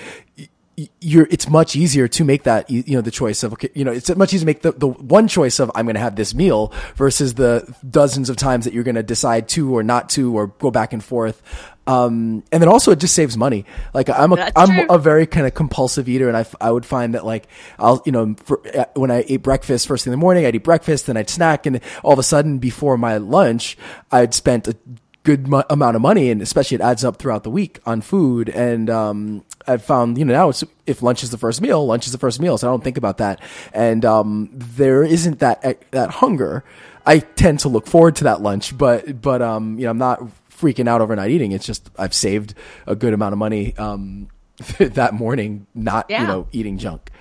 you're 1.02 1.28
it's 1.30 1.50
much 1.50 1.76
easier 1.76 2.08
to 2.08 2.24
make 2.24 2.44
that 2.44 2.70
you 2.70 2.96
know 2.96 3.02
the 3.02 3.12
choice 3.12 3.44
of 3.44 3.54
okay 3.54 3.70
you 3.74 3.84
know 3.84 3.92
it's 3.92 4.14
much 4.16 4.34
easier 4.34 4.42
to 4.42 4.46
make 4.46 4.62
the, 4.62 4.72
the 4.72 4.88
one 4.88 5.28
choice 5.28 5.60
of 5.60 5.72
I'm 5.76 5.86
going 5.86 5.96
to 5.96 6.02
have 6.02 6.16
this 6.16 6.34
meal 6.34 6.74
versus 6.96 7.34
the 7.34 7.74
dozens 7.90 8.30
of 8.30 8.38
times 8.38 8.66
that 8.66 8.74
you're 8.74 8.84
going 8.84 8.96
to 8.96 9.04
decide 9.04 9.50
to 9.50 9.76
or 9.76 9.84
not 9.84 10.10
to 10.10 10.36
or 10.38 10.48
go 10.48 10.72
back 10.72 10.94
and 10.94 11.04
forth 11.04 11.42
um, 11.90 12.44
and 12.52 12.62
then 12.62 12.70
also 12.70 12.92
it 12.92 13.00
just 13.00 13.16
saves 13.16 13.36
money. 13.36 13.66
Like 13.96 14.10
I'm 14.10 14.32
a 14.32 14.52
am 14.56 14.92
a 14.92 15.00
very 15.00 15.26
kind 15.26 15.48
of 15.48 15.56
compulsive 15.56 16.08
eater, 16.08 16.28
and 16.28 16.38
I, 16.38 16.46
I 16.62 16.70
would 16.70 16.86
find 16.86 17.16
that 17.16 17.26
like 17.26 17.48
I'll 17.80 18.04
you 18.06 18.12
know 18.12 18.36
for, 18.44 18.62
uh, 18.78 18.86
when 18.94 19.10
I 19.10 19.26
ate 19.28 19.42
breakfast 19.42 19.88
first 19.88 20.04
thing 20.04 20.14
in 20.14 20.20
the 20.20 20.22
morning, 20.22 20.46
I'd 20.46 20.54
eat 20.54 20.64
breakfast, 20.64 21.08
then 21.08 21.18
I'd 21.18 21.32
snack, 21.32 21.66
and 21.66 21.82
all 22.04 22.14
of 22.14 22.20
a 22.20 22.24
sudden 22.24 22.60
before 22.60 22.96
my 22.96 23.18
lunch, 23.18 23.76
I'd 24.12 24.36
spent 24.36 24.68
a 24.68 24.78
good 25.24 25.48
mo- 25.48 25.64
amount 25.70 25.96
of 25.96 26.02
money, 26.02 26.30
and 26.30 26.42
especially 26.42 26.76
it 26.76 26.82
adds 26.82 27.04
up 27.04 27.18
throughout 27.18 27.44
the 27.44 27.50
week 27.50 27.80
on 27.86 28.02
food. 28.02 28.50
And 28.50 28.90
um, 28.90 29.44
I've 29.68 29.84
found, 29.84 30.18
you 30.18 30.26
know, 30.26 30.34
now 30.34 30.50
it's 30.50 30.64
if 30.86 31.02
lunch 31.02 31.24
is 31.24 31.32
the 31.32 31.38
first 31.38 31.62
meal, 31.62 31.86
lunch 31.86 32.06
is 32.06 32.12
the 32.12 32.18
first 32.18 32.40
meal, 32.40 32.58
so 32.58 32.68
I 32.68 32.72
don't 32.72 32.84
think 32.84 32.98
about 32.98 33.18
that. 33.18 33.42
And 33.74 34.06
um, 34.06 34.50
there 34.54 35.04
isn't 35.04 35.40
that 35.40 35.92
that 35.92 36.10
hunger. 36.12 36.64
I 37.06 37.20
tend 37.20 37.60
to 37.62 37.70
look 37.70 37.88
forward 37.88 38.16
to 38.18 38.26
that 38.26 38.42
lunch, 38.42 38.78
but 38.78 39.22
but 39.22 39.42
um, 39.42 39.78
you 39.78 39.86
know, 39.86 39.92
I'm 39.92 39.98
not 39.98 40.22
freaking 40.52 40.88
out 40.88 41.02
overnight 41.02 41.32
eating. 41.32 41.52
It's 41.52 41.66
just 41.66 41.90
I've 41.98 42.14
saved 42.14 42.54
a 42.86 42.96
good 42.96 43.14
amount 43.14 43.34
of 43.34 43.40
money 43.40 43.76
um, 43.78 44.30
that 44.78 45.14
morning, 45.14 45.68
not 45.74 46.08
yeah. 46.10 46.22
you 46.22 46.28
know 46.28 46.48
eating 46.52 46.78
junk. 46.78 47.12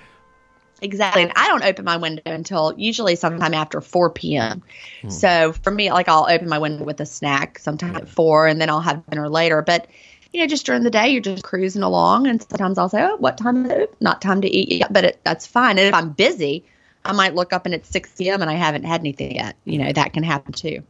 Exactly. 0.80 1.22
And 1.22 1.32
I 1.34 1.48
don't 1.48 1.64
open 1.64 1.84
my 1.84 1.96
window 1.96 2.22
until 2.26 2.74
usually 2.76 3.16
sometime 3.16 3.54
after 3.54 3.80
4 3.80 4.10
p.m. 4.10 4.62
Hmm. 5.02 5.08
So 5.10 5.52
for 5.52 5.70
me, 5.70 5.90
like 5.92 6.08
I'll 6.08 6.26
open 6.28 6.48
my 6.48 6.58
window 6.58 6.84
with 6.84 7.00
a 7.00 7.06
snack 7.06 7.58
sometime 7.58 7.96
at 7.96 8.08
4 8.08 8.46
and 8.46 8.60
then 8.60 8.70
I'll 8.70 8.80
have 8.80 9.04
dinner 9.06 9.28
later. 9.28 9.62
But, 9.62 9.88
you 10.32 10.40
know, 10.40 10.46
just 10.46 10.66
during 10.66 10.82
the 10.82 10.90
day, 10.90 11.08
you're 11.08 11.22
just 11.22 11.42
cruising 11.42 11.82
along. 11.82 12.26
And 12.26 12.40
sometimes 12.42 12.78
I'll 12.78 12.88
say, 12.88 13.02
oh, 13.02 13.16
what 13.16 13.38
time 13.38 13.66
is 13.66 13.72
it? 13.72 13.94
Not 14.00 14.22
time 14.22 14.40
to 14.42 14.48
eat 14.48 14.80
yet, 14.80 14.92
but 14.92 15.04
it, 15.04 15.20
that's 15.24 15.46
fine. 15.46 15.78
And 15.78 15.88
if 15.88 15.94
I'm 15.94 16.10
busy, 16.10 16.64
I 17.04 17.12
might 17.12 17.34
look 17.34 17.52
up 17.52 17.66
and 17.66 17.74
it's 17.74 17.88
6 17.88 18.14
p.m. 18.16 18.42
and 18.42 18.50
I 18.50 18.54
haven't 18.54 18.84
had 18.84 19.00
anything 19.00 19.34
yet. 19.34 19.56
You 19.64 19.78
know, 19.78 19.92
that 19.92 20.12
can 20.12 20.22
happen 20.22 20.52
too. 20.52 20.82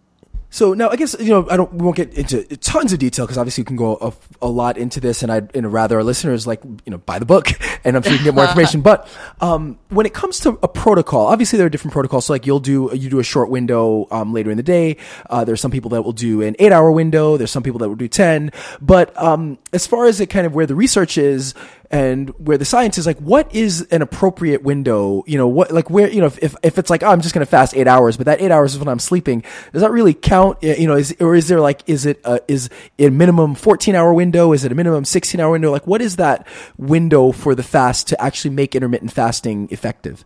So 0.50 0.72
now 0.72 0.88
I 0.88 0.96
guess 0.96 1.14
you 1.20 1.28
know 1.28 1.46
I 1.50 1.56
don't 1.56 1.72
we 1.74 1.84
won't 1.84 1.96
get 1.96 2.14
into 2.14 2.44
tons 2.56 2.92
of 2.92 2.98
detail 2.98 3.26
because 3.26 3.36
obviously 3.36 3.62
you 3.62 3.66
can 3.66 3.76
go 3.76 3.96
a, 3.96 4.46
a, 4.46 4.48
lot 4.48 4.78
into 4.78 4.98
this 4.98 5.22
and 5.22 5.30
I'd 5.30 5.54
you 5.54 5.62
know, 5.62 5.68
rather 5.68 5.98
our 5.98 6.04
listeners 6.04 6.46
like 6.46 6.64
you 6.64 6.90
know 6.90 6.98
buy 6.98 7.18
the 7.18 7.26
book 7.26 7.50
and 7.84 7.96
I'm 7.96 8.02
sure 8.02 8.12
you 8.12 8.18
can 8.18 8.24
get 8.24 8.34
more 8.34 8.44
information. 8.48 8.80
but 8.80 9.08
um, 9.42 9.78
when 9.90 10.06
it 10.06 10.14
comes 10.14 10.40
to 10.40 10.58
a 10.62 10.68
protocol, 10.68 11.26
obviously 11.26 11.58
there 11.58 11.66
are 11.66 11.70
different 11.70 11.92
protocols. 11.92 12.26
So 12.26 12.32
like 12.32 12.46
you'll 12.46 12.60
do 12.60 12.90
you 12.94 13.10
do 13.10 13.18
a 13.18 13.24
short 13.24 13.50
window 13.50 14.06
um, 14.10 14.32
later 14.32 14.50
in 14.50 14.56
the 14.56 14.62
day. 14.62 14.96
Uh, 15.28 15.44
there's 15.44 15.60
some 15.60 15.70
people 15.70 15.90
that 15.90 16.02
will 16.02 16.12
do 16.12 16.40
an 16.40 16.56
eight 16.58 16.72
hour 16.72 16.90
window. 16.90 17.36
There's 17.36 17.50
some 17.50 17.62
people 17.62 17.80
that 17.80 17.88
will 17.88 17.96
do 17.96 18.08
ten. 18.08 18.50
But 18.80 19.16
um, 19.22 19.58
as 19.74 19.86
far 19.86 20.06
as 20.06 20.18
it 20.20 20.28
kind 20.28 20.46
of 20.46 20.54
where 20.54 20.66
the 20.66 20.74
research 20.74 21.18
is, 21.18 21.54
and 21.90 22.30
where 22.38 22.58
the 22.58 22.64
science 22.64 22.98
is 22.98 23.06
like, 23.06 23.18
what 23.18 23.54
is 23.54 23.82
an 23.90 24.02
appropriate 24.02 24.62
window? 24.62 25.24
You 25.26 25.38
know, 25.38 25.48
what, 25.48 25.70
like 25.70 25.88
where, 25.88 26.10
you 26.10 26.20
know, 26.20 26.26
if, 26.26 26.54
if 26.62 26.78
it's 26.78 26.90
like, 26.90 27.02
oh, 27.02 27.08
I'm 27.08 27.22
just 27.22 27.34
going 27.34 27.44
to 27.44 27.50
fast 27.50 27.74
eight 27.74 27.86
hours, 27.86 28.16
but 28.18 28.26
that 28.26 28.42
eight 28.42 28.50
hours 28.50 28.74
is 28.74 28.78
when 28.78 28.88
I'm 28.88 28.98
sleeping, 28.98 29.42
does 29.72 29.80
that 29.80 29.90
really 29.90 30.12
count? 30.12 30.62
You 30.62 30.86
know, 30.86 30.96
is, 30.96 31.16
or 31.18 31.34
is 31.34 31.48
there 31.48 31.60
like, 31.60 31.82
is 31.86 32.04
it, 32.04 32.20
a, 32.24 32.40
is 32.46 32.68
a 32.98 33.08
minimum 33.08 33.54
14 33.54 33.94
hour 33.94 34.12
window? 34.12 34.52
Is 34.52 34.64
it 34.64 34.72
a 34.72 34.74
minimum 34.74 35.06
16 35.06 35.40
hour 35.40 35.52
window? 35.52 35.70
Like, 35.70 35.86
what 35.86 36.02
is 36.02 36.16
that 36.16 36.46
window 36.76 37.32
for 37.32 37.54
the 37.54 37.62
fast 37.62 38.08
to 38.08 38.20
actually 38.20 38.54
make 38.54 38.74
intermittent 38.74 39.12
fasting 39.12 39.68
effective? 39.70 40.24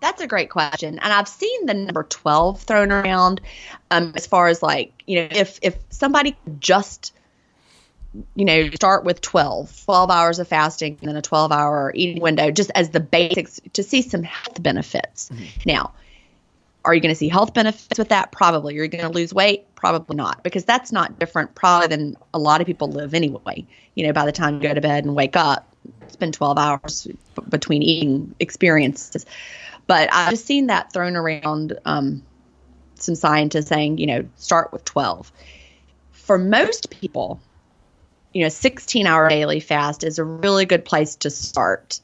That's 0.00 0.20
a 0.20 0.26
great 0.26 0.50
question. 0.50 0.98
And 0.98 1.12
I've 1.12 1.26
seen 1.26 1.66
the 1.66 1.74
number 1.74 2.04
12 2.04 2.60
thrown 2.60 2.92
around 2.92 3.40
um, 3.90 4.12
as 4.14 4.26
far 4.26 4.48
as 4.48 4.62
like, 4.62 4.92
you 5.06 5.22
know, 5.22 5.28
if, 5.30 5.58
if 5.62 5.76
somebody 5.88 6.36
just 6.60 7.12
you 8.34 8.44
know, 8.44 8.70
start 8.70 9.04
with 9.04 9.20
12, 9.20 9.84
12 9.84 10.10
hours 10.10 10.38
of 10.38 10.48
fasting 10.48 10.96
and 11.00 11.08
then 11.08 11.16
a 11.16 11.22
12 11.22 11.52
hour 11.52 11.92
eating 11.94 12.22
window 12.22 12.50
just 12.50 12.70
as 12.74 12.90
the 12.90 13.00
basics 13.00 13.60
to 13.74 13.82
see 13.82 14.02
some 14.02 14.22
health 14.22 14.62
benefits. 14.62 15.28
Mm-hmm. 15.28 15.44
Now, 15.66 15.92
Are 16.84 16.94
you 16.94 17.00
going 17.00 17.12
to 17.12 17.18
see 17.18 17.28
health 17.28 17.52
benefits 17.52 17.98
with 17.98 18.08
that? 18.08 18.32
Probably. 18.32 18.74
You're 18.74 18.88
going 18.88 19.04
to 19.04 19.10
lose 19.10 19.34
weight? 19.34 19.66
Probably 19.74 20.16
not, 20.16 20.42
because 20.42 20.64
that's 20.64 20.90
not 20.90 21.18
different 21.18 21.54
probably 21.54 21.88
than 21.88 22.16
a 22.32 22.38
lot 22.38 22.60
of 22.60 22.66
people 22.66 22.88
live 22.88 23.14
anyway. 23.14 23.66
You 23.94 24.06
know, 24.06 24.12
by 24.12 24.24
the 24.24 24.32
time 24.32 24.54
you 24.54 24.60
go 24.60 24.74
to 24.74 24.80
bed 24.80 25.04
and 25.04 25.14
wake 25.14 25.36
up, 25.36 25.68
it's 26.02 26.16
been 26.16 26.32
12 26.32 26.56
hours 26.58 27.06
between 27.48 27.82
eating 27.82 28.34
experiences. 28.40 29.26
But 29.86 30.08
I've 30.12 30.30
just 30.30 30.46
seen 30.46 30.68
that 30.68 30.92
thrown 30.92 31.14
around. 31.14 31.78
Um, 31.84 32.22
some 33.00 33.14
scientists 33.14 33.68
saying, 33.68 33.98
you 33.98 34.06
know, 34.06 34.28
start 34.36 34.72
with 34.72 34.84
12. 34.84 35.32
For 36.12 36.38
most 36.38 36.90
people, 36.90 37.40
you 38.32 38.42
know, 38.42 38.48
16 38.48 39.06
hour 39.06 39.28
daily 39.28 39.60
fast 39.60 40.04
is 40.04 40.18
a 40.18 40.24
really 40.24 40.66
good 40.66 40.84
place 40.84 41.16
to 41.16 41.30
start 41.30 42.00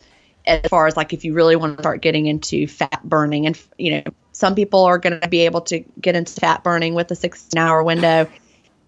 as 0.47 0.61
far 0.69 0.87
as 0.87 0.97
like 0.97 1.13
if 1.13 1.25
you 1.25 1.33
really 1.33 1.57
want 1.57 1.77
to 1.77 1.83
start 1.83 2.03
getting 2.03 2.27
into 2.27 2.67
fat 2.67 3.03
burning. 3.05 3.47
And 3.47 3.61
you 3.79 3.93
know 3.93 4.03
some 4.33 4.55
people 4.55 4.85
are 4.85 4.99
going 4.99 5.21
to 5.21 5.29
be 5.29 5.41
able 5.41 5.63
to 5.63 5.81
get 6.01 6.17
into 6.17 6.33
fat 6.35 6.65
burning 6.65 6.95
with 6.95 7.11
a 7.11 7.15
16 7.15 7.59
hour 7.59 7.83
window. 7.83 8.29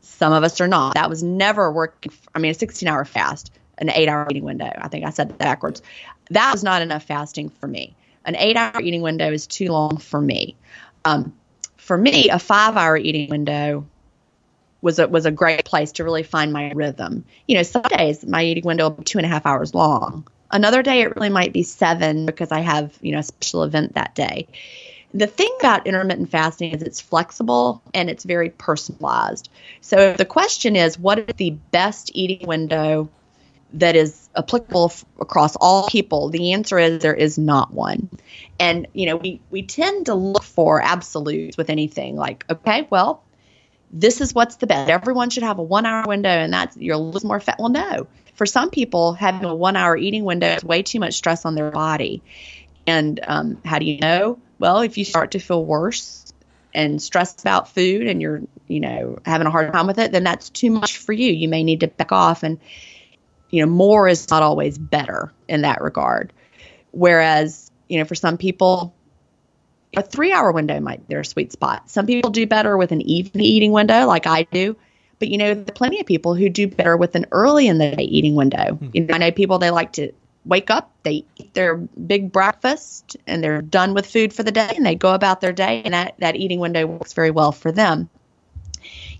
Some 0.00 0.32
of 0.32 0.44
us 0.44 0.60
are 0.60 0.68
not. 0.68 0.94
That 0.94 1.10
was 1.10 1.22
never 1.22 1.70
working 1.70 2.12
i 2.34 2.38
mean 2.38 2.50
a 2.50 2.54
16 2.54 2.88
hour 2.88 3.04
fast 3.04 3.52
an 3.78 3.90
8 3.90 4.08
hour 4.08 4.26
eating 4.30 4.44
window. 4.44 4.70
I 4.76 4.88
think 4.88 5.04
i 5.04 5.10
said 5.10 5.28
that 5.30 5.38
backwards. 5.38 5.82
That 6.30 6.52
was 6.52 6.64
not 6.64 6.82
enough 6.82 7.04
fasting 7.04 7.50
for 7.50 7.66
me. 7.66 7.94
An 8.24 8.36
8 8.36 8.56
hour 8.56 8.80
eating 8.80 9.02
window 9.02 9.30
is 9.30 9.46
too 9.46 9.68
long 9.68 9.98
for 9.98 10.20
me. 10.20 10.56
Um, 11.04 11.34
for 11.76 11.96
me 11.96 12.30
a 12.30 12.38
5 12.38 12.76
hour 12.76 12.96
eating 12.96 13.30
window 13.30 13.86
was 14.80 14.98
a, 14.98 15.08
was 15.08 15.26
a 15.26 15.30
great 15.30 15.64
place 15.64 15.92
to 15.92 16.04
really 16.04 16.22
find 16.22 16.52
my 16.52 16.72
rhythm. 16.72 17.24
You 17.46 17.56
know, 17.56 17.62
some 17.62 17.82
days 17.82 18.24
my 18.26 18.44
eating 18.44 18.64
window 18.64 18.84
will 18.84 18.96
be 18.96 19.04
two 19.04 19.18
and 19.18 19.24
a 19.24 19.28
half 19.28 19.46
hours 19.46 19.74
long. 19.74 20.26
Another 20.50 20.82
day 20.82 21.00
it 21.02 21.16
really 21.16 21.28
might 21.28 21.52
be 21.52 21.62
seven 21.62 22.26
because 22.26 22.52
I 22.52 22.60
have, 22.60 22.96
you 23.00 23.12
know, 23.12 23.18
a 23.18 23.22
special 23.22 23.64
event 23.64 23.94
that 23.94 24.14
day. 24.14 24.46
The 25.12 25.26
thing 25.26 25.50
about 25.60 25.86
intermittent 25.86 26.30
fasting 26.30 26.72
is 26.72 26.82
it's 26.82 27.00
flexible 27.00 27.82
and 27.94 28.10
it's 28.10 28.24
very 28.24 28.50
personalized. 28.50 29.48
So 29.80 30.12
the 30.12 30.24
question 30.24 30.76
is, 30.76 30.98
what 30.98 31.18
is 31.18 31.34
the 31.36 31.50
best 31.50 32.10
eating 32.14 32.46
window 32.46 33.08
that 33.74 33.96
is 33.96 34.28
applicable 34.36 34.86
f- 34.86 35.04
across 35.18 35.56
all 35.56 35.88
people? 35.88 36.28
The 36.28 36.52
answer 36.52 36.78
is 36.78 37.00
there 37.00 37.14
is 37.14 37.38
not 37.38 37.72
one. 37.72 38.10
And 38.60 38.86
you 38.92 39.06
know, 39.06 39.16
we 39.16 39.40
we 39.50 39.62
tend 39.62 40.06
to 40.06 40.14
look 40.14 40.42
for 40.42 40.82
absolutes 40.82 41.56
with 41.56 41.70
anything. 41.70 42.16
Like, 42.16 42.44
okay, 42.50 42.86
well, 42.90 43.22
this 43.90 44.20
is 44.20 44.34
what's 44.34 44.56
the 44.56 44.66
best. 44.66 44.90
Everyone 44.90 45.30
should 45.30 45.42
have 45.42 45.58
a 45.58 45.62
one 45.62 45.86
hour 45.86 46.04
window 46.06 46.28
and 46.28 46.52
that's 46.52 46.76
you'll 46.76 47.10
lose 47.10 47.24
more 47.24 47.40
fat. 47.40 47.56
Well, 47.58 47.68
no. 47.68 48.06
For 48.34 48.46
some 48.46 48.70
people, 48.70 49.14
having 49.14 49.48
a 49.48 49.54
one 49.54 49.76
hour 49.76 49.96
eating 49.96 50.24
window 50.24 50.48
is 50.48 50.64
way 50.64 50.82
too 50.82 51.00
much 51.00 51.14
stress 51.14 51.44
on 51.44 51.54
their 51.54 51.70
body. 51.70 52.22
And 52.86 53.18
um, 53.26 53.58
how 53.64 53.78
do 53.78 53.86
you 53.86 53.98
know? 53.98 54.38
Well, 54.58 54.80
if 54.80 54.98
you 54.98 55.04
start 55.04 55.32
to 55.32 55.38
feel 55.38 55.64
worse 55.64 56.32
and 56.74 57.00
stressed 57.00 57.40
about 57.40 57.70
food 57.70 58.06
and 58.06 58.20
you're, 58.20 58.42
you 58.68 58.80
know, 58.80 59.18
having 59.24 59.46
a 59.46 59.50
hard 59.50 59.72
time 59.72 59.86
with 59.86 59.98
it, 59.98 60.12
then 60.12 60.24
that's 60.24 60.50
too 60.50 60.70
much 60.70 60.98
for 60.98 61.12
you. 61.12 61.32
You 61.32 61.48
may 61.48 61.64
need 61.64 61.80
to 61.80 61.88
back 61.88 62.12
off. 62.12 62.42
And, 62.42 62.58
you 63.50 63.64
know, 63.64 63.70
more 63.70 64.06
is 64.08 64.28
not 64.30 64.42
always 64.42 64.76
better 64.76 65.32
in 65.48 65.62
that 65.62 65.80
regard. 65.80 66.32
Whereas, 66.90 67.70
you 67.88 67.98
know, 67.98 68.04
for 68.04 68.14
some 68.14 68.36
people, 68.36 68.94
a 69.96 70.02
three 70.02 70.32
hour 70.32 70.52
window 70.52 70.80
might 70.80 71.06
be 71.06 71.14
their 71.14 71.24
sweet 71.24 71.52
spot. 71.52 71.90
Some 71.90 72.06
people 72.06 72.30
do 72.30 72.46
better 72.46 72.76
with 72.76 72.92
an 72.92 73.00
evening 73.02 73.44
eating 73.44 73.72
window, 73.72 74.06
like 74.06 74.26
I 74.26 74.44
do. 74.44 74.76
But 75.18 75.28
you 75.28 75.38
know, 75.38 75.54
there 75.54 75.62
are 75.62 75.72
plenty 75.72 76.00
of 76.00 76.06
people 76.06 76.34
who 76.34 76.48
do 76.48 76.66
better 76.66 76.96
with 76.96 77.14
an 77.14 77.26
early 77.32 77.68
in 77.68 77.78
the 77.78 77.92
day 77.92 78.02
eating 78.02 78.34
window. 78.34 78.74
Hmm. 78.74 78.90
You 78.92 79.06
know, 79.06 79.14
I 79.14 79.18
know 79.18 79.30
people 79.30 79.58
they 79.58 79.70
like 79.70 79.92
to 79.94 80.12
wake 80.46 80.70
up, 80.70 80.92
they 81.02 81.24
eat 81.36 81.52
their 81.54 81.76
big 81.76 82.32
breakfast, 82.32 83.16
and 83.26 83.42
they're 83.42 83.62
done 83.62 83.94
with 83.94 84.06
food 84.06 84.32
for 84.32 84.42
the 84.42 84.52
day, 84.52 84.72
and 84.76 84.86
they 84.86 84.94
go 84.94 85.12
about 85.12 85.40
their 85.40 85.52
day, 85.52 85.82
and 85.84 85.92
that, 85.92 86.14
that 86.18 86.36
eating 86.36 86.60
window 86.60 86.86
works 86.86 87.12
very 87.12 87.30
well 87.30 87.52
for 87.52 87.72
them. 87.72 88.08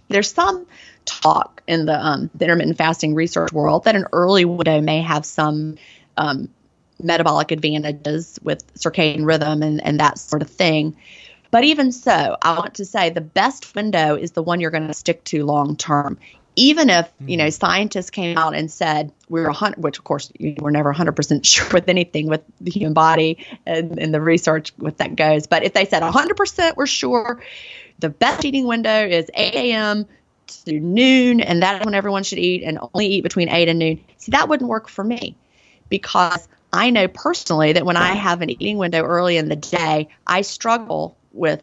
There's 0.09 0.33
some 0.33 0.67
talk 1.05 1.63
in 1.67 1.87
the, 1.87 1.99
um, 1.99 2.31
the 2.35 2.45
intermittent 2.45 2.79
fasting 2.79 3.15
research 3.15 3.53
world 3.53 3.85
that 3.85 3.97
an 3.97 4.07
early 4.13 4.45
window 4.45 4.81
may 4.81 5.03
have 5.03 5.27
some 5.27 5.77
um, 6.17 6.49
metabolic 7.03 7.51
advantages 7.51 8.39
with 8.43 8.75
circadian 8.75 9.27
rhythm 9.27 9.63
and, 9.63 9.83
and 9.83 10.01
that 10.01 10.19
sort 10.19 10.43
of 10.43 10.49
thing. 10.49 10.97
But 11.51 11.65
even 11.65 11.93
so, 11.93 12.37
I 12.43 12.59
want 12.59 12.75
to 12.75 12.85
say 12.85 13.11
the 13.11 13.21
best 13.21 13.75
window 13.75 14.17
is 14.17 14.33
the 14.33 14.43
one 14.43 14.61
you're 14.61 14.71
going 14.71 14.89
to 14.89 14.95
stick 14.95 15.25
to 15.25 15.45
long 15.45 15.77
term. 15.77 16.19
Even 16.59 16.89
if 16.89 17.11
you 17.21 17.37
know 17.37 17.45
hmm. 17.45 17.51
scientists 17.51 18.11
came 18.11 18.39
out 18.39 18.55
and 18.55 18.71
said 18.71 19.13
we're 19.29 19.49
a 19.49 19.53
hundred, 19.53 19.83
which 19.83 19.99
of 19.99 20.05
course 20.05 20.33
we're 20.41 20.71
never 20.71 20.89
100 20.89 21.13
percent 21.13 21.45
sure 21.47 21.69
with 21.73 21.89
anything 21.89 22.29
with 22.29 22.43
the 22.61 22.71
human 22.71 22.95
body 22.95 23.47
and, 23.67 23.99
and 23.99 24.13
the 24.13 24.21
research 24.21 24.73
with 24.79 24.97
that 24.99 25.17
goes. 25.17 25.47
But 25.47 25.65
if 25.65 25.75
they 25.75 25.85
said 25.85 26.03
100 26.03 26.37
percent 26.37 26.77
we're 26.77 26.87
sure, 26.87 27.43
the 27.99 28.09
best 28.09 28.45
eating 28.45 28.67
window 28.67 29.07
is 29.07 29.31
8 29.35 29.55
a.m. 29.55 30.07
to 30.65 30.81
noon, 30.81 31.41
and 31.41 31.63
that's 31.63 31.85
when 31.85 31.95
everyone 31.95 32.23
should 32.23 32.39
eat, 32.39 32.63
and 32.63 32.79
only 32.95 33.07
eat 33.07 33.23
between 33.23 33.49
8 33.51 33.69
and 33.69 33.79
noon. 33.79 34.05
See, 34.17 34.33
that 34.33 34.49
wouldn't 34.49 34.69
work 34.69 34.89
for 34.89 35.05
me 35.05 35.37
because 35.89 36.49
I 36.73 36.91
know 36.91 37.09
personally 37.09 37.73
that 37.73 37.87
when 37.87 37.97
I 37.97 38.15
have 38.15 38.43
an 38.43 38.51
eating 38.51 38.79
window 38.79 39.03
early 39.03 39.37
in 39.37 39.49
the 39.49 39.57
day, 39.57 40.09
I 40.27 40.43
struggle 40.43 41.17
with 41.33 41.63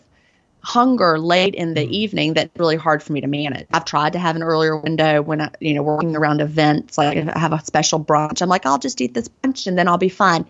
hunger 0.63 1.19
late 1.19 1.55
in 1.55 1.73
the 1.73 1.85
mm. 1.85 1.91
evening 1.91 2.33
that's 2.33 2.57
really 2.57 2.77
hard 2.77 3.03
for 3.03 3.11
me 3.11 3.21
to 3.21 3.27
manage. 3.27 3.67
I've 3.73 3.85
tried 3.85 4.13
to 4.13 4.19
have 4.19 4.35
an 4.35 4.43
earlier 4.43 4.77
window 4.77 5.21
when 5.21 5.41
I, 5.41 5.49
you 5.59 5.73
know, 5.73 5.83
working 5.83 6.15
around 6.15 6.41
events, 6.41 6.97
like 6.97 7.17
I 7.17 7.37
have 7.37 7.51
a 7.53 7.63
special 7.65 8.03
brunch. 8.03 8.41
I'm 8.41 8.49
like, 8.49 8.65
I'll 8.65 8.79
just 8.79 9.01
eat 9.01 9.13
this 9.13 9.27
brunch 9.27 9.67
and 9.67 9.77
then 9.77 9.87
I'll 9.87 9.97
be 9.97 10.09
fine. 10.09 10.45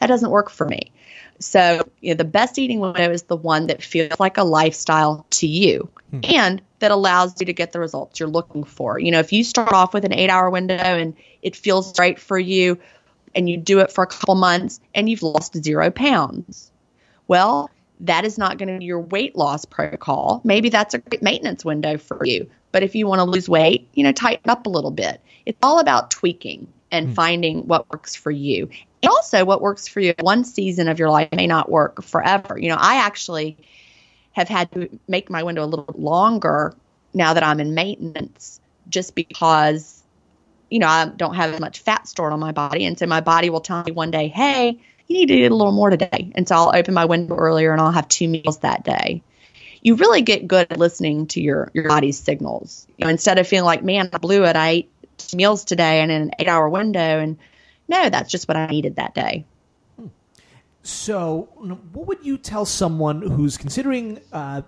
That 0.00 0.08
doesn't 0.08 0.30
work 0.30 0.50
for 0.50 0.66
me. 0.66 0.92
So, 1.40 1.88
you 2.00 2.10
know, 2.10 2.18
the 2.18 2.24
best 2.24 2.58
eating 2.58 2.78
window 2.80 3.10
is 3.10 3.22
the 3.24 3.36
one 3.36 3.66
that 3.66 3.82
feels 3.82 4.20
like 4.20 4.36
a 4.36 4.44
lifestyle 4.44 5.26
to 5.30 5.46
you 5.46 5.88
hmm. 6.10 6.20
and 6.24 6.62
that 6.78 6.90
allows 6.90 7.40
you 7.40 7.46
to 7.46 7.52
get 7.52 7.72
the 7.72 7.80
results 7.80 8.20
you're 8.20 8.28
looking 8.28 8.64
for. 8.64 9.00
You 9.00 9.10
know, 9.10 9.18
if 9.18 9.32
you 9.32 9.42
start 9.42 9.72
off 9.72 9.94
with 9.94 10.04
an 10.04 10.12
eight 10.12 10.30
hour 10.30 10.50
window 10.50 10.76
and 10.76 11.16
it 11.42 11.56
feels 11.56 11.98
right 11.98 12.18
for 12.18 12.38
you, 12.38 12.78
and 13.34 13.48
you 13.48 13.56
do 13.56 13.80
it 13.80 13.92
for 13.92 14.04
a 14.04 14.06
couple 14.06 14.34
months 14.34 14.80
and 14.94 15.08
you've 15.08 15.22
lost 15.22 15.62
zero 15.62 15.90
pounds. 15.90 16.70
Well, 17.26 17.70
that 18.00 18.24
is 18.24 18.38
not 18.38 18.58
going 18.58 18.72
to 18.72 18.78
be 18.78 18.84
your 18.84 19.00
weight 19.00 19.36
loss 19.36 19.64
protocol. 19.64 20.40
Maybe 20.44 20.68
that's 20.68 20.94
a 20.94 20.98
great 20.98 21.22
maintenance 21.22 21.64
window 21.64 21.96
for 21.98 22.24
you. 22.24 22.50
But 22.72 22.82
if 22.82 22.94
you 22.94 23.06
want 23.06 23.20
to 23.20 23.24
lose 23.24 23.48
weight, 23.48 23.88
you 23.94 24.02
know, 24.02 24.12
tighten 24.12 24.50
up 24.50 24.66
a 24.66 24.70
little 24.70 24.90
bit. 24.90 25.20
It's 25.46 25.58
all 25.62 25.78
about 25.78 26.10
tweaking 26.10 26.66
and 26.90 27.08
mm. 27.08 27.14
finding 27.14 27.66
what 27.66 27.90
works 27.90 28.14
for 28.14 28.30
you. 28.30 28.68
And 29.02 29.10
also, 29.10 29.44
what 29.44 29.60
works 29.60 29.86
for 29.86 30.00
you 30.00 30.14
one 30.20 30.44
season 30.44 30.88
of 30.88 30.98
your 30.98 31.10
life 31.10 31.28
may 31.32 31.46
not 31.46 31.70
work 31.70 32.02
forever. 32.02 32.58
You 32.58 32.70
know, 32.70 32.78
I 32.78 32.96
actually 32.96 33.56
have 34.32 34.48
had 34.48 34.72
to 34.72 34.88
make 35.06 35.30
my 35.30 35.42
window 35.42 35.64
a 35.64 35.66
little 35.66 35.94
longer 35.96 36.74
now 37.12 37.34
that 37.34 37.44
I'm 37.44 37.60
in 37.60 37.74
maintenance 37.74 38.60
just 38.88 39.14
because 39.14 39.93
you 40.74 40.80
know, 40.80 40.88
I 40.88 41.06
don't 41.06 41.36
have 41.36 41.54
as 41.54 41.60
much 41.60 41.78
fat 41.78 42.08
stored 42.08 42.32
on 42.32 42.40
my 42.40 42.50
body. 42.50 42.84
And 42.84 42.98
so 42.98 43.06
my 43.06 43.20
body 43.20 43.48
will 43.48 43.60
tell 43.60 43.84
me 43.84 43.92
one 43.92 44.10
day, 44.10 44.26
hey, 44.26 44.80
you 45.06 45.16
need 45.16 45.26
to 45.26 45.34
eat 45.34 45.46
a 45.46 45.54
little 45.54 45.72
more 45.72 45.88
today. 45.88 46.32
And 46.34 46.48
so 46.48 46.56
I'll 46.56 46.74
open 46.74 46.94
my 46.94 47.04
window 47.04 47.36
earlier 47.36 47.70
and 47.70 47.80
I'll 47.80 47.92
have 47.92 48.08
two 48.08 48.26
meals 48.26 48.58
that 48.58 48.82
day. 48.82 49.22
You 49.82 49.94
really 49.94 50.22
get 50.22 50.48
good 50.48 50.66
at 50.72 50.76
listening 50.76 51.28
to 51.28 51.40
your, 51.40 51.70
your 51.74 51.86
body's 51.86 52.18
signals. 52.18 52.88
You 52.96 53.04
know, 53.04 53.10
instead 53.10 53.38
of 53.38 53.46
feeling 53.46 53.66
like, 53.66 53.84
man, 53.84 54.10
I 54.12 54.18
blew 54.18 54.44
it, 54.46 54.56
I 54.56 54.68
ate 54.68 54.92
meals 55.32 55.64
today 55.64 56.00
and 56.00 56.10
in 56.10 56.22
an 56.22 56.30
eight 56.40 56.48
hour 56.48 56.68
window. 56.68 57.20
And 57.20 57.38
no, 57.86 58.10
that's 58.10 58.28
just 58.28 58.48
what 58.48 58.56
I 58.56 58.66
needed 58.66 58.96
that 58.96 59.14
day. 59.14 59.44
So, 60.82 61.48
what 61.92 62.08
would 62.08 62.26
you 62.26 62.36
tell 62.36 62.64
someone 62.64 63.22
who's 63.22 63.56
considering 63.56 64.18
uh, 64.32 64.62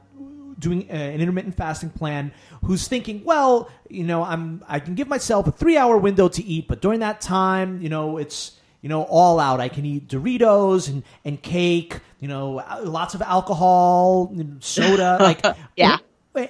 doing 0.59 0.89
an 0.91 1.21
intermittent 1.21 1.57
fasting 1.57 1.91
plan 1.91 2.33
who's 2.65 2.89
thinking, 2.89 3.23
well, 3.25 3.71
you 3.89 4.05
know, 4.05 4.23
I'm 4.23 4.65
I 4.69 4.81
can 4.81 4.95
give 4.95 5.09
myself 5.09 5.47
a 5.47 5.53
three 5.53 5.77
hour 5.77 5.97
window 5.97 6.29
to 6.29 6.45
eat, 6.45 6.69
but 6.69 6.81
during 6.81 7.01
that 7.01 7.21
time, 7.21 7.81
you 7.83 7.89
know, 7.89 8.19
it's 8.19 8.53
you 8.83 8.89
know 8.89 9.03
all 9.05 9.41
out. 9.41 9.61
I 9.61 9.69
can 9.69 9.85
eat 9.85 10.09
Doritos 10.09 10.89
and 10.89 11.03
and 11.25 11.41
cake, 11.41 12.01
you 12.21 12.29
know, 12.29 12.59
uh, 12.59 12.81
lots 12.85 13.15
of 13.15 13.23
alcohol, 13.23 14.35
soda, 14.61 15.19
like 15.21 15.45
yeah. 15.77 15.99
Eh, 16.35 16.49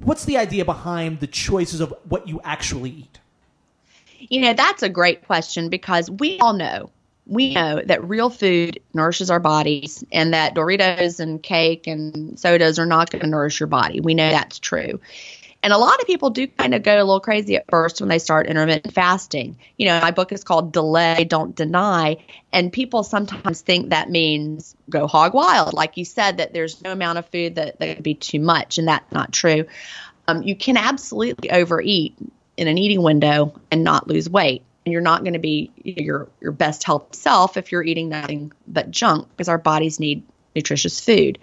what's 0.00 0.24
the 0.24 0.38
idea 0.38 0.64
behind 0.64 1.20
the 1.20 1.26
choices 1.26 1.80
of 1.80 1.94
what 2.08 2.28
you 2.28 2.40
actually 2.44 2.90
eat? 2.90 3.18
You 4.18 4.40
know, 4.40 4.54
that's 4.54 4.82
a 4.82 4.88
great 4.88 5.26
question 5.26 5.68
because 5.68 6.10
we 6.10 6.38
all 6.38 6.52
know 6.52 6.90
we 7.26 7.54
know 7.54 7.80
that 7.84 8.08
real 8.08 8.30
food 8.30 8.80
nourishes 8.94 9.30
our 9.30 9.40
bodies 9.40 10.04
and 10.10 10.34
that 10.34 10.54
Doritos 10.54 11.20
and 11.20 11.42
cake 11.42 11.86
and 11.86 12.38
sodas 12.38 12.78
are 12.78 12.86
not 12.86 13.10
going 13.10 13.22
to 13.22 13.28
nourish 13.28 13.60
your 13.60 13.68
body. 13.68 14.00
We 14.00 14.14
know 14.14 14.30
that's 14.30 14.58
true. 14.58 15.00
And 15.64 15.72
a 15.72 15.78
lot 15.78 16.00
of 16.00 16.06
people 16.08 16.30
do 16.30 16.48
kind 16.48 16.74
of 16.74 16.82
go 16.82 16.96
a 16.96 17.04
little 17.04 17.20
crazy 17.20 17.54
at 17.54 17.70
first 17.70 18.00
when 18.00 18.08
they 18.08 18.18
start 18.18 18.48
intermittent 18.48 18.92
fasting. 18.92 19.56
You 19.76 19.86
know, 19.86 20.00
my 20.00 20.10
book 20.10 20.32
is 20.32 20.42
called 20.42 20.72
Delay, 20.72 21.22
Don't 21.22 21.54
Deny. 21.54 22.16
And 22.52 22.72
people 22.72 23.04
sometimes 23.04 23.60
think 23.60 23.90
that 23.90 24.10
means 24.10 24.74
go 24.90 25.06
hog 25.06 25.34
wild. 25.34 25.72
Like 25.72 25.96
you 25.96 26.04
said, 26.04 26.38
that 26.38 26.52
there's 26.52 26.82
no 26.82 26.90
amount 26.90 27.18
of 27.18 27.26
food 27.28 27.54
that, 27.54 27.78
that 27.78 27.94
could 27.94 28.02
be 28.02 28.14
too 28.14 28.40
much. 28.40 28.78
And 28.78 28.88
that's 28.88 29.12
not 29.12 29.32
true. 29.32 29.66
Um, 30.26 30.42
you 30.42 30.56
can 30.56 30.76
absolutely 30.76 31.52
overeat 31.52 32.16
in 32.56 32.66
an 32.66 32.76
eating 32.76 33.02
window 33.02 33.54
and 33.70 33.84
not 33.84 34.08
lose 34.08 34.28
weight 34.28 34.64
you're 34.86 35.00
not 35.00 35.22
going 35.22 35.34
to 35.34 35.38
be 35.38 35.70
your 35.84 36.28
your 36.40 36.52
best 36.52 36.82
health 36.84 37.14
self 37.14 37.56
if 37.56 37.70
you're 37.70 37.84
eating 37.84 38.08
nothing 38.08 38.52
but 38.66 38.90
junk 38.90 39.28
because 39.30 39.48
our 39.48 39.58
bodies 39.58 40.00
need 40.00 40.24
nutritious 40.54 41.00
food. 41.00 41.38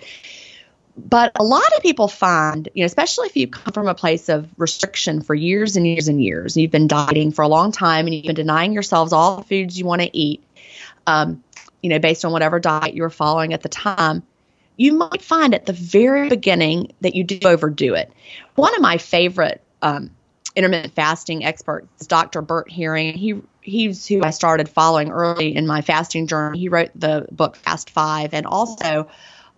but 1.07 1.31
a 1.35 1.43
lot 1.43 1.65
of 1.75 1.81
people 1.81 2.07
find, 2.07 2.69
you 2.73 2.83
know, 2.83 2.85
especially 2.85 3.27
if 3.27 3.37
you 3.37 3.47
come 3.47 3.73
from 3.73 3.87
a 3.87 3.95
place 3.95 4.29
of 4.29 4.49
restriction 4.57 5.21
for 5.21 5.33
years 5.33 5.75
and 5.77 5.87
years 5.87 6.07
and 6.07 6.21
years, 6.21 6.55
and 6.55 6.61
you've 6.61 6.71
been 6.71 6.87
dieting 6.87 7.31
for 7.31 7.43
a 7.43 7.47
long 7.47 7.71
time 7.71 8.05
and 8.05 8.13
you've 8.13 8.25
been 8.25 8.35
denying 8.35 8.73
yourselves 8.73 9.13
all 9.13 9.37
the 9.37 9.43
foods 9.43 9.77
you 9.79 9.85
want 9.85 10.01
to 10.01 10.17
eat, 10.17 10.43
um, 11.07 11.43
you 11.81 11.89
know, 11.89 11.99
based 11.99 12.25
on 12.25 12.31
whatever 12.31 12.59
diet 12.59 12.93
you 12.93 13.03
were 13.03 13.09
following 13.09 13.53
at 13.53 13.61
the 13.61 13.69
time, 13.69 14.23
you 14.75 14.93
might 14.93 15.21
find 15.21 15.53
at 15.53 15.65
the 15.65 15.73
very 15.73 16.29
beginning 16.29 16.91
that 17.01 17.15
you 17.15 17.23
do 17.23 17.39
overdo 17.47 17.93
it. 17.95 18.11
One 18.55 18.75
of 18.75 18.81
my 18.81 18.97
favorite 18.97 19.61
um, 19.81 20.11
intermittent 20.59 20.93
fasting 20.93 21.45
expert, 21.45 21.87
is 22.01 22.07
Dr. 22.07 22.41
Bert 22.41 22.69
Herring. 22.69 23.13
He 23.13 23.41
he's 23.61 24.05
who 24.05 24.21
I 24.23 24.31
started 24.31 24.67
following 24.67 25.09
early 25.09 25.55
in 25.55 25.65
my 25.65 25.81
fasting 25.81 26.27
journey. 26.27 26.59
He 26.59 26.67
wrote 26.67 26.91
the 26.93 27.27
book 27.31 27.55
Fast 27.55 27.89
Five 27.89 28.33
and 28.33 28.45
also 28.45 29.07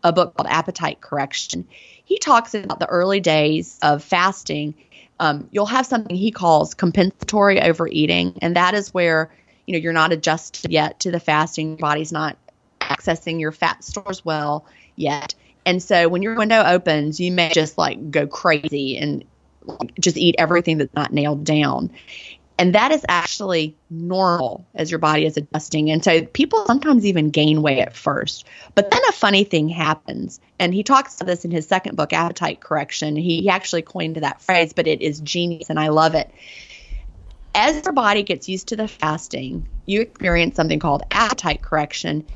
a 0.03 0.13
book 0.13 0.35
called 0.37 0.47
Appetite 0.47 1.01
Correction. 1.01 1.67
He 2.05 2.19
talks 2.19 2.53
about 2.53 2.79
the 2.79 2.85
early 2.85 3.19
days 3.19 3.79
of 3.81 4.03
fasting. 4.03 4.75
Um, 5.19 5.47
you'll 5.51 5.65
have 5.65 5.87
something 5.87 6.15
he 6.15 6.29
calls 6.29 6.75
compensatory 6.75 7.59
overeating, 7.59 8.37
and 8.43 8.55
that 8.55 8.75
is 8.75 8.93
where 8.93 9.31
you 9.65 9.73
know 9.73 9.79
you're 9.79 9.93
not 9.93 10.11
adjusted 10.11 10.71
yet 10.71 10.99
to 10.99 11.09
the 11.09 11.19
fasting. 11.19 11.69
Your 11.69 11.77
body's 11.77 12.11
not 12.11 12.37
accessing 12.79 13.39
your 13.39 13.51
fat 13.51 13.83
stores 13.83 14.23
well 14.23 14.65
yet, 14.95 15.33
and 15.65 15.81
so 15.81 16.09
when 16.09 16.21
your 16.21 16.35
window 16.35 16.63
opens, 16.63 17.19
you 17.19 17.31
may 17.31 17.49
just 17.49 17.79
like 17.79 18.11
go 18.11 18.27
crazy 18.27 18.99
and 18.99 19.25
just 19.99 20.18
eat 20.18 20.36
everything 20.38 20.78
that's 20.78 20.93
not 20.95 21.14
nailed 21.14 21.43
down. 21.43 21.91
And 22.62 22.76
that 22.76 22.91
is 22.91 23.03
actually 23.09 23.76
normal 23.89 24.68
as 24.76 24.91
your 24.91 24.99
body 24.99 25.26
is 25.26 25.36
adjusting. 25.36 25.89
And 25.89 26.03
so 26.03 26.24
people 26.26 26.64
sometimes 26.68 27.07
even 27.07 27.32
gain 27.32 27.64
weight 27.64 27.80
at 27.80 27.95
first. 27.95 28.45
But 28.76 28.91
then 28.91 29.01
a 29.09 29.14
funny 29.14 29.45
thing 29.45 29.68
happens. 29.68 30.39
And 30.59 30.72
he 30.72 30.84
talks 30.84 31.16
about 31.16 31.26
this 31.26 31.43
in 31.43 31.49
his 31.49 31.68
second 31.68 31.95
book, 31.95 32.14
Appetite 32.14 32.59
Correction. 32.59 33.16
He, 33.16 33.41
he 33.41 33.49
actually 33.49 33.82
coined 33.82 34.18
that 34.18 34.43
phrase, 34.43 34.74
but 34.74 34.86
it 34.86 35.01
is 35.01 35.20
genius 35.22 35.72
and 35.72 35.80
I 35.80 35.88
love 35.88 36.14
it. 36.14 36.32
As 37.55 37.84
your 37.84 37.93
body 37.93 38.22
gets 38.22 38.47
used 38.47 38.68
to 38.68 38.76
the 38.76 38.88
fasting, 38.88 39.68
you 39.88 40.01
experience 40.01 40.55
something 40.55 40.80
called 40.80 41.01
appetite 41.09 41.64
correction. 41.64 42.28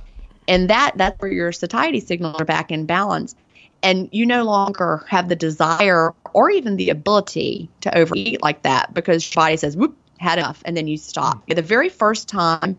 And 0.48 0.72
that 0.72 0.94
that's 0.96 1.22
where 1.22 1.32
your 1.32 1.52
satiety 1.52 2.00
signals 2.00 2.38
are 2.40 2.46
back 2.46 2.72
in 2.72 2.88
balance 2.88 3.36
and 3.84 4.10
you 4.12 4.26
no 4.26 4.44
longer 4.44 5.06
have 5.08 5.30
the 5.30 5.36
desire 5.36 6.14
or 6.34 6.50
even 6.50 6.76
the 6.76 6.90
ability 6.90 7.70
to 7.82 7.98
overeat 7.98 8.42
like 8.42 8.64
that 8.64 8.94
because 8.94 9.34
your 9.34 9.42
body 9.42 9.58
says, 9.58 9.78
whoop, 9.78 9.98
had 10.18 10.40
enough, 10.40 10.62
and 10.66 10.76
then 10.76 10.88
you 10.88 10.98
stop. 10.98 11.48
The 11.48 11.62
very 11.62 11.90
first 11.90 12.28
time 12.28 12.78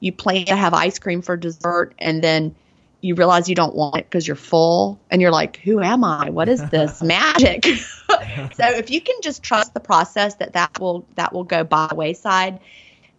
you 0.00 0.12
plan 0.12 0.46
to 0.46 0.56
have 0.56 0.74
ice 0.74 0.98
cream 0.98 1.22
for 1.22 1.36
dessert, 1.36 1.94
and 1.98 2.22
then 2.22 2.54
you 3.00 3.14
realize 3.14 3.48
you 3.48 3.54
don't 3.54 3.74
want 3.74 3.96
it 3.96 4.04
because 4.04 4.26
you're 4.26 4.36
full, 4.36 5.00
and 5.10 5.20
you're 5.20 5.30
like, 5.30 5.56
"Who 5.58 5.80
am 5.80 6.04
I? 6.04 6.30
What 6.30 6.48
is 6.48 6.62
this 6.70 7.02
magic?" 7.02 7.64
so 8.52 8.66
if 8.66 8.90
you 8.90 9.00
can 9.00 9.16
just 9.22 9.42
trust 9.42 9.74
the 9.74 9.80
process, 9.80 10.36
that 10.36 10.52
that 10.52 10.78
will 10.78 11.06
that 11.16 11.32
will 11.32 11.44
go 11.44 11.64
by 11.64 11.88
the 11.88 11.94
wayside. 11.94 12.60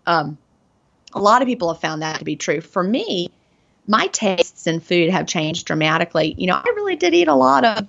Um, 0.06 0.38
a 1.14 1.20
lot 1.20 1.42
of 1.42 1.48
people 1.48 1.72
have 1.74 1.82
found 1.82 2.02
that 2.02 2.20
to 2.20 2.26
be 2.26 2.36
true. 2.36 2.62
For 2.62 2.84
me, 2.84 3.30
my 3.88 4.08
tastes 4.08 4.68
in 4.68 4.80
food 4.80 5.12
have 5.12 5.28
changed 5.28 5.66
dramatically. 5.66 6.36
You 6.38 6.48
know, 6.48 6.56
I 6.56 6.74
really 6.76 6.96
did 6.96 7.14
eat 7.14 7.28
a 7.28 7.36
lot 7.36 7.64
of, 7.64 7.88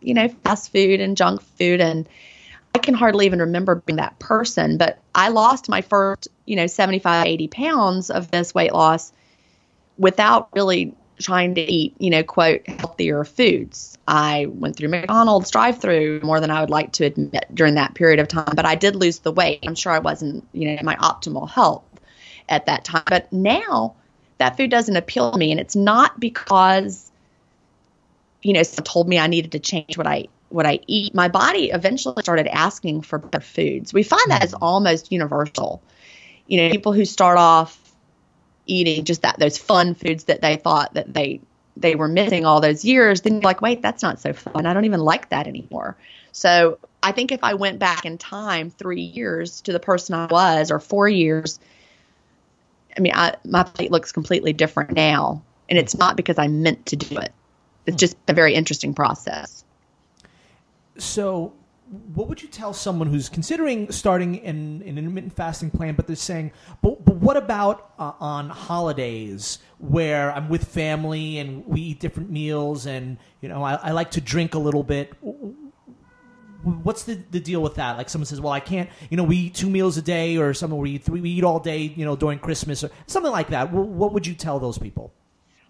you 0.00 0.14
know, 0.14 0.28
fast 0.28 0.72
food 0.72 1.00
and 1.00 1.16
junk 1.16 1.42
food 1.42 1.80
and 1.80 2.08
I 2.74 2.78
can 2.78 2.94
hardly 2.94 3.24
even 3.24 3.38
remember 3.38 3.76
being 3.76 3.96
that 3.96 4.18
person, 4.18 4.76
but 4.76 4.98
I 5.14 5.28
lost 5.28 5.68
my 5.70 5.80
first, 5.80 6.28
you 6.44 6.56
know, 6.56 6.66
75, 6.66 7.26
80 7.26 7.48
pounds 7.48 8.10
of 8.10 8.30
this 8.30 8.54
weight 8.54 8.74
loss 8.74 9.12
without 9.96 10.50
really 10.54 10.94
trying 11.18 11.54
to 11.54 11.62
eat, 11.62 11.94
you 11.98 12.10
know, 12.10 12.22
quote, 12.22 12.66
healthier 12.68 13.24
foods. 13.24 13.96
I 14.06 14.46
went 14.50 14.76
through 14.76 14.90
McDonald's 14.90 15.50
drive 15.50 15.80
through 15.80 16.20
more 16.22 16.38
than 16.38 16.50
I 16.50 16.60
would 16.60 16.68
like 16.68 16.92
to 16.92 17.06
admit 17.06 17.46
during 17.54 17.76
that 17.76 17.94
period 17.94 18.20
of 18.20 18.28
time, 18.28 18.52
but 18.54 18.66
I 18.66 18.74
did 18.74 18.94
lose 18.94 19.20
the 19.20 19.32
weight. 19.32 19.60
I'm 19.66 19.74
sure 19.74 19.92
I 19.92 19.98
wasn't, 19.98 20.46
you 20.52 20.76
know, 20.76 20.82
my 20.82 20.96
optimal 20.96 21.48
health 21.48 21.84
at 22.48 22.66
that 22.66 22.84
time. 22.84 23.04
But 23.06 23.32
now 23.32 23.96
that 24.38 24.56
food 24.56 24.70
doesn't 24.70 24.96
appeal 24.96 25.32
to 25.32 25.38
me. 25.38 25.50
And 25.50 25.60
it's 25.60 25.76
not 25.76 26.18
because, 26.20 27.10
you 28.42 28.52
know, 28.52 28.62
someone 28.62 28.84
told 28.84 29.08
me 29.08 29.18
I 29.18 29.26
needed 29.26 29.52
to 29.52 29.58
change 29.58 29.96
what 29.96 30.06
I 30.06 30.26
what 30.48 30.66
I 30.66 30.80
eat, 30.86 31.14
my 31.14 31.28
body 31.28 31.70
eventually 31.70 32.22
started 32.22 32.46
asking 32.46 33.02
for 33.02 33.18
better 33.18 33.44
foods. 33.44 33.92
We 33.92 34.02
find 34.02 34.30
that 34.30 34.44
as 34.44 34.52
mm. 34.52 34.58
almost 34.62 35.10
universal. 35.10 35.82
You 36.46 36.62
know, 36.62 36.70
people 36.70 36.92
who 36.92 37.04
start 37.04 37.38
off 37.38 37.78
eating 38.66 39.04
just 39.04 39.22
that 39.22 39.38
those 39.38 39.58
fun 39.58 39.94
foods 39.94 40.24
that 40.24 40.42
they 40.42 40.56
thought 40.56 40.94
that 40.94 41.12
they 41.12 41.40
they 41.76 41.94
were 41.94 42.08
missing 42.08 42.46
all 42.46 42.60
those 42.60 42.84
years, 42.84 43.20
then 43.20 43.34
you're 43.34 43.42
like, 43.42 43.60
wait, 43.60 43.82
that's 43.82 44.02
not 44.02 44.18
so 44.20 44.32
fun. 44.32 44.64
I 44.64 44.72
don't 44.72 44.86
even 44.86 45.00
like 45.00 45.28
that 45.28 45.46
anymore. 45.46 45.96
So 46.32 46.78
I 47.02 47.12
think 47.12 47.32
if 47.32 47.40
I 47.42 47.54
went 47.54 47.78
back 47.78 48.06
in 48.06 48.16
time 48.16 48.70
three 48.70 49.02
years 49.02 49.60
to 49.62 49.72
the 49.72 49.80
person 49.80 50.14
I 50.14 50.26
was, 50.26 50.70
or 50.70 50.80
four 50.80 51.08
years, 51.08 51.60
I 52.96 53.00
mean, 53.00 53.12
I, 53.14 53.34
my 53.44 53.62
plate 53.62 53.90
looks 53.90 54.12
completely 54.12 54.52
different 54.52 54.92
now, 54.92 55.42
and 55.68 55.78
it's 55.78 55.96
not 55.96 56.16
because 56.16 56.38
I 56.38 56.48
meant 56.48 56.86
to 56.86 56.96
do 56.96 57.18
it. 57.18 57.32
It's 57.86 57.96
just 57.96 58.16
a 58.28 58.32
very 58.32 58.54
interesting 58.54 58.94
process. 58.94 59.64
So, 60.98 61.52
what 62.14 62.28
would 62.28 62.42
you 62.42 62.48
tell 62.48 62.72
someone 62.72 63.06
who's 63.06 63.28
considering 63.28 63.92
starting 63.92 64.40
an, 64.40 64.82
an 64.84 64.98
intermittent 64.98 65.32
fasting 65.32 65.70
plan, 65.70 65.94
but 65.94 66.08
they're 66.08 66.16
saying, 66.16 66.50
but, 66.82 67.04
but 67.04 67.16
what 67.16 67.36
about 67.36 67.92
uh, 67.98 68.12
on 68.18 68.48
holidays 68.48 69.60
where 69.78 70.32
I'm 70.32 70.48
with 70.48 70.64
family 70.64 71.38
and 71.38 71.64
we 71.64 71.80
eat 71.80 72.00
different 72.00 72.30
meals 72.30 72.86
and, 72.86 73.18
you 73.40 73.48
know, 73.48 73.62
I, 73.62 73.74
I 73.74 73.90
like 73.92 74.10
to 74.12 74.20
drink 74.20 74.54
a 74.54 74.58
little 74.58 74.82
bit? 74.82 75.12
What's 76.66 77.04
the, 77.04 77.14
the 77.30 77.40
deal 77.40 77.62
with 77.62 77.76
that? 77.76 77.96
Like 77.96 78.08
someone 78.08 78.26
says, 78.26 78.40
well, 78.40 78.52
I 78.52 78.60
can't, 78.60 78.90
you 79.08 79.16
know, 79.16 79.22
we 79.22 79.36
eat 79.36 79.54
two 79.54 79.70
meals 79.70 79.96
a 79.96 80.02
day 80.02 80.36
or 80.36 80.52
someone 80.52 80.80
we 80.80 80.92
eat, 80.92 81.04
three, 81.04 81.20
we 81.20 81.30
eat 81.30 81.44
all 81.44 81.60
day, 81.60 81.78
you 81.78 82.04
know, 82.04 82.16
during 82.16 82.38
Christmas 82.38 82.82
or 82.82 82.90
something 83.06 83.30
like 83.30 83.48
that. 83.48 83.72
What 83.72 84.12
would 84.12 84.26
you 84.26 84.34
tell 84.34 84.58
those 84.58 84.76
people? 84.76 85.12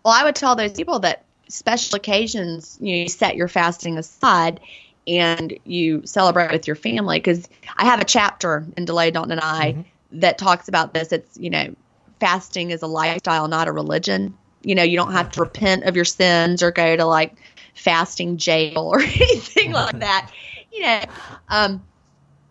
Well, 0.04 0.14
I 0.14 0.24
would 0.24 0.34
tell 0.34 0.56
those 0.56 0.72
people 0.72 1.00
that 1.00 1.24
special 1.48 1.96
occasions, 1.96 2.78
you, 2.80 2.92
know, 2.92 3.02
you 3.02 3.08
set 3.08 3.36
your 3.36 3.48
fasting 3.48 3.98
aside 3.98 4.60
and 5.06 5.58
you 5.64 6.02
celebrate 6.06 6.50
with 6.50 6.66
your 6.66 6.76
family. 6.76 7.18
Because 7.18 7.48
I 7.76 7.84
have 7.84 8.00
a 8.00 8.04
chapter 8.04 8.66
in 8.76 8.84
Delay 8.84 9.10
Don't 9.10 9.28
Deny 9.28 9.72
mm-hmm. 9.72 10.20
that 10.20 10.38
talks 10.38 10.68
about 10.68 10.94
this. 10.94 11.12
It's, 11.12 11.36
you 11.38 11.50
know, 11.50 11.74
fasting 12.20 12.70
is 12.70 12.82
a 12.82 12.86
lifestyle, 12.86 13.48
not 13.48 13.68
a 13.68 13.72
religion. 13.72 14.36
You 14.62 14.74
know, 14.74 14.82
you 14.82 14.96
don't 14.96 15.12
have 15.12 15.30
to 15.32 15.40
repent 15.40 15.84
of 15.84 15.94
your 15.94 16.04
sins 16.04 16.62
or 16.62 16.70
go 16.70 16.96
to 16.96 17.04
like 17.04 17.34
fasting 17.74 18.36
jail 18.36 18.78
or 18.78 19.00
anything 19.00 19.72
like 19.72 19.98
that. 20.00 20.30
You 20.72 20.82
know, 20.82 21.00
um, 21.48 21.82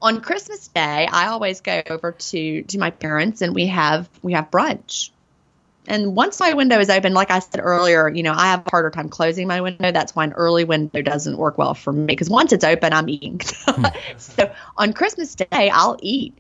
on 0.02 0.22
Christmas 0.22 0.68
Day, 0.68 1.08
I 1.12 1.28
always 1.28 1.62
go 1.62 1.82
over 1.90 2.12
to 2.12 2.64
to 2.64 2.80
my 2.80 2.92
parents 2.92 3.42
and 3.42 3.54
we 3.54 3.68
have 3.68 4.10
we 4.22 4.34
have 4.34 4.52
brunch 4.52 5.12
and 5.88 6.16
once 6.16 6.40
my 6.40 6.54
window 6.54 6.80
is 6.80 6.90
open, 6.90 7.14
like 7.14 7.32
I 7.32 7.40
said 7.40 7.62
earlier, 7.64 8.10
you 8.10 8.24
know, 8.24 8.34
I 8.34 8.48
have 8.48 8.66
a 8.66 8.70
harder 8.70 8.90
time 8.90 9.10
closing 9.10 9.48
my 9.48 9.62
window. 9.62 9.92
That's 9.92 10.16
why 10.16 10.24
an 10.24 10.34
early 10.34 10.64
window 10.64 11.02
doesn't 11.02 11.38
work 11.38 11.58
well 11.58 11.74
for 11.74 11.94
me 11.94 12.06
because 12.06 12.30
once 12.30 12.54
it's 12.54 12.64
open, 12.64 12.94
I'm 12.94 13.10
eating. 13.10 13.42
so 14.18 14.52
on 14.78 14.94
Christmas 14.94 15.36
Day, 15.36 15.70
I'll 15.70 15.98
eat. 16.02 16.38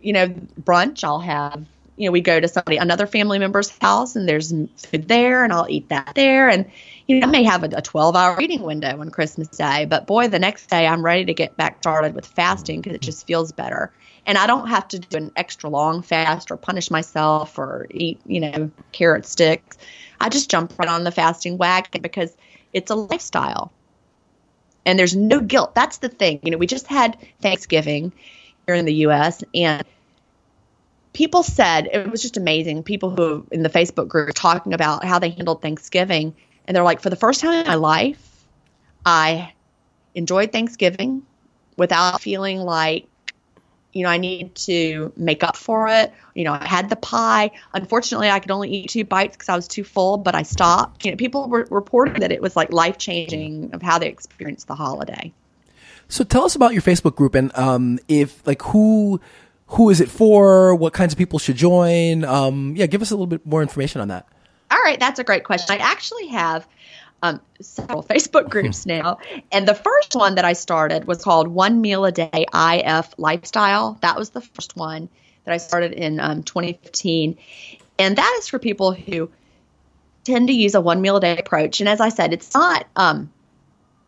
You 0.00 0.12
know, 0.12 0.28
brunch. 0.28 1.04
I'll 1.04 1.20
have. 1.20 1.64
You 1.96 2.08
know, 2.08 2.12
we 2.12 2.20
go 2.20 2.40
to 2.40 2.48
somebody, 2.48 2.78
another 2.78 3.06
family 3.06 3.38
member's 3.38 3.70
house, 3.78 4.16
and 4.16 4.28
there's 4.28 4.52
food 4.76 5.08
there, 5.08 5.44
and 5.44 5.52
I'll 5.52 5.68
eat 5.68 5.90
that 5.90 6.12
there. 6.14 6.48
And 6.48 6.70
you 7.14 7.20
know, 7.20 7.26
I 7.26 7.30
may 7.30 7.44
have 7.44 7.62
a, 7.62 7.68
a 7.76 7.82
12 7.82 8.16
hour 8.16 8.40
eating 8.40 8.62
window 8.62 9.00
on 9.00 9.10
Christmas 9.10 9.48
Day, 9.48 9.84
but 9.84 10.06
boy, 10.06 10.28
the 10.28 10.38
next 10.38 10.66
day 10.66 10.86
I'm 10.86 11.04
ready 11.04 11.24
to 11.26 11.34
get 11.34 11.56
back 11.56 11.78
started 11.78 12.14
with 12.14 12.26
fasting 12.26 12.80
because 12.80 12.96
it 12.96 13.02
just 13.02 13.26
feels 13.26 13.52
better 13.52 13.92
and 14.26 14.38
I 14.38 14.46
don't 14.46 14.68
have 14.68 14.88
to 14.88 14.98
do 14.98 15.16
an 15.16 15.32
extra 15.36 15.68
long 15.68 16.02
fast 16.02 16.50
or 16.50 16.56
punish 16.56 16.90
myself 16.90 17.58
or 17.58 17.86
eat, 17.90 18.20
you 18.24 18.40
know, 18.40 18.70
carrot 18.92 19.26
sticks. 19.26 19.78
I 20.20 20.28
just 20.28 20.50
jump 20.50 20.78
right 20.78 20.88
on 20.88 21.04
the 21.04 21.10
fasting 21.10 21.58
wagon 21.58 22.02
because 22.02 22.36
it's 22.72 22.90
a 22.90 22.94
lifestyle. 22.94 23.72
And 24.84 24.98
there's 24.98 25.16
no 25.16 25.40
guilt. 25.40 25.74
That's 25.74 25.98
the 25.98 26.08
thing. 26.08 26.40
You 26.42 26.52
know, 26.52 26.58
we 26.58 26.66
just 26.66 26.86
had 26.86 27.16
Thanksgiving 27.40 28.12
here 28.66 28.76
in 28.76 28.84
the 28.84 28.94
US 29.06 29.42
and 29.54 29.84
people 31.12 31.42
said 31.42 31.88
it 31.92 32.10
was 32.10 32.22
just 32.22 32.36
amazing. 32.36 32.84
People 32.84 33.10
who 33.10 33.46
in 33.50 33.62
the 33.62 33.68
Facebook 33.68 34.08
group 34.08 34.30
talking 34.34 34.72
about 34.72 35.04
how 35.04 35.18
they 35.18 35.30
handled 35.30 35.62
Thanksgiving 35.62 36.34
and 36.66 36.76
they're 36.76 36.84
like 36.84 37.00
for 37.00 37.10
the 37.10 37.16
first 37.16 37.40
time 37.40 37.52
in 37.54 37.66
my 37.66 37.74
life 37.74 38.44
I 39.04 39.52
enjoyed 40.14 40.52
Thanksgiving 40.52 41.22
without 41.76 42.20
feeling 42.20 42.58
like 42.58 43.06
you 43.92 44.02
know, 44.02 44.08
I 44.08 44.16
need 44.16 44.54
to 44.54 45.12
make 45.16 45.44
up 45.44 45.56
for 45.56 45.88
it. 45.88 46.12
You 46.34 46.44
know, 46.44 46.52
I 46.52 46.66
had 46.66 46.88
the 46.88 46.96
pie. 46.96 47.50
Unfortunately, 47.74 48.30
I 48.30 48.40
could 48.40 48.50
only 48.50 48.70
eat 48.70 48.88
two 48.88 49.04
bites 49.04 49.36
because 49.36 49.48
I 49.48 49.56
was 49.56 49.68
too 49.68 49.84
full, 49.84 50.16
but 50.16 50.34
I 50.34 50.42
stopped. 50.42 51.04
You 51.04 51.10
know, 51.10 51.16
people 51.16 51.48
were 51.48 51.66
reporting 51.70 52.20
that 52.20 52.32
it 52.32 52.40
was 52.40 52.56
like 52.56 52.72
life 52.72 52.96
changing 52.98 53.70
of 53.74 53.82
how 53.82 53.98
they 53.98 54.08
experienced 54.08 54.66
the 54.66 54.74
holiday. 54.74 55.32
So 56.08 56.24
tell 56.24 56.44
us 56.44 56.54
about 56.54 56.72
your 56.72 56.82
Facebook 56.82 57.16
group 57.16 57.34
and 57.34 57.56
um, 57.56 57.98
if 58.08 58.46
like 58.46 58.62
who 58.62 59.20
who 59.68 59.90
is 59.90 60.00
it 60.00 60.10
for? 60.10 60.74
What 60.74 60.92
kinds 60.92 61.12
of 61.12 61.18
people 61.18 61.38
should 61.38 61.56
join? 61.56 62.24
Um, 62.24 62.74
yeah, 62.76 62.86
give 62.86 63.02
us 63.02 63.10
a 63.10 63.14
little 63.14 63.26
bit 63.26 63.46
more 63.46 63.62
information 63.62 64.00
on 64.00 64.08
that. 64.08 64.26
All 64.82 64.88
right, 64.90 64.98
that's 64.98 65.20
a 65.20 65.24
great 65.24 65.44
question. 65.44 65.76
I 65.76 65.78
actually 65.78 66.26
have 66.28 66.66
um, 67.22 67.40
several 67.60 68.02
Facebook 68.10 68.50
groups 68.50 68.84
now. 68.86 69.18
And 69.52 69.68
the 69.68 69.76
first 69.76 70.16
one 70.16 70.34
that 70.34 70.44
I 70.44 70.54
started 70.54 71.04
was 71.04 71.22
called 71.22 71.46
One 71.46 71.80
Meal 71.80 72.04
a 72.04 72.10
Day 72.10 72.46
IF 72.52 73.14
Lifestyle. 73.16 73.96
That 74.02 74.16
was 74.16 74.30
the 74.30 74.40
first 74.40 74.76
one 74.76 75.08
that 75.44 75.54
I 75.54 75.58
started 75.58 75.92
in 75.92 76.18
um, 76.18 76.42
2015. 76.42 77.38
And 78.00 78.16
that 78.16 78.36
is 78.40 78.48
for 78.48 78.58
people 78.58 78.92
who 78.92 79.30
tend 80.24 80.48
to 80.48 80.52
use 80.52 80.74
a 80.74 80.80
one 80.80 81.00
meal 81.00 81.16
a 81.18 81.20
day 81.20 81.38
approach. 81.38 81.78
And 81.78 81.88
as 81.88 82.00
I 82.00 82.08
said, 82.08 82.32
it's 82.32 82.52
not, 82.52 82.84
um, 82.96 83.30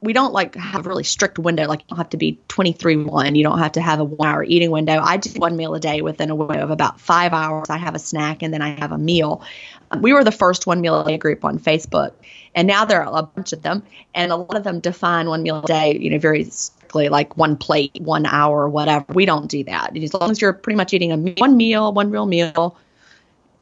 we 0.04 0.12
don't 0.12 0.32
like 0.32 0.54
have 0.54 0.86
a 0.86 0.88
really 0.88 1.04
strict 1.04 1.38
window. 1.38 1.66
Like 1.66 1.80
you 1.80 1.86
don't 1.88 1.98
have 1.98 2.10
to 2.10 2.16
be 2.16 2.38
23 2.48 2.96
one. 3.04 3.34
You 3.34 3.44
don't 3.44 3.58
have 3.58 3.72
to 3.72 3.80
have 3.80 4.00
a 4.00 4.04
one 4.04 4.28
hour 4.28 4.44
eating 4.44 4.70
window. 4.70 5.00
I 5.00 5.16
do 5.16 5.30
one 5.38 5.56
meal 5.56 5.74
a 5.74 5.80
day 5.80 6.02
within 6.02 6.30
a 6.30 6.34
window 6.34 6.62
of 6.62 6.70
about 6.70 7.00
five 7.00 7.32
hours. 7.32 7.70
I 7.70 7.78
have 7.78 7.94
a 7.94 7.98
snack 7.98 8.42
and 8.42 8.52
then 8.52 8.62
I 8.62 8.78
have 8.80 8.92
a 8.92 8.98
meal. 8.98 9.42
Um, 9.90 10.02
we 10.02 10.12
were 10.12 10.24
the 10.24 10.32
first 10.32 10.66
one 10.66 10.80
meal 10.80 11.00
a 11.00 11.04
day 11.04 11.18
group 11.18 11.44
on 11.44 11.58
Facebook, 11.58 12.12
and 12.54 12.66
now 12.68 12.84
there 12.84 13.02
are 13.02 13.18
a 13.18 13.22
bunch 13.22 13.52
of 13.52 13.62
them, 13.62 13.82
and 14.14 14.32
a 14.32 14.36
lot 14.36 14.56
of 14.56 14.64
them 14.64 14.80
define 14.80 15.28
one 15.28 15.42
meal 15.42 15.62
a 15.62 15.66
day, 15.66 15.98
you 15.98 16.10
know, 16.10 16.18
very 16.18 16.44
strictly, 16.44 17.08
like 17.08 17.36
one 17.36 17.56
plate, 17.56 18.00
one 18.00 18.26
hour, 18.26 18.68
whatever. 18.68 19.06
We 19.12 19.26
don't 19.26 19.48
do 19.48 19.64
that. 19.64 19.96
As 19.96 20.14
long 20.14 20.30
as 20.30 20.40
you're 20.40 20.52
pretty 20.52 20.76
much 20.76 20.94
eating 20.94 21.12
a 21.12 21.16
one 21.16 21.56
meal, 21.56 21.92
one 21.92 22.10
real 22.10 22.26
meal, 22.26 22.76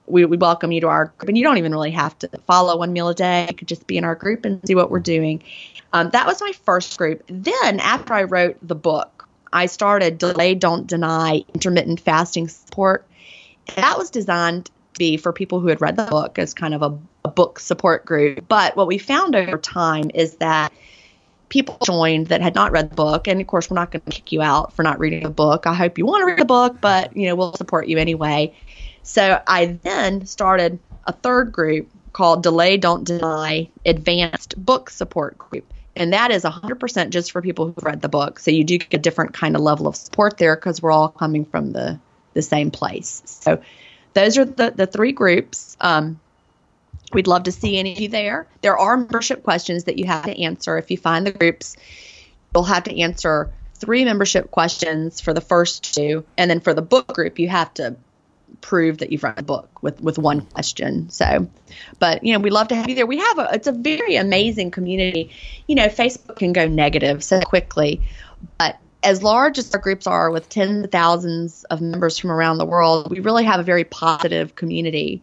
we, 0.06 0.24
we 0.24 0.36
welcome 0.36 0.72
you 0.72 0.80
to 0.82 0.88
our 0.88 1.06
group. 1.16 1.28
And 1.28 1.38
you 1.38 1.44
don't 1.44 1.58
even 1.58 1.72
really 1.72 1.92
have 1.92 2.18
to 2.20 2.28
follow 2.46 2.76
one 2.76 2.92
meal 2.92 3.08
a 3.08 3.14
day. 3.14 3.46
You 3.48 3.54
could 3.54 3.68
just 3.68 3.86
be 3.86 3.96
in 3.96 4.04
our 4.04 4.14
group 4.14 4.44
and 4.44 4.60
see 4.66 4.74
what 4.74 4.90
we're 4.90 5.00
doing. 5.00 5.42
Um, 5.92 6.10
that 6.10 6.26
was 6.26 6.40
my 6.40 6.52
first 6.64 6.96
group. 6.96 7.22
Then, 7.28 7.80
after 7.80 8.14
I 8.14 8.24
wrote 8.24 8.56
the 8.62 8.74
book, 8.74 9.28
I 9.52 9.66
started 9.66 10.18
Delay, 10.18 10.54
Don't 10.54 10.86
Deny 10.86 11.44
Intermittent 11.54 12.00
Fasting 12.00 12.48
Support. 12.48 13.06
That 13.76 13.98
was 13.98 14.10
designed 14.10 14.66
to 14.66 14.72
be 14.98 15.16
for 15.16 15.32
people 15.32 15.60
who 15.60 15.68
had 15.68 15.80
read 15.80 15.96
the 15.96 16.04
book 16.04 16.38
as 16.38 16.54
kind 16.54 16.74
of 16.74 16.82
a, 16.82 16.98
a 17.24 17.28
book 17.28 17.60
support 17.60 18.06
group. 18.06 18.46
But 18.48 18.76
what 18.76 18.86
we 18.86 18.98
found 18.98 19.36
over 19.36 19.58
time 19.58 20.10
is 20.14 20.36
that 20.36 20.72
people 21.48 21.76
joined 21.84 22.28
that 22.28 22.40
had 22.40 22.54
not 22.54 22.72
read 22.72 22.90
the 22.90 22.96
book 22.96 23.28
and 23.28 23.38
of 23.38 23.46
course 23.46 23.68
we're 23.68 23.74
not 23.74 23.90
going 23.90 24.00
to 24.00 24.10
kick 24.10 24.32
you 24.32 24.40
out 24.40 24.72
for 24.72 24.82
not 24.82 24.98
reading 24.98 25.22
the 25.22 25.28
book 25.28 25.66
i 25.66 25.74
hope 25.74 25.98
you 25.98 26.06
want 26.06 26.22
to 26.22 26.24
read 26.24 26.38
the 26.38 26.46
book 26.46 26.80
but 26.80 27.14
you 27.14 27.26
know 27.26 27.34
we'll 27.34 27.52
support 27.52 27.86
you 27.86 27.98
anyway 27.98 28.50
so 29.02 29.42
I 29.46 29.78
then 29.82 30.26
started 30.26 30.78
a 31.06 31.12
third 31.12 31.52
group 31.52 31.90
called 32.12 32.42
Delay 32.42 32.76
Don't 32.76 33.04
Deny 33.04 33.68
Advanced 33.84 34.54
Book 34.64 34.90
Support 34.90 35.38
Group. 35.38 35.72
And 35.94 36.12
that 36.12 36.30
is 36.30 36.44
100% 36.44 37.10
just 37.10 37.32
for 37.32 37.42
people 37.42 37.66
who've 37.66 37.84
read 37.84 38.00
the 38.00 38.08
book. 38.08 38.38
So 38.38 38.50
you 38.50 38.64
do 38.64 38.78
get 38.78 38.94
a 38.94 38.98
different 38.98 39.34
kind 39.34 39.54
of 39.56 39.62
level 39.62 39.86
of 39.86 39.96
support 39.96 40.38
there 40.38 40.56
because 40.56 40.80
we're 40.80 40.92
all 40.92 41.08
coming 41.08 41.44
from 41.44 41.72
the, 41.72 42.00
the 42.32 42.42
same 42.42 42.70
place. 42.70 43.22
So 43.26 43.60
those 44.14 44.38
are 44.38 44.44
the, 44.44 44.72
the 44.74 44.86
three 44.86 45.12
groups. 45.12 45.76
Um, 45.80 46.18
we'd 47.12 47.26
love 47.26 47.44
to 47.44 47.52
see 47.52 47.78
any 47.78 47.92
of 47.92 48.00
you 48.00 48.08
there. 48.08 48.46
There 48.62 48.78
are 48.78 48.96
membership 48.96 49.42
questions 49.42 49.84
that 49.84 49.98
you 49.98 50.06
have 50.06 50.24
to 50.24 50.42
answer. 50.42 50.78
If 50.78 50.90
you 50.90 50.96
find 50.96 51.26
the 51.26 51.32
groups, 51.32 51.76
you'll 52.54 52.64
have 52.64 52.84
to 52.84 53.00
answer 53.00 53.52
three 53.74 54.04
membership 54.04 54.50
questions 54.50 55.20
for 55.20 55.34
the 55.34 55.40
first 55.40 55.94
two. 55.94 56.24
And 56.38 56.50
then 56.50 56.60
for 56.60 56.72
the 56.72 56.82
book 56.82 57.08
group, 57.08 57.38
you 57.38 57.48
have 57.48 57.74
to 57.74 57.96
prove 58.60 58.98
that 58.98 59.10
you've 59.10 59.22
read 59.22 59.36
the 59.36 59.42
book 59.42 59.82
with 59.82 60.00
with 60.00 60.18
one 60.18 60.42
question. 60.42 61.10
So, 61.10 61.48
but 61.98 62.24
you 62.24 62.32
know, 62.32 62.40
we 62.40 62.50
love 62.50 62.68
to 62.68 62.74
have 62.74 62.88
you 62.88 62.94
there. 62.94 63.06
We 63.06 63.18
have 63.18 63.38
a 63.38 63.48
it's 63.52 63.66
a 63.66 63.72
very 63.72 64.16
amazing 64.16 64.70
community. 64.70 65.30
You 65.66 65.74
know, 65.74 65.88
Facebook 65.88 66.36
can 66.36 66.52
go 66.52 66.66
negative 66.66 67.24
so 67.24 67.40
quickly, 67.40 68.00
but 68.58 68.78
as 69.02 69.22
large 69.22 69.58
as 69.58 69.74
our 69.74 69.80
groups 69.80 70.06
are 70.06 70.30
with 70.30 70.48
tens 70.48 70.84
of 70.84 70.90
thousands 70.90 71.64
of 71.64 71.80
members 71.80 72.18
from 72.18 72.30
around 72.30 72.58
the 72.58 72.66
world, 72.66 73.10
we 73.10 73.20
really 73.20 73.44
have 73.44 73.58
a 73.58 73.64
very 73.64 73.84
positive 73.84 74.54
community 74.54 75.22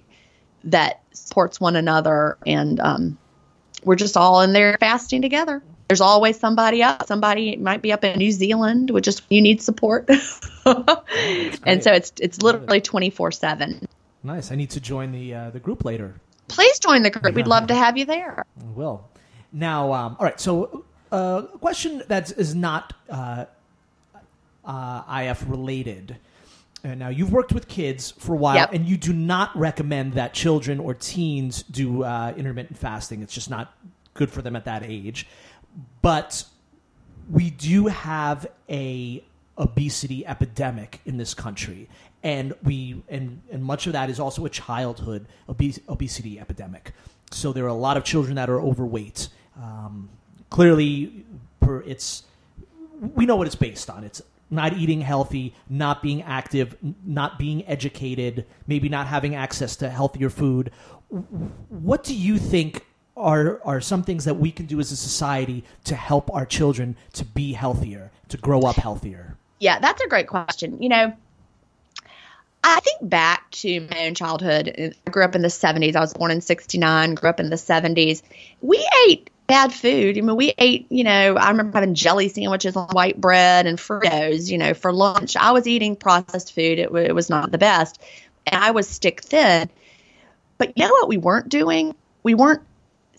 that 0.65 1.01
supports 1.13 1.61
one 1.61 1.77
another 1.77 2.37
and 2.45 2.79
um, 2.81 3.17
we're 3.85 3.95
just 3.95 4.17
all 4.17 4.41
in 4.41 4.51
there 4.51 4.75
fasting 4.79 5.21
together 5.21 5.63
there's 5.89 6.01
always 6.01 6.39
somebody 6.39 6.83
up. 6.83 7.07
Somebody 7.07 7.55
might 7.55 7.81
be 7.81 7.91
up 7.91 8.03
in 8.03 8.17
New 8.19 8.31
Zealand, 8.31 8.91
which 8.91 9.07
is 9.07 9.23
you 9.27 9.41
need 9.41 9.59
support. 9.59 10.07
and 11.65 11.83
so 11.83 11.91
it's 11.93 12.11
it's 12.19 12.41
literally 12.41 12.81
24 12.81 13.31
seven. 13.31 13.87
Nice. 14.23 14.51
I 14.51 14.55
need 14.55 14.69
to 14.71 14.81
join 14.81 15.11
the 15.11 15.33
uh, 15.33 15.49
the 15.51 15.59
group 15.59 15.85
later. 15.85 16.15
Please 16.47 16.79
join 16.79 17.03
the 17.03 17.09
group. 17.09 17.35
We'd 17.35 17.47
love 17.47 17.67
to 17.67 17.75
have 17.75 17.97
you 17.97 18.05
there. 18.05 18.43
I 18.59 18.63
will. 18.75 19.07
Now, 19.51 19.93
um, 19.93 20.15
all 20.19 20.25
right. 20.25 20.39
So, 20.39 20.83
uh, 21.11 21.43
a 21.53 21.57
question 21.57 22.01
that 22.07 22.31
is 22.31 22.55
not 22.55 22.93
uh, 23.09 23.45
uh, 24.65 25.21
IF 25.23 25.45
related. 25.47 26.17
Uh, 26.83 26.95
now, 26.95 27.09
you've 27.09 27.31
worked 27.31 27.51
with 27.53 27.67
kids 27.67 28.11
for 28.11 28.33
a 28.33 28.37
while, 28.37 28.55
Yep. 28.55 28.73
and 28.73 28.85
you 28.87 28.95
do 28.97 29.11
not 29.13 29.55
recommend 29.57 30.13
that 30.13 30.33
children 30.33 30.79
or 30.79 30.93
teens 30.93 31.63
do 31.63 32.03
uh, 32.03 32.33
intermittent 32.37 32.77
fasting. 32.77 33.21
It's 33.21 33.33
just 33.33 33.49
not 33.49 33.73
good 34.13 34.31
for 34.31 34.41
them 34.41 34.55
at 34.55 34.65
that 34.65 34.83
age. 34.83 35.27
But 36.01 36.45
we 37.29 37.49
do 37.49 37.87
have 37.87 38.47
a 38.69 39.23
obesity 39.59 40.25
epidemic 40.25 41.01
in 41.05 41.17
this 41.17 41.33
country. 41.33 41.89
And 42.23 42.53
we 42.63 43.01
and 43.09 43.41
and 43.51 43.63
much 43.63 43.87
of 43.87 43.93
that 43.93 44.09
is 44.09 44.19
also 44.19 44.45
a 44.45 44.49
childhood 44.49 45.27
obes- 45.47 45.79
obesity 45.87 46.39
epidemic. 46.39 46.93
So 47.31 47.53
there 47.53 47.65
are 47.65 47.69
a 47.69 47.73
lot 47.73 47.97
of 47.97 48.03
children 48.03 48.35
that 48.35 48.49
are 48.49 48.59
overweight. 48.59 49.29
Um, 49.61 50.09
clearly 50.49 51.25
per 51.59 51.81
it's 51.81 52.23
we 53.15 53.25
know 53.25 53.35
what 53.35 53.47
it's 53.47 53.55
based 53.55 53.89
on. 53.89 54.03
It's 54.03 54.21
not 54.49 54.73
eating 54.73 55.01
healthy 55.01 55.53
not 55.69 56.01
being 56.01 56.23
active 56.23 56.75
not 57.05 57.37
being 57.37 57.65
educated 57.67 58.45
maybe 58.65 58.89
not 58.89 59.05
having 59.05 59.35
access 59.35 59.75
to 59.75 59.89
healthier 59.89 60.29
food. 60.29 60.71
What 61.69 62.03
do 62.03 62.15
you 62.15 62.37
think 62.37 62.85
are 63.15 63.61
are 63.63 63.81
some 63.81 64.01
things 64.01 64.25
that 64.25 64.35
we 64.35 64.51
can 64.51 64.65
do 64.65 64.79
as 64.79 64.91
a 64.91 64.95
society 64.95 65.63
to 65.83 65.95
help 65.95 66.33
our 66.33 66.45
children 66.45 66.95
to 67.13 67.25
be 67.25 67.53
healthier, 67.53 68.11
to 68.29 68.37
grow 68.37 68.61
up 68.61 68.77
healthier? 68.77 69.37
Yeah, 69.59 69.79
that's 69.79 70.01
a 70.01 70.07
great 70.07 70.27
question. 70.27 70.81
You 70.81 70.89
know, 70.89 71.13
I 72.63 72.79
think 72.79 73.09
back 73.09 73.49
to 73.51 73.87
my 73.91 74.07
own 74.07 74.15
childhood. 74.15 74.73
Uh, 74.77 74.89
I 75.05 75.11
grew 75.11 75.23
up 75.23 75.35
in 75.35 75.41
the 75.41 75.49
70s. 75.49 75.95
I 75.95 75.99
was 75.99 76.13
born 76.13 76.31
in 76.31 76.41
69, 76.41 77.15
grew 77.15 77.29
up 77.29 77.39
in 77.39 77.49
the 77.49 77.55
70s. 77.55 78.21
We 78.61 78.85
ate 79.07 79.29
bad 79.47 79.73
food. 79.73 80.17
I 80.17 80.21
mean, 80.21 80.35
we 80.35 80.53
ate, 80.57 80.87
you 80.89 81.03
know, 81.03 81.35
I 81.35 81.49
remember 81.49 81.77
having 81.77 81.95
jelly 81.95 82.29
sandwiches 82.29 82.75
on 82.75 82.89
white 82.89 83.19
bread 83.19 83.65
and 83.65 83.77
Fritos, 83.77 84.49
you 84.49 84.57
know, 84.57 84.73
for 84.73 84.93
lunch. 84.93 85.35
I 85.35 85.51
was 85.51 85.67
eating 85.67 85.95
processed 85.95 86.53
food. 86.53 86.79
It, 86.79 86.91
it 86.91 87.15
was 87.15 87.29
not 87.29 87.51
the 87.51 87.57
best. 87.57 88.01
And 88.45 88.61
I 88.61 88.71
was 88.71 88.87
stick 88.87 89.21
thin. 89.21 89.69
But 90.57 90.77
you 90.77 90.85
know 90.85 90.91
what 90.91 91.07
we 91.07 91.17
weren't 91.17 91.49
doing? 91.49 91.95
We 92.21 92.35
weren't 92.35 92.61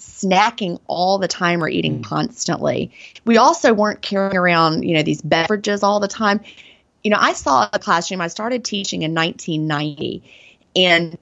snacking 0.01 0.80
all 0.86 1.18
the 1.18 1.28
time 1.28 1.62
or 1.62 1.68
eating 1.68 2.01
mm. 2.01 2.05
constantly. 2.05 2.90
We 3.24 3.36
also 3.36 3.72
weren't 3.72 4.03
carrying 4.03 4.36
around, 4.36 4.82
you 4.82 4.94
know, 4.94 5.03
these 5.03 5.22
beverages 5.22 5.82
all 5.82 6.01
the 6.01 6.09
time. 6.09 6.40
You 7.05 7.11
know, 7.11 7.18
I 7.20 7.34
saw 7.34 7.68
a 7.72 7.78
classroom, 7.78 8.20
I 8.20 8.28
started 8.28 8.64
teaching 8.64 9.03
in 9.03 9.14
1990. 9.14 10.22
And 10.74 11.18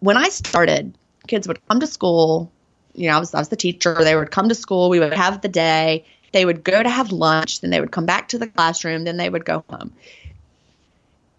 when 0.00 0.16
I 0.16 0.28
started, 0.28 0.96
kids 1.26 1.48
would 1.48 1.66
come 1.68 1.80
to 1.80 1.86
school. 1.86 2.50
You 2.94 3.08
know, 3.08 3.16
I 3.16 3.20
was, 3.20 3.34
I 3.34 3.38
was 3.38 3.48
the 3.48 3.56
teacher. 3.56 3.94
They 3.94 4.16
would 4.16 4.30
come 4.30 4.48
to 4.48 4.54
school. 4.54 4.90
We 4.90 5.00
would 5.00 5.12
have 5.12 5.40
the 5.40 5.48
day. 5.48 6.04
They 6.32 6.44
would 6.44 6.64
go 6.64 6.82
to 6.82 6.88
have 6.88 7.12
lunch. 7.12 7.60
Then 7.60 7.70
they 7.70 7.80
would 7.80 7.92
come 7.92 8.06
back 8.06 8.28
to 8.28 8.38
the 8.38 8.46
classroom. 8.46 9.04
Then 9.04 9.16
they 9.16 9.28
would 9.28 9.44
go 9.44 9.64
home. 9.68 9.92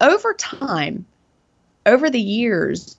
Over 0.00 0.32
time, 0.34 1.06
over 1.84 2.08
the 2.08 2.20
years, 2.20 2.96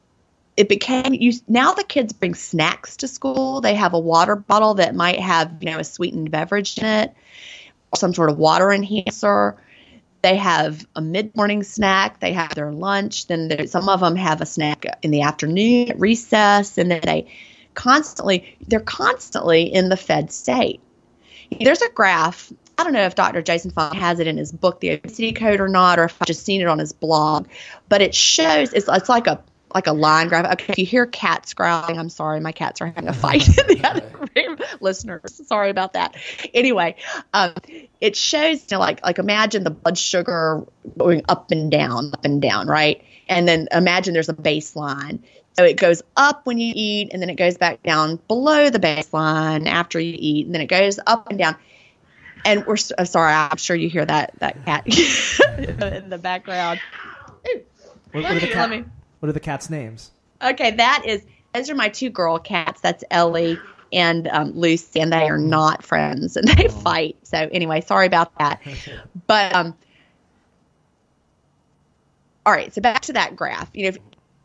it 0.60 0.68
became 0.68 1.14
you 1.14 1.32
now 1.47 1.74
the 1.74 1.86
kids 1.86 2.12
bring 2.12 2.36
snacks 2.36 2.97
to 2.97 3.07
school. 3.07 3.62
They 3.62 3.76
have 3.76 3.93
a 3.93 3.99
water 3.99 4.36
bottle 4.36 4.74
that 4.74 4.93
might 4.93 5.22
have 5.22 5.55
you 5.62 5.72
know 5.72 5.80
a 5.80 5.86
sweetened 5.86 6.32
beverage 6.32 6.78
in 6.78 6.84
it 6.84 7.14
or 7.93 7.97
some 7.97 8.14
sort 8.14 8.30
of 8.30 8.38
water 8.38 8.70
enhancer. 8.74 9.55
They 10.22 10.36
have 10.36 10.86
a 10.97 11.01
mid-morning 11.01 11.64
snack. 11.64 12.20
They 12.20 12.34
have 12.34 12.53
their 12.55 12.74
lunch. 12.74 13.28
Then 13.28 13.47
there, 13.47 13.68
some 13.68 13.88
of 13.88 14.01
them 14.01 14.18
have 14.18 14.41
a 14.41 14.45
snack 14.45 14.86
in 15.01 15.12
the 15.12 15.22
afternoon 15.22 15.91
at 15.91 15.99
recess. 15.99 16.78
And 16.78 16.91
then 16.91 16.99
they 17.05 17.32
constantly 17.74 18.57
they're 18.68 18.82
constantly 18.82 19.74
in 19.74 19.88
the 19.88 19.95
fed 19.95 20.30
state. 20.30 20.82
There's 21.57 21.82
a 21.82 21.89
graph. 21.89 22.51
I 22.78 22.84
don't 22.84 22.91
know 22.91 23.05
if 23.05 23.16
Dr. 23.16 23.41
Jason 23.41 23.72
Fung 23.72 23.95
has 23.95 24.20
it 24.20 24.28
in 24.28 24.36
his 24.36 24.51
book, 24.51 24.82
The 24.82 24.91
Obesity 24.91 25.32
Code, 25.32 25.62
or 25.62 25.70
not, 25.70 25.99
or 25.99 26.05
if 26.05 26.22
I've 26.22 26.28
just 26.28 26.45
seen 26.45 26.60
it 26.60 26.68
on 26.68 26.80
his 26.80 26.91
blog. 26.91 27.47
But 27.88 28.01
it 28.01 28.14
shows 28.14 28.74
it's, 28.74 28.89
it's 28.89 29.10
like 29.10 29.28
a 29.28 29.41
like 29.74 29.88
a 29.88 29.93
line 29.93 30.28
graph. 30.28 30.51
Okay, 30.53 30.74
if 30.74 30.80
you 30.80 30.86
hear 30.86 31.05
cats 31.05 31.53
growling, 31.53 31.97
I'm 31.97 32.09
sorry, 32.09 32.39
my 32.39 32.51
cats 32.51 32.82
are 32.82 32.88
having 32.88 33.07
a 33.07 33.13
fight 33.13 33.47
in 33.47 33.67
the 33.67 33.88
other 33.88 34.28
room. 34.36 34.57
Listeners, 34.82 35.41
sorry 35.47 35.70
about 35.70 35.93
that. 35.93 36.15
Anyway, 36.53 36.95
um, 37.34 37.53
it 38.01 38.15
shows 38.15 38.61
you 38.72 38.76
know, 38.78 38.80
like 38.80 39.03
like 39.05 39.20
imagine 39.20 39.63
the 39.63 39.70
blood 39.72 39.97
sugar 39.97 40.63
going 40.97 41.24
up 41.30 41.51
and 41.51 41.70
down, 41.72 42.13
up 42.13 42.26
and 42.26 42.41
down, 42.41 42.67
right? 42.67 43.03
And 43.28 43.47
then 43.47 43.67
imagine 43.72 44.13
there's 44.13 44.30
a 44.30 44.34
baseline. 44.34 45.20
So 45.57 45.65
it 45.65 45.76
goes 45.78 46.01
up 46.15 46.45
when 46.45 46.57
you 46.57 46.72
eat, 46.76 47.09
and 47.11 47.22
then 47.22 47.30
it 47.30 47.36
goes 47.36 47.57
back 47.57 47.84
down 47.84 48.17
below 48.30 48.70
the 48.70 48.80
baseline 48.80 49.67
after 49.67 49.99
you 49.99 50.15
eat, 50.17 50.45
and 50.45 50.55
then 50.55 50.61
it 50.61 50.67
goes 50.67 50.99
up 51.05 51.30
and 51.30 51.38
down. 51.38 51.55
And 52.45 52.65
we're 52.65 52.78
uh, 52.97 53.03
sorry, 53.03 53.34
I'm 53.34 53.57
sure 53.57 53.76
you 53.76 53.89
hear 53.89 54.05
that 54.05 54.32
that 54.39 54.63
cat 54.63 54.86
in 55.57 56.09
the 56.09 56.17
background. 56.17 56.80
Ooh, 57.47 57.61
What, 58.13 58.24
what 58.24 58.32
are 58.32 58.36
the 58.36 58.45
let 58.45 58.51
cat, 58.53 58.70
me- 58.70 58.86
what 59.20 59.30
are 59.30 59.34
the 59.34 59.39
cats' 59.39 59.70
names? 59.70 60.11
Okay, 60.41 60.72
that 60.72 61.03
is 61.05 61.26
those 61.53 61.70
are 61.70 61.76
my 61.76 61.89
two 61.89 62.09
girl 62.09 62.39
cats. 62.39 62.82
That's 62.82 63.03
Ellie 63.11 63.57
and 63.91 64.28
um, 64.28 64.51
Lucy, 64.51 64.99
and 64.99 65.11
they 65.11 65.28
are 65.28 65.38
not 65.38 65.84
friends, 65.84 66.38
and 66.38 66.47
they 66.47 66.67
fight. 66.67 67.17
So 67.24 67.38
anyway, 67.38 67.82
sorry 67.82 68.07
about 68.07 68.38
that. 68.38 68.61
But 69.28 69.53
um, 69.53 69.76
all 72.45 72.53
right, 72.53 72.74
so 72.74 72.82
back 72.82 73.01
to 73.01 73.13
that 73.13 73.36
graph. 73.36 73.70
You 73.74 73.84
know, 73.84 73.89
if, 73.89 73.97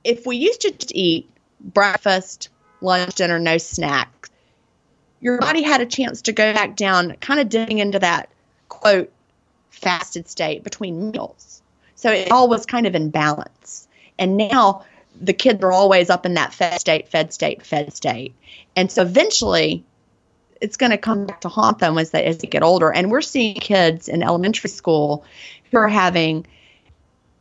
if 0.04 0.26
we 0.26 0.36
used 0.36 0.60
to 0.62 0.72
just 0.72 0.94
eat 0.94 1.30
breakfast, 1.60 2.50
lunch, 2.82 3.14
dinner, 3.14 3.38
no 3.38 3.56
snacks, 3.56 4.28
your 5.20 5.38
body 5.38 5.62
had 5.62 5.80
a 5.80 5.86
chance 5.86 6.20
to 6.22 6.32
go 6.32 6.52
back 6.52 6.76
down, 6.76 7.12
kind 7.20 7.40
of 7.40 7.48
dipping 7.48 7.78
into 7.78 7.98
that 7.98 8.28
quote 8.68 9.10
fasted 9.70 10.28
state 10.28 10.62
between 10.62 11.10
meals. 11.10 11.62
So 11.94 12.10
it 12.10 12.30
all 12.30 12.48
was 12.48 12.66
kind 12.66 12.86
of 12.86 12.94
in 12.94 13.08
balance. 13.08 13.88
And 14.18 14.36
now 14.36 14.84
the 15.20 15.32
kids 15.32 15.62
are 15.62 15.72
always 15.72 16.10
up 16.10 16.26
in 16.26 16.34
that 16.34 16.52
fed 16.52 16.80
state, 16.80 17.08
fed 17.08 17.32
state, 17.32 17.64
fed 17.64 17.94
state. 17.94 18.34
And 18.76 18.90
so 18.90 19.02
eventually 19.02 19.84
it's 20.60 20.76
going 20.76 20.90
to 20.90 20.98
come 20.98 21.26
back 21.26 21.40
to 21.42 21.48
haunt 21.48 21.78
them 21.78 21.98
as 21.98 22.10
they, 22.10 22.24
as 22.24 22.38
they 22.38 22.48
get 22.48 22.62
older. 22.62 22.92
And 22.92 23.10
we're 23.10 23.20
seeing 23.22 23.54
kids 23.54 24.08
in 24.08 24.22
elementary 24.22 24.70
school 24.70 25.24
who 25.70 25.78
are 25.78 25.88
having, 25.88 26.46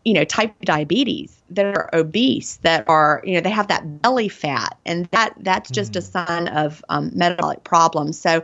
you 0.04 0.14
know, 0.14 0.24
type 0.24 0.54
diabetes 0.62 1.42
that 1.52 1.66
are 1.66 1.90
obese, 1.94 2.58
that 2.58 2.88
are, 2.88 3.22
you 3.24 3.36
know, 3.36 3.42
they 3.42 3.50
have 3.50 3.68
that 3.68 4.02
belly 4.02 4.30
fat. 4.30 4.78
And 4.86 5.06
that 5.08 5.34
that's 5.40 5.70
just 5.72 5.96
a 5.96 6.02
sign 6.02 6.48
of 6.50 6.84
um, 6.90 7.12
metabolic 7.14 7.64
problems. 7.64 8.20
So 8.20 8.44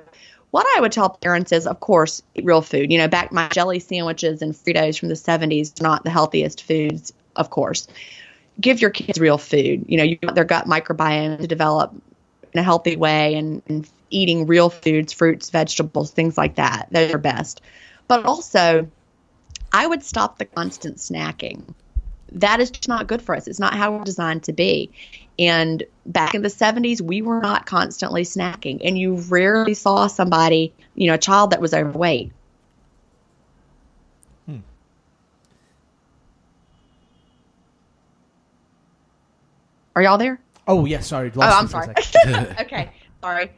what 0.52 0.66
I 0.76 0.82
would 0.82 0.92
tell 0.92 1.10
parents 1.10 1.52
is, 1.52 1.68
of 1.68 1.80
course, 1.80 2.24
eat 2.36 2.46
real 2.46 2.62
food. 2.62 2.92
You 2.92 2.98
know, 2.98 3.08
back 3.08 3.32
my 3.32 3.50
jelly 3.50 3.80
sandwiches 3.80 4.42
and 4.42 4.54
Fritos 4.54 5.00
from 5.00 5.10
the 5.10 5.16
70s 5.16 5.80
are 5.80 5.84
not 5.84 6.04
the 6.04 6.10
healthiest 6.10 6.64
foods, 6.64 7.14
of 7.40 7.50
course. 7.50 7.88
Give 8.62 8.82
your 8.82 8.92
kids 8.92 9.20
real 9.20 9.38
food. 9.38 9.86
You 9.88 9.98
know, 9.98 10.04
you 10.04 10.20
want 10.22 10.36
their 10.36 10.44
gut 10.44 10.68
microbiome 10.68 11.40
to 11.40 11.48
develop 11.48 11.94
in 12.54 12.60
a 12.60 12.64
healthy 12.64 12.96
way 12.96 13.36
and, 13.36 13.62
and 13.68 13.90
eating 14.10 14.46
real 14.46 14.70
foods, 14.70 15.14
fruits, 15.14 15.50
vegetables, 15.50 16.12
things 16.12 16.38
like 16.38 16.56
that. 16.56 16.88
Those 16.92 17.14
are 17.14 17.20
best. 17.20 17.62
But 18.08 18.26
also, 18.26 18.90
I 19.72 19.88
would 19.88 20.04
stop 20.04 20.38
the 20.38 20.46
constant 20.46 20.98
snacking. 20.98 21.74
That 22.32 22.60
is 22.60 22.70
just 22.70 22.88
not 22.88 23.08
good 23.08 23.22
for 23.22 23.36
us. 23.36 23.48
It's 23.48 23.60
not 23.60 23.74
how 23.74 23.96
we're 23.96 24.04
designed 24.04 24.44
to 24.44 24.54
be. 24.54 24.92
And 25.38 25.84
back 26.06 26.36
in 26.36 26.42
the 26.42 26.50
70s, 26.50 27.02
we 27.02 27.22
were 27.22 27.40
not 27.40 27.66
constantly 27.66 28.24
snacking, 28.24 28.82
and 28.84 28.98
you 28.98 29.16
rarely 29.16 29.74
saw 29.74 30.08
somebody, 30.08 30.74
you 30.96 31.08
know, 31.08 31.14
a 31.14 31.20
child 31.20 31.52
that 31.52 31.62
was 31.62 31.74
overweight. 31.74 32.32
Are 40.00 40.04
y'all 40.04 40.18
there? 40.18 40.40
Oh, 40.66 40.86
yeah, 40.86 41.02
sorry. 41.02 41.30
Oh, 41.36 41.42
I'm 41.42 41.64
you 41.64 41.68
for 41.68 41.82
a 41.82 42.04
sorry. 42.04 42.48
okay, 42.62 42.90
sorry. 43.20 43.52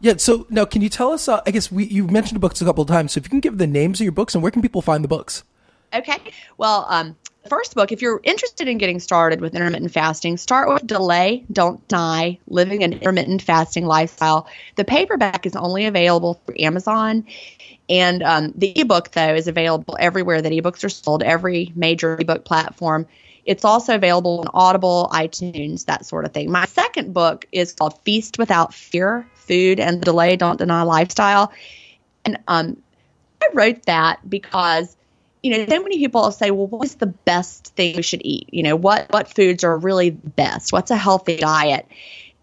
Yeah. 0.00 0.16
So 0.18 0.46
now, 0.50 0.66
can 0.66 0.82
you 0.82 0.90
tell 0.90 1.12
us? 1.12 1.28
Uh, 1.28 1.40
I 1.46 1.50
guess 1.50 1.72
we 1.72 1.86
you 1.86 2.06
mentioned 2.06 2.42
books 2.42 2.60
a 2.60 2.66
couple 2.66 2.82
of 2.82 2.88
times. 2.88 3.12
So 3.12 3.18
if 3.18 3.24
you 3.24 3.30
can 3.30 3.40
give 3.40 3.56
the 3.56 3.66
names 3.66 4.00
of 4.00 4.04
your 4.04 4.12
books 4.12 4.34
and 4.34 4.42
where 4.42 4.52
can 4.52 4.60
people 4.60 4.82
find 4.82 5.02
the 5.02 5.08
books? 5.08 5.44
Okay. 5.94 6.18
Well, 6.58 6.84
um, 6.90 7.16
first 7.48 7.74
book, 7.74 7.90
if 7.90 8.02
you're 8.02 8.20
interested 8.22 8.68
in 8.68 8.76
getting 8.76 9.00
started 9.00 9.40
with 9.40 9.54
intermittent 9.54 9.92
fasting, 9.92 10.36
start 10.36 10.68
with 10.68 10.86
Delay, 10.86 11.42
Don't 11.50 11.88
Die, 11.88 12.38
Living 12.48 12.82
an 12.84 12.92
Intermittent 12.92 13.40
Fasting 13.40 13.86
Lifestyle. 13.86 14.46
The 14.76 14.84
paperback 14.84 15.46
is 15.46 15.56
only 15.56 15.86
available 15.86 16.34
through 16.34 16.56
Amazon. 16.58 17.24
And 17.88 18.22
um, 18.22 18.52
the 18.54 18.78
ebook, 18.78 19.12
though, 19.12 19.34
is 19.34 19.48
available 19.48 19.96
everywhere 19.98 20.42
that 20.42 20.52
ebooks 20.52 20.84
are 20.84 20.90
sold, 20.90 21.22
every 21.22 21.72
major 21.74 22.20
ebook 22.20 22.44
platform. 22.44 23.06
It's 23.44 23.64
also 23.64 23.94
available 23.94 24.40
on 24.40 24.48
Audible, 24.52 25.08
iTunes, 25.12 25.86
that 25.86 26.06
sort 26.06 26.24
of 26.24 26.32
thing. 26.32 26.50
My 26.50 26.66
second 26.66 27.14
book 27.14 27.46
is 27.52 27.72
called 27.72 27.98
Feast 28.02 28.38
Without 28.38 28.74
Fear 28.74 29.26
Food 29.34 29.80
and 29.80 30.00
the 30.00 30.04
Delay, 30.04 30.36
Don't 30.36 30.58
Deny 30.58 30.82
Lifestyle. 30.82 31.52
And 32.24 32.38
um, 32.46 32.82
I 33.42 33.48
wrote 33.54 33.84
that 33.86 34.28
because 34.28 34.94
you 35.42 35.56
know, 35.56 35.66
so 35.68 35.82
many 35.82 35.98
people 35.98 36.30
say, 36.32 36.50
well, 36.50 36.66
what's 36.66 36.96
the 36.96 37.06
best 37.06 37.74
thing 37.74 37.96
we 37.96 38.02
should 38.02 38.22
eat? 38.24 38.48
You 38.52 38.64
know, 38.64 38.76
what 38.76 39.12
what 39.12 39.32
foods 39.32 39.64
are 39.64 39.76
really 39.76 40.10
best? 40.10 40.72
What's 40.72 40.90
a 40.90 40.96
healthy 40.96 41.36
diet? 41.36 41.86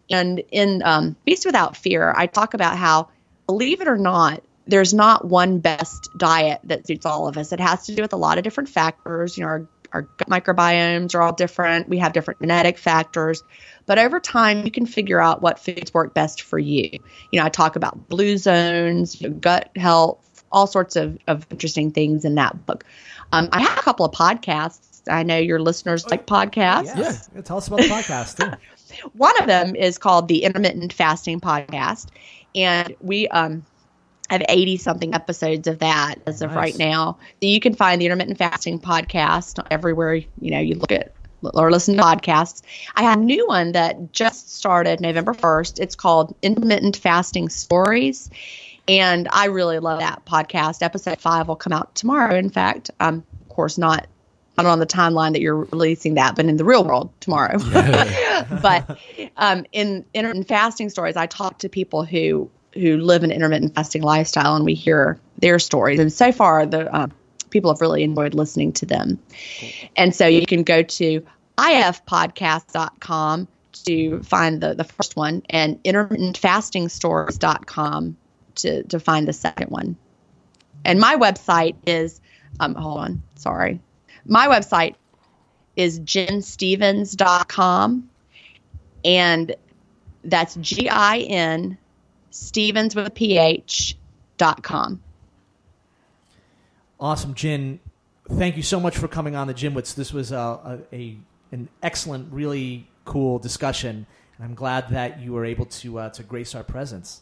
And 0.09 0.41
in 0.51 0.81
um, 0.83 1.15
Feast 1.25 1.45
Without 1.45 1.75
Fear, 1.75 2.13
I 2.15 2.27
talk 2.27 2.53
about 2.53 2.77
how, 2.77 3.09
believe 3.47 3.81
it 3.81 3.87
or 3.87 3.97
not, 3.97 4.43
there's 4.67 4.93
not 4.93 5.25
one 5.25 5.59
best 5.59 6.09
diet 6.17 6.61
that 6.65 6.87
suits 6.87 7.05
all 7.05 7.27
of 7.27 7.37
us. 7.37 7.51
It 7.51 7.59
has 7.59 7.85
to 7.87 7.95
do 7.95 8.01
with 8.01 8.13
a 8.13 8.17
lot 8.17 8.37
of 8.37 8.43
different 8.43 8.69
factors. 8.69 9.37
You 9.37 9.43
know, 9.43 9.49
our, 9.49 9.67
our 9.93 10.03
gut 10.03 10.29
microbiomes 10.29 11.15
are 11.15 11.21
all 11.21 11.33
different. 11.33 11.89
We 11.89 11.97
have 11.99 12.13
different 12.13 12.39
genetic 12.39 12.77
factors. 12.77 13.43
But 13.85 13.99
over 13.99 14.19
time, 14.19 14.65
you 14.65 14.71
can 14.71 14.85
figure 14.85 15.21
out 15.21 15.41
what 15.41 15.59
foods 15.59 15.93
work 15.93 16.13
best 16.13 16.41
for 16.41 16.57
you. 16.57 16.89
You 17.31 17.39
know, 17.39 17.45
I 17.45 17.49
talk 17.49 17.75
about 17.75 18.09
blue 18.09 18.37
zones, 18.37 19.21
gut 19.39 19.69
health, 19.75 20.43
all 20.51 20.67
sorts 20.67 20.95
of, 20.95 21.17
of 21.27 21.45
interesting 21.51 21.91
things 21.91 22.25
in 22.25 22.35
that 22.35 22.65
book. 22.65 22.83
Um, 23.31 23.49
I 23.51 23.61
have 23.61 23.77
a 23.77 23.81
couple 23.81 24.05
of 24.05 24.13
podcasts. 24.13 25.01
I 25.07 25.23
know 25.23 25.37
your 25.37 25.59
listeners 25.59 26.09
like 26.09 26.25
podcasts. 26.25 26.85
Yes. 26.85 27.29
Yeah, 27.35 27.41
Tell 27.41 27.57
us 27.57 27.67
about 27.67 27.81
the 27.81 27.87
podcast, 27.87 28.37
too. 28.37 28.57
One 29.13 29.39
of 29.39 29.47
them 29.47 29.75
is 29.75 29.97
called 29.97 30.27
the 30.27 30.43
Intermittent 30.43 30.93
Fasting 30.93 31.41
Podcast, 31.41 32.07
and 32.55 32.95
we 33.01 33.27
um, 33.27 33.65
have 34.29 34.43
80 34.49 34.77
something 34.77 35.13
episodes 35.13 35.67
of 35.67 35.79
that 35.79 36.15
as 36.25 36.41
of 36.41 36.51
Nice. 36.51 36.57
right 36.57 36.77
now. 36.77 37.17
So 37.41 37.47
you 37.47 37.59
can 37.59 37.75
find 37.75 38.01
the 38.01 38.05
Intermittent 38.05 38.37
Fasting 38.37 38.79
Podcast 38.79 39.63
everywhere 39.71 40.15
you 40.15 40.51
know 40.51 40.59
you 40.59 40.75
look 40.75 40.91
at 40.91 41.13
or 41.53 41.71
listen 41.71 41.95
to 41.95 42.01
podcasts. 42.01 42.63
I 42.95 43.03
have 43.03 43.19
a 43.19 43.23
new 43.23 43.47
one 43.47 43.73
that 43.73 44.11
just 44.13 44.55
started 44.55 44.99
November 44.99 45.33
1st. 45.33 45.79
It's 45.79 45.95
called 45.95 46.35
Intermittent 46.41 46.97
Fasting 46.97 47.49
Stories. 47.49 48.31
And 48.87 49.27
I 49.31 49.45
really 49.45 49.79
love 49.79 49.99
that 49.99 50.25
podcast. 50.25 50.81
Episode 50.81 51.19
five 51.19 51.47
will 51.47 51.55
come 51.55 51.73
out 51.73 51.93
tomorrow. 51.95 52.35
In 52.35 52.49
fact, 52.49 52.89
um, 52.99 53.23
of 53.41 53.49
course, 53.49 53.77
not 53.77 54.07
I 54.57 54.63
don't 54.63 54.71
on 54.71 54.79
the 54.79 54.85
timeline 54.85 55.33
that 55.33 55.41
you're 55.41 55.65
releasing 55.65 56.13
that, 56.13 56.35
but 56.35 56.45
in 56.45 56.55
the 56.55 56.63
real 56.63 56.85
world 56.85 57.11
tomorrow. 57.19 57.57
but 58.61 58.97
um, 59.35 59.65
in 59.73 60.05
intermittent 60.13 60.47
fasting 60.47 60.89
stories, 60.89 61.17
I 61.17 61.25
talk 61.25 61.59
to 61.59 61.69
people 61.69 62.05
who 62.05 62.49
who 62.75 62.97
live 62.97 63.23
an 63.23 63.31
intermittent 63.31 63.75
fasting 63.75 64.03
lifestyle, 64.03 64.55
and 64.55 64.65
we 64.65 64.73
hear 64.73 65.19
their 65.37 65.59
stories. 65.59 65.99
And 65.99 66.11
so 66.11 66.31
far, 66.31 66.65
the 66.65 66.91
uh, 66.93 67.07
people 67.49 67.71
have 67.71 67.81
really 67.81 68.03
enjoyed 68.03 68.33
listening 68.33 68.73
to 68.73 68.85
them. 68.85 69.19
And 69.95 70.13
so 70.13 70.27
you 70.27 70.45
can 70.45 70.63
go 70.63 70.83
to 70.83 71.25
ifpodcast.com 71.57 73.47
to 73.85 74.21
find 74.23 74.59
the, 74.61 74.73
the 74.73 74.83
first 74.83 75.15
one 75.15 75.43
and 75.49 75.81
intermittentfastingstories.com 75.83 78.17
to, 78.55 78.83
to 78.83 78.99
find 78.99 79.25
the 79.27 79.33
second 79.33 79.69
one. 79.69 79.95
And 80.83 80.99
my 80.99 81.15
website 81.15 81.75
is, 81.85 82.19
um, 82.59 82.75
hold 82.75 82.97
on, 82.99 83.23
sorry. 83.35 83.79
My 84.25 84.47
website 84.47 84.95
is 85.75 85.99
ginstephens.com 85.99 88.09
and 89.03 89.55
that's 90.23 90.55
G 90.55 90.89
I 90.89 91.19
N 91.19 91.77
Stephens 92.35 92.95
with 92.95 93.07
a 93.07 93.11
PH 93.11 93.97
dot 94.37 94.61
com. 94.63 95.01
Awesome, 96.99 97.33
Gin. 97.33 97.79
Thank 98.29 98.57
you 98.57 98.63
so 98.63 98.79
much 98.79 98.97
for 98.97 99.07
coming 99.07 99.35
on 99.35 99.47
the 99.47 99.53
Gymwits. 99.53 99.95
This 99.95 100.11
was 100.11 100.31
a, 100.31 100.37
a, 100.37 100.79
a 100.93 101.17
an 101.51 101.69
excellent, 101.81 102.33
really 102.33 102.87
cool 103.05 103.39
discussion, 103.39 104.05
and 104.37 104.45
I'm 104.45 104.55
glad 104.55 104.89
that 104.89 105.19
you 105.19 105.33
were 105.33 105.45
able 105.45 105.65
to 105.67 105.99
uh, 105.99 106.09
to 106.09 106.23
grace 106.23 106.55
our 106.55 106.63
presence. 106.63 107.21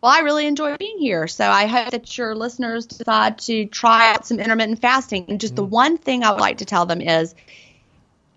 Well, 0.00 0.12
I 0.12 0.20
really 0.20 0.46
enjoy 0.46 0.76
being 0.76 0.98
here. 0.98 1.26
So 1.26 1.48
I 1.48 1.66
hope 1.66 1.90
that 1.90 2.16
your 2.16 2.36
listeners 2.36 2.86
decide 2.86 3.38
to 3.38 3.66
try 3.66 4.12
out 4.12 4.26
some 4.26 4.38
intermittent 4.38 4.80
fasting. 4.80 5.24
And 5.28 5.40
just 5.40 5.56
the 5.56 5.64
one 5.64 5.98
thing 5.98 6.22
I 6.22 6.30
would 6.30 6.40
like 6.40 6.58
to 6.58 6.64
tell 6.64 6.86
them 6.86 7.00
is 7.00 7.34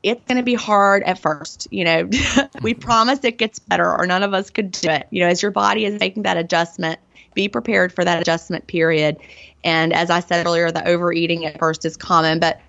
it's 0.03 0.23
going 0.25 0.37
to 0.37 0.43
be 0.43 0.55
hard 0.55 1.03
at 1.03 1.19
first. 1.19 1.67
You 1.71 1.85
know, 1.85 2.03
we 2.05 2.11
mm-hmm. 2.11 2.79
promise 2.79 3.19
it 3.23 3.37
gets 3.37 3.59
better, 3.59 3.95
or 3.95 4.05
none 4.05 4.23
of 4.23 4.33
us 4.33 4.49
could 4.49 4.71
do 4.71 4.89
it. 4.89 5.07
You 5.09 5.21
know, 5.21 5.27
as 5.27 5.41
your 5.41 5.51
body 5.51 5.85
is 5.85 5.99
making 5.99 6.23
that 6.23 6.37
adjustment, 6.37 6.99
be 7.33 7.47
prepared 7.47 7.93
for 7.93 8.03
that 8.03 8.21
adjustment 8.21 8.67
period. 8.67 9.17
And 9.63 9.93
as 9.93 10.09
I 10.09 10.19
said 10.19 10.45
earlier, 10.45 10.71
the 10.71 10.87
overeating 10.87 11.45
at 11.45 11.59
first 11.59 11.85
is 11.85 11.97
common, 11.97 12.39
but 12.39 12.59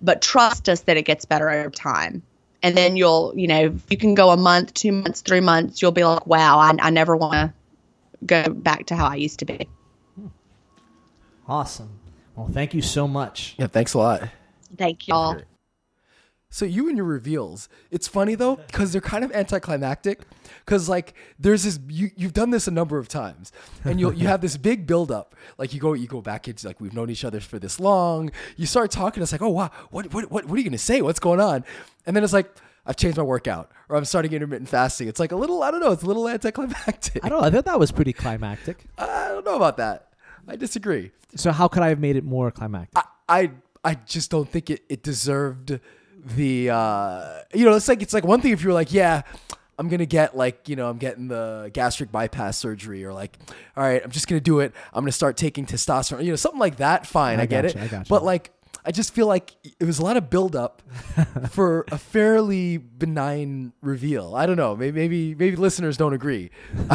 but 0.00 0.22
trust 0.22 0.68
us 0.68 0.82
that 0.82 0.96
it 0.96 1.02
gets 1.02 1.24
better 1.24 1.50
over 1.50 1.70
time. 1.70 2.22
And 2.62 2.76
then 2.76 2.96
you'll, 2.96 3.32
you 3.36 3.46
know, 3.46 3.76
you 3.88 3.96
can 3.96 4.14
go 4.14 4.30
a 4.30 4.36
month, 4.36 4.74
two 4.74 4.92
months, 4.92 5.22
three 5.22 5.40
months. 5.40 5.82
You'll 5.82 5.92
be 5.92 6.04
like, 6.04 6.26
wow, 6.26 6.58
I, 6.58 6.74
I 6.80 6.90
never 6.90 7.16
want 7.16 7.34
to 7.34 7.52
go 8.24 8.52
back 8.52 8.86
to 8.86 8.96
how 8.96 9.06
I 9.06 9.16
used 9.16 9.40
to 9.40 9.44
be. 9.44 9.68
Hmm. 10.14 10.26
Awesome. 11.48 11.90
Well, 12.36 12.48
thank 12.48 12.74
you 12.74 12.82
so 12.82 13.08
much. 13.08 13.54
Yeah, 13.58 13.66
thanks 13.66 13.94
a 13.94 13.98
lot. 13.98 14.28
Thank 14.76 15.08
y'all. 15.08 15.40
So 16.50 16.64
you 16.64 16.88
and 16.88 16.96
your 16.96 17.06
reveals, 17.06 17.68
it's 17.90 18.08
funny 18.08 18.34
though 18.34 18.56
because 18.56 18.92
they're 18.92 19.00
kind 19.02 19.22
of 19.22 19.32
anticlimactic. 19.32 20.22
Because 20.64 20.88
like 20.88 21.14
there's 21.38 21.64
this, 21.64 21.78
you 21.88 22.10
you've 22.16 22.32
done 22.32 22.50
this 22.50 22.66
a 22.66 22.70
number 22.70 22.98
of 22.98 23.06
times, 23.08 23.52
and 23.84 24.00
you 24.00 24.12
you 24.12 24.26
have 24.28 24.40
this 24.40 24.56
big 24.56 24.86
build 24.86 25.10
up. 25.12 25.34
Like 25.58 25.74
you 25.74 25.80
go 25.80 25.92
you 25.92 26.06
go 26.06 26.22
back 26.22 26.48
into 26.48 26.66
like 26.66 26.80
we've 26.80 26.94
known 26.94 27.10
each 27.10 27.24
other 27.24 27.40
for 27.40 27.58
this 27.58 27.78
long. 27.78 28.30
You 28.56 28.66
start 28.66 28.90
talking, 28.90 29.22
it's 29.22 29.32
like 29.32 29.42
oh 29.42 29.50
wow, 29.50 29.70
what 29.90 30.12
what 30.14 30.30
what 30.30 30.46
what 30.46 30.54
are 30.54 30.58
you 30.58 30.64
gonna 30.64 30.78
say? 30.78 31.02
What's 31.02 31.20
going 31.20 31.40
on? 31.40 31.64
And 32.06 32.16
then 32.16 32.24
it's 32.24 32.32
like 32.32 32.50
I've 32.86 32.96
changed 32.96 33.18
my 33.18 33.22
workout 33.22 33.70
or 33.90 33.96
I'm 33.96 34.06
starting 34.06 34.32
intermittent 34.32 34.70
fasting. 34.70 35.08
It's 35.08 35.20
like 35.20 35.32
a 35.32 35.36
little, 35.36 35.62
I 35.62 35.70
don't 35.70 35.80
know, 35.80 35.92
it's 35.92 36.02
a 36.02 36.06
little 36.06 36.26
anticlimactic. 36.26 37.22
I 37.22 37.28
don't 37.28 37.40
know. 37.42 37.46
I 37.46 37.50
thought 37.50 37.66
that 37.66 37.78
was 37.78 37.92
pretty 37.92 38.14
climactic. 38.14 38.86
I 38.96 39.28
don't 39.28 39.44
know 39.44 39.56
about 39.56 39.76
that. 39.76 40.08
I 40.46 40.56
disagree. 40.56 41.10
So 41.36 41.52
how 41.52 41.68
could 41.68 41.82
I 41.82 41.90
have 41.90 41.98
made 41.98 42.16
it 42.16 42.24
more 42.24 42.50
climactic? 42.50 42.96
I 42.96 43.04
I, 43.28 43.50
I 43.84 43.94
just 43.94 44.30
don't 44.30 44.48
think 44.48 44.70
it, 44.70 44.82
it 44.88 45.02
deserved 45.02 45.78
the 46.36 46.70
uh 46.70 47.40
you 47.54 47.64
know, 47.64 47.74
it's 47.74 47.88
like 47.88 48.02
it's 48.02 48.14
like 48.14 48.24
one 48.24 48.40
thing 48.40 48.52
if 48.52 48.62
you 48.62 48.68
were 48.68 48.74
like, 48.74 48.92
yeah, 48.92 49.22
I'm 49.78 49.88
gonna 49.88 50.06
get 50.06 50.36
like, 50.36 50.68
you 50.68 50.76
know, 50.76 50.88
I'm 50.88 50.98
getting 50.98 51.28
the 51.28 51.70
gastric 51.72 52.10
bypass 52.10 52.56
surgery 52.56 53.04
or 53.04 53.12
like, 53.12 53.38
all 53.76 53.82
right, 53.82 54.02
I'm 54.02 54.10
just 54.10 54.28
gonna 54.28 54.40
do 54.40 54.60
it. 54.60 54.72
I'm 54.92 55.02
gonna 55.02 55.12
start 55.12 55.36
taking 55.36 55.66
testosterone, 55.66 56.24
you 56.24 56.30
know, 56.30 56.36
something 56.36 56.60
like 56.60 56.76
that, 56.76 57.06
fine, 57.06 57.38
I 57.38 57.42
I, 57.42 57.46
get 57.46 57.64
it. 57.64 57.76
I. 57.76 58.04
But 58.08 58.24
like 58.24 58.52
I 58.84 58.90
just 58.90 59.14
feel 59.14 59.26
like 59.26 59.54
it 59.78 59.84
was 59.84 59.98
a 59.98 60.04
lot 60.04 60.16
of 60.16 60.30
buildup 60.30 60.82
for 61.50 61.84
a 61.90 61.98
fairly 61.98 62.78
benign 62.78 63.72
reveal. 63.82 64.34
I 64.34 64.46
don't 64.46 64.56
know. 64.56 64.74
Maybe 64.76 64.98
maybe 65.00 65.34
maybe 65.34 65.56
listeners 65.56 65.96
don't 65.96 66.14
agree. 66.14 66.50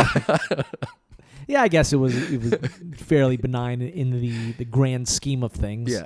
Yeah, 1.48 1.62
I 1.62 1.68
guess 1.68 1.94
it 1.94 1.98
was 1.98 2.16
it 2.32 2.42
was 2.42 2.54
fairly 3.02 3.38
benign 3.38 3.82
in 3.82 4.22
the 4.22 4.54
the 4.54 4.66
grand 4.66 5.08
scheme 5.08 5.44
of 5.44 5.52
things. 5.52 5.92
Yeah. 5.92 6.06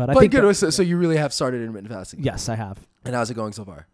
But 0.00 0.10
I 0.10 0.14
but 0.14 0.20
think 0.20 0.32
good. 0.32 0.56
so, 0.56 0.70
so 0.70 0.82
you 0.82 0.96
really 0.96 1.16
have 1.18 1.32
started 1.32 1.60
intermittent 1.60 1.92
fasting. 1.92 2.22
yes, 2.22 2.48
I 2.48 2.54
have 2.56 2.78
And 3.04 3.14
how's 3.14 3.30
it 3.30 3.34
going 3.34 3.52
so 3.52 3.64
far? 3.64 3.86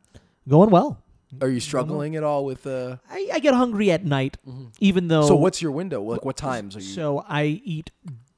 going 0.48 0.70
well. 0.70 1.02
Are 1.40 1.48
you 1.48 1.58
struggling 1.60 2.14
at 2.16 2.22
all 2.22 2.44
with 2.44 2.66
uh 2.66 2.96
I, 3.10 3.28
I 3.34 3.38
get 3.40 3.52
hungry 3.54 3.90
at 3.90 4.04
night, 4.04 4.36
even 4.78 5.08
though. 5.08 5.26
So 5.26 5.34
what's 5.34 5.60
your 5.60 5.72
window? 5.72 6.00
Like 6.02 6.24
what 6.24 6.36
times 6.36 6.76
are 6.76 6.80
you? 6.80 6.86
So 6.86 7.24
I 7.28 7.42
eat 7.76 7.90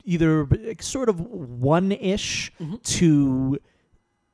either 0.04 0.48
sort 0.80 1.08
of 1.10 1.20
one 1.20 1.92
ish 1.92 2.50
Mm-hmm. 2.58 2.76
to 2.98 3.58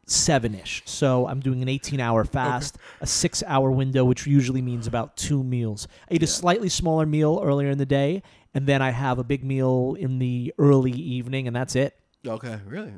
seven 0.06 0.54
ish. 0.54 0.82
So 0.84 1.26
I'm 1.26 1.40
doing 1.40 1.62
an 1.62 1.68
18 1.68 1.98
hour 1.98 2.24
fast, 2.24 2.76
a 3.00 3.06
six 3.06 3.42
hour 3.46 3.70
window, 3.70 4.04
which 4.04 4.26
usually 4.26 4.62
means 4.62 4.86
about 4.86 5.16
two 5.16 5.42
meals. 5.42 5.88
I 6.10 6.14
eat 6.14 6.22
a 6.22 6.26
slightly 6.26 6.68
smaller 6.68 7.06
meal 7.06 7.40
earlier 7.42 7.70
in 7.70 7.78
the 7.78 7.86
day, 7.86 8.22
and 8.54 8.66
then 8.66 8.82
I 8.82 8.90
have 8.90 9.18
a 9.18 9.24
big 9.24 9.42
meal 9.42 9.96
in 9.98 10.18
the 10.18 10.52
early 10.58 10.92
evening, 10.92 11.46
and 11.48 11.56
that's 11.56 11.74
it. 11.74 11.98
okay, 12.26 12.58
really? 12.66 12.92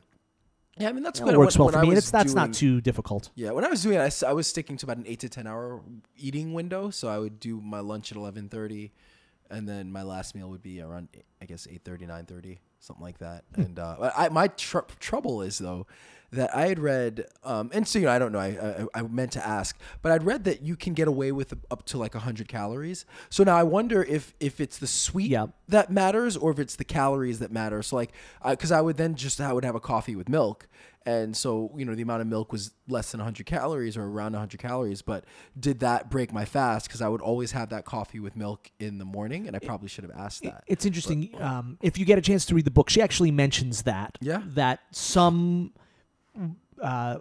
Yeah, 0.79 0.89
I 0.91 0.93
mean 0.93 1.03
that's 1.03 1.21
It 1.21 1.25
good. 1.25 1.37
works 1.37 1.57
When- 1.59 1.67
well 1.67 1.73
for 1.73 1.79
when 1.81 1.87
I 1.89 1.91
me, 1.93 1.97
it's 1.97 2.11
that's 2.11 2.35
not 2.35 2.53
too 2.53 2.81
difficult. 2.81 3.31
Yeah, 3.35 3.53
when 3.53 3.65
I 3.65 3.69
was 3.69 3.83
doing 3.83 3.99
it, 3.99 4.23
I, 4.25 4.29
I 4.29 4.33
was 4.33 4.47
sticking 4.47 4.77
to 4.79 4.87
about 4.87 4.99
an 4.99 5.05
eight 5.07 5.21
to 5.21 5.29
ten 5.29 5.47
hour 5.47 5.81
eating 6.17 6.53
window. 6.53 6.91
So 6.91 7.09
I 7.09 7.19
would 7.19 7.41
do 7.41 7.61
my 7.61 7.81
lunch 7.81 8.13
at 8.13 8.19
eleven 8.19 8.49
thirty, 8.49 8.93
and 9.51 9.67
then 9.69 9.91
my 9.91 10.03
last 10.03 10.35
meal 10.35 10.51
would 10.51 10.63
be 10.63 10.81
around 10.83 11.09
I 11.41 11.45
guess 11.45 11.67
8.30, 11.67 12.09
9.30, 12.09 12.59
something 12.81 13.03
like 13.05 13.19
that. 13.19 13.45
And 13.55 13.79
uh, 13.79 14.11
I, 14.17 14.31
my 14.31 14.49
tr- 14.49 14.79
trouble 14.99 15.43
is 15.43 15.59
though 15.59 15.87
that 16.33 16.55
I 16.55 16.67
had 16.69 16.79
read, 16.79 17.25
um, 17.45 17.71
and 17.73 17.87
so 17.87 17.99
you 17.99 18.07
know, 18.07 18.13
I 18.13 18.19
don't 18.19 18.33
know, 18.33 18.39
I, 18.41 18.87
I 18.95 19.01
I 19.01 19.03
meant 19.03 19.33
to 19.33 19.47
ask, 19.47 19.79
but 20.03 20.13
I'd 20.13 20.25
read 20.25 20.45
that 20.45 20.63
you 20.63 20.77
can 20.77 20.93
get 20.95 21.09
away 21.09 21.33
with 21.33 21.55
up 21.71 21.85
to 21.87 21.99
like 21.99 22.15
hundred 22.15 22.49
calories. 22.49 23.05
So 23.31 23.45
now 23.45 23.57
I 23.57 23.63
wonder 23.63 24.03
if 24.03 24.35
if 24.41 24.61
it's 24.61 24.79
the 24.79 24.87
sweet 24.87 25.31
Yeah. 25.31 25.47
that 25.69 25.91
matters 25.91 26.37
or 26.37 26.51
if 26.51 26.59
it's 26.59 26.77
the 26.77 26.85
calories 26.85 27.39
that 27.39 27.53
matter. 27.53 27.83
So 27.83 27.97
like, 27.97 28.13
because 28.49 28.73
I 28.73 28.81
would 28.81 28.97
then 28.97 29.15
just 29.15 29.41
I 29.41 29.53
would 29.53 29.65
have 29.65 29.75
a 29.75 29.81
coffee 29.81 30.17
with 30.17 30.29
milk, 30.29 30.67
and 31.05 31.37
so 31.37 31.71
you 31.77 31.85
know 31.85 31.95
the 31.95 32.03
amount 32.03 32.23
of 32.23 32.27
milk 32.27 32.51
was 32.53 32.73
less 32.89 33.13
than 33.13 33.19
100 33.21 33.47
calories 33.47 33.97
or 33.97 34.05
around 34.05 34.33
100 34.33 34.59
calories. 34.59 35.03
But 35.03 35.25
did 35.59 35.81
that 35.81 36.11
break 36.11 36.33
my 36.33 36.45
fast? 36.45 36.89
Because 36.89 37.01
I 37.03 37.09
would 37.09 37.21
always 37.21 37.53
have 37.53 37.69
that 37.71 37.85
coffee 37.85 38.19
with 38.21 38.37
milk 38.37 38.71
in 38.81 38.99
the 38.99 39.05
morning, 39.05 39.47
and 39.47 39.55
I 39.55 39.61
probably 39.61 39.89
should 39.89 40.05
have 40.05 40.13
asked 40.17 40.43
that. 40.43 40.65
It's 40.67 40.85
interesting. 40.85 41.31
Um, 41.41 41.79
if 41.83 41.99
you 41.99 42.05
get 42.05 42.19
a 42.19 42.23
chance 42.23 42.45
to 42.47 42.55
read 42.55 42.65
the 42.65 42.71
book, 42.73 42.91
she 42.91 43.01
actually 43.01 43.31
mentions 43.31 43.83
that. 43.83 44.19
Yeah. 44.21 44.43
That 44.45 44.81
some 44.91 45.73
uh, 46.83 47.19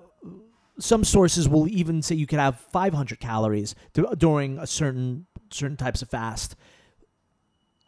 some 0.80 1.04
sources 1.04 1.48
will 1.48 1.68
even 1.68 2.02
say 2.02 2.16
you 2.16 2.28
could 2.28 2.40
have 2.40 2.60
500 2.60 3.20
calories 3.20 3.76
dur- 3.94 4.16
during 4.18 4.58
a 4.58 4.68
certain 4.68 5.26
certain 5.52 5.78
types 5.78 6.02
of 6.02 6.10
fast. 6.10 6.56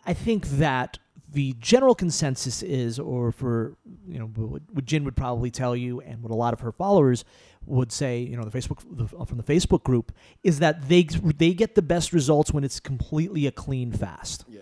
I 0.06 0.14
think 0.14 0.48
that 0.48 1.00
the 1.30 1.54
general 1.60 1.94
consensus 1.94 2.64
is, 2.64 2.98
or 3.00 3.32
for 3.34 3.76
you 4.08 4.18
know, 4.20 4.28
what, 4.28 4.62
what 4.72 4.86
Gin 4.86 5.04
would 5.04 5.18
probably 5.18 5.52
tell 5.52 5.76
you, 5.76 6.00
and 6.02 6.24
what 6.24 6.32
a 6.32 6.36
lot 6.36 6.54
of 6.54 6.62
her 6.62 6.72
followers 6.72 7.26
would 7.66 7.92
say, 7.92 8.20
you 8.20 8.38
know, 8.38 8.44
the 8.44 8.58
Facebook 8.58 8.80
the, 8.90 9.26
from 9.26 9.38
the 9.38 9.44
Facebook 9.44 9.84
group, 9.84 10.14
is 10.44 10.60
that 10.60 10.88
they 10.88 11.04
they 11.04 11.54
get 11.54 11.76
the 11.76 11.82
best 11.82 12.14
results 12.14 12.54
when 12.54 12.64
it's 12.64 12.80
completely 12.80 13.46
a 13.46 13.52
clean 13.52 13.92
fast. 13.92 14.46
yeah. 14.48 14.62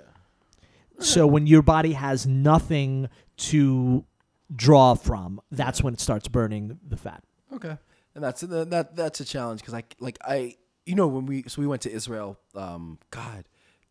So 1.00 1.28
when 1.28 1.46
your 1.46 1.62
body 1.62 1.94
has 1.94 2.26
nothing 2.26 3.10
to 3.38 4.06
draw 4.54 4.96
from, 4.96 5.42
that's 5.52 5.82
when 5.82 5.94
it 5.94 6.00
starts 6.00 6.28
burning 6.28 6.80
the 6.88 6.98
fat. 6.98 7.24
Okay, 7.54 7.78
and 8.14 8.24
that's 8.24 8.42
that 8.42 8.96
that's 8.96 9.20
a 9.20 9.26
challenge 9.26 9.62
because 9.62 9.74
I 9.74 9.84
like 10.00 10.18
I 10.24 10.56
you 10.86 10.96
know 10.96 11.08
when 11.08 11.26
we 11.26 11.44
so 11.48 11.62
we 11.62 11.68
went 11.68 11.82
to 11.84 11.92
Israel, 11.92 12.38
um, 12.56 13.00
God, 13.12 13.46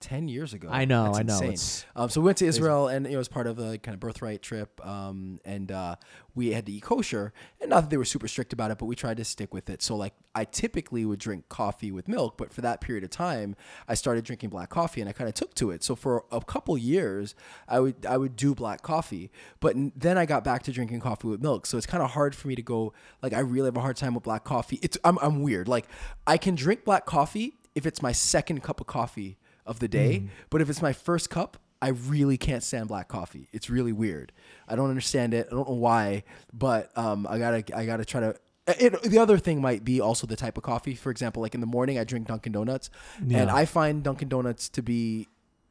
ten 0.04 0.28
years 0.28 0.52
ago. 0.52 0.68
I 0.70 0.84
know, 0.84 1.04
That's 1.04 1.18
I 1.18 1.22
know, 1.22 1.50
it's 1.50 1.86
Um, 1.96 2.10
so 2.10 2.20
we 2.20 2.26
went 2.26 2.38
to 2.38 2.46
Israel 2.46 2.88
and 2.88 3.06
it 3.06 3.16
was 3.16 3.26
part 3.26 3.46
of 3.46 3.58
a 3.58 3.78
kind 3.78 3.94
of 3.94 4.00
birthright 4.00 4.42
trip. 4.42 4.84
Um, 4.86 5.40
and 5.46 5.72
uh, 5.72 5.96
we 6.34 6.52
had 6.52 6.66
to 6.66 6.72
eat 6.72 6.82
kosher, 6.82 7.32
and 7.60 7.70
not 7.70 7.82
that 7.82 7.90
they 7.90 7.96
were 7.96 8.04
super 8.04 8.28
strict 8.28 8.52
about 8.52 8.70
it, 8.70 8.78
but 8.78 8.84
we 8.84 8.94
tried 8.94 9.16
to 9.16 9.24
stick 9.24 9.54
with 9.54 9.70
it. 9.70 9.80
So 9.82 9.96
like 9.96 10.12
I 10.34 10.44
typically 10.44 11.06
would 11.06 11.20
drink 11.20 11.48
coffee 11.48 11.90
with 11.90 12.06
milk, 12.06 12.36
but 12.36 12.52
for 12.52 12.60
that 12.60 12.82
period 12.82 13.02
of 13.02 13.10
time, 13.10 13.56
I 13.88 13.94
started 13.94 14.24
drinking 14.24 14.50
black 14.50 14.68
coffee, 14.68 15.00
and 15.00 15.08
I 15.08 15.14
kind 15.14 15.28
of 15.28 15.34
took 15.34 15.54
to 15.54 15.70
it. 15.70 15.82
So 15.82 15.96
for 15.96 16.24
a 16.30 16.40
couple 16.42 16.76
years, 16.76 17.34
I 17.66 17.80
would 17.80 18.04
I 18.04 18.18
would 18.18 18.36
do 18.36 18.54
black 18.54 18.82
coffee, 18.82 19.30
but 19.60 19.74
then 19.96 20.18
I 20.18 20.26
got 20.26 20.44
back 20.44 20.64
to 20.64 20.72
drinking 20.72 21.00
coffee 21.00 21.28
with 21.28 21.40
milk. 21.40 21.64
So 21.64 21.78
it's 21.78 21.86
kind 21.86 22.02
of 22.02 22.10
hard 22.10 22.34
for 22.34 22.48
me 22.48 22.54
to 22.56 22.62
go 22.62 22.92
like 23.22 23.32
I 23.32 23.40
really 23.40 23.68
have 23.68 23.76
a 23.76 23.80
hard 23.80 23.96
time 23.96 24.14
with 24.14 24.24
black 24.24 24.44
coffee. 24.44 24.78
It's 24.82 24.98
I'm 25.02 25.18
I'm 25.22 25.42
weird. 25.42 25.66
Like 25.66 25.86
I 26.26 26.36
can 26.36 26.54
drink 26.54 26.84
black 26.84 27.06
coffee 27.06 27.54
if 27.74 27.86
it's 27.86 28.02
my 28.02 28.12
second 28.12 28.62
cup 28.62 28.80
of 28.80 28.86
coffee 28.86 29.38
of 29.66 29.78
the 29.78 29.88
day, 29.88 30.24
but 30.50 30.60
if 30.60 30.68
it's 30.70 30.82
my 30.82 30.92
first 30.92 31.30
cup, 31.30 31.56
I 31.82 31.88
really 31.88 32.38
can't 32.38 32.62
stand 32.62 32.88
black 32.88 33.08
coffee. 33.08 33.48
It's 33.52 33.68
really 33.68 33.92
weird. 33.92 34.32
I 34.68 34.76
don't 34.76 34.88
understand 34.88 35.34
it. 35.34 35.48
I 35.50 35.54
don't 35.54 35.68
know 35.68 35.74
why, 35.74 36.24
but 36.52 36.90
um, 36.96 37.26
I 37.28 37.38
gotta 37.38 37.76
I 37.76 37.84
gotta 37.86 38.04
try 38.04 38.20
to. 38.20 38.36
It, 38.66 39.02
the 39.02 39.18
other 39.18 39.36
thing 39.36 39.60
might 39.60 39.84
be 39.84 40.00
also 40.00 40.26
the 40.26 40.36
type 40.36 40.56
of 40.56 40.62
coffee. 40.62 40.94
For 40.94 41.10
example, 41.10 41.42
like 41.42 41.54
in 41.54 41.60
the 41.60 41.66
morning, 41.66 41.98
I 41.98 42.04
drink 42.04 42.28
Dunkin' 42.28 42.52
Donuts, 42.52 42.88
and 43.18 43.50
I 43.50 43.66
find 43.66 44.02
Dunkin' 44.02 44.28
Donuts 44.28 44.70
to 44.70 44.82
be. 44.82 45.28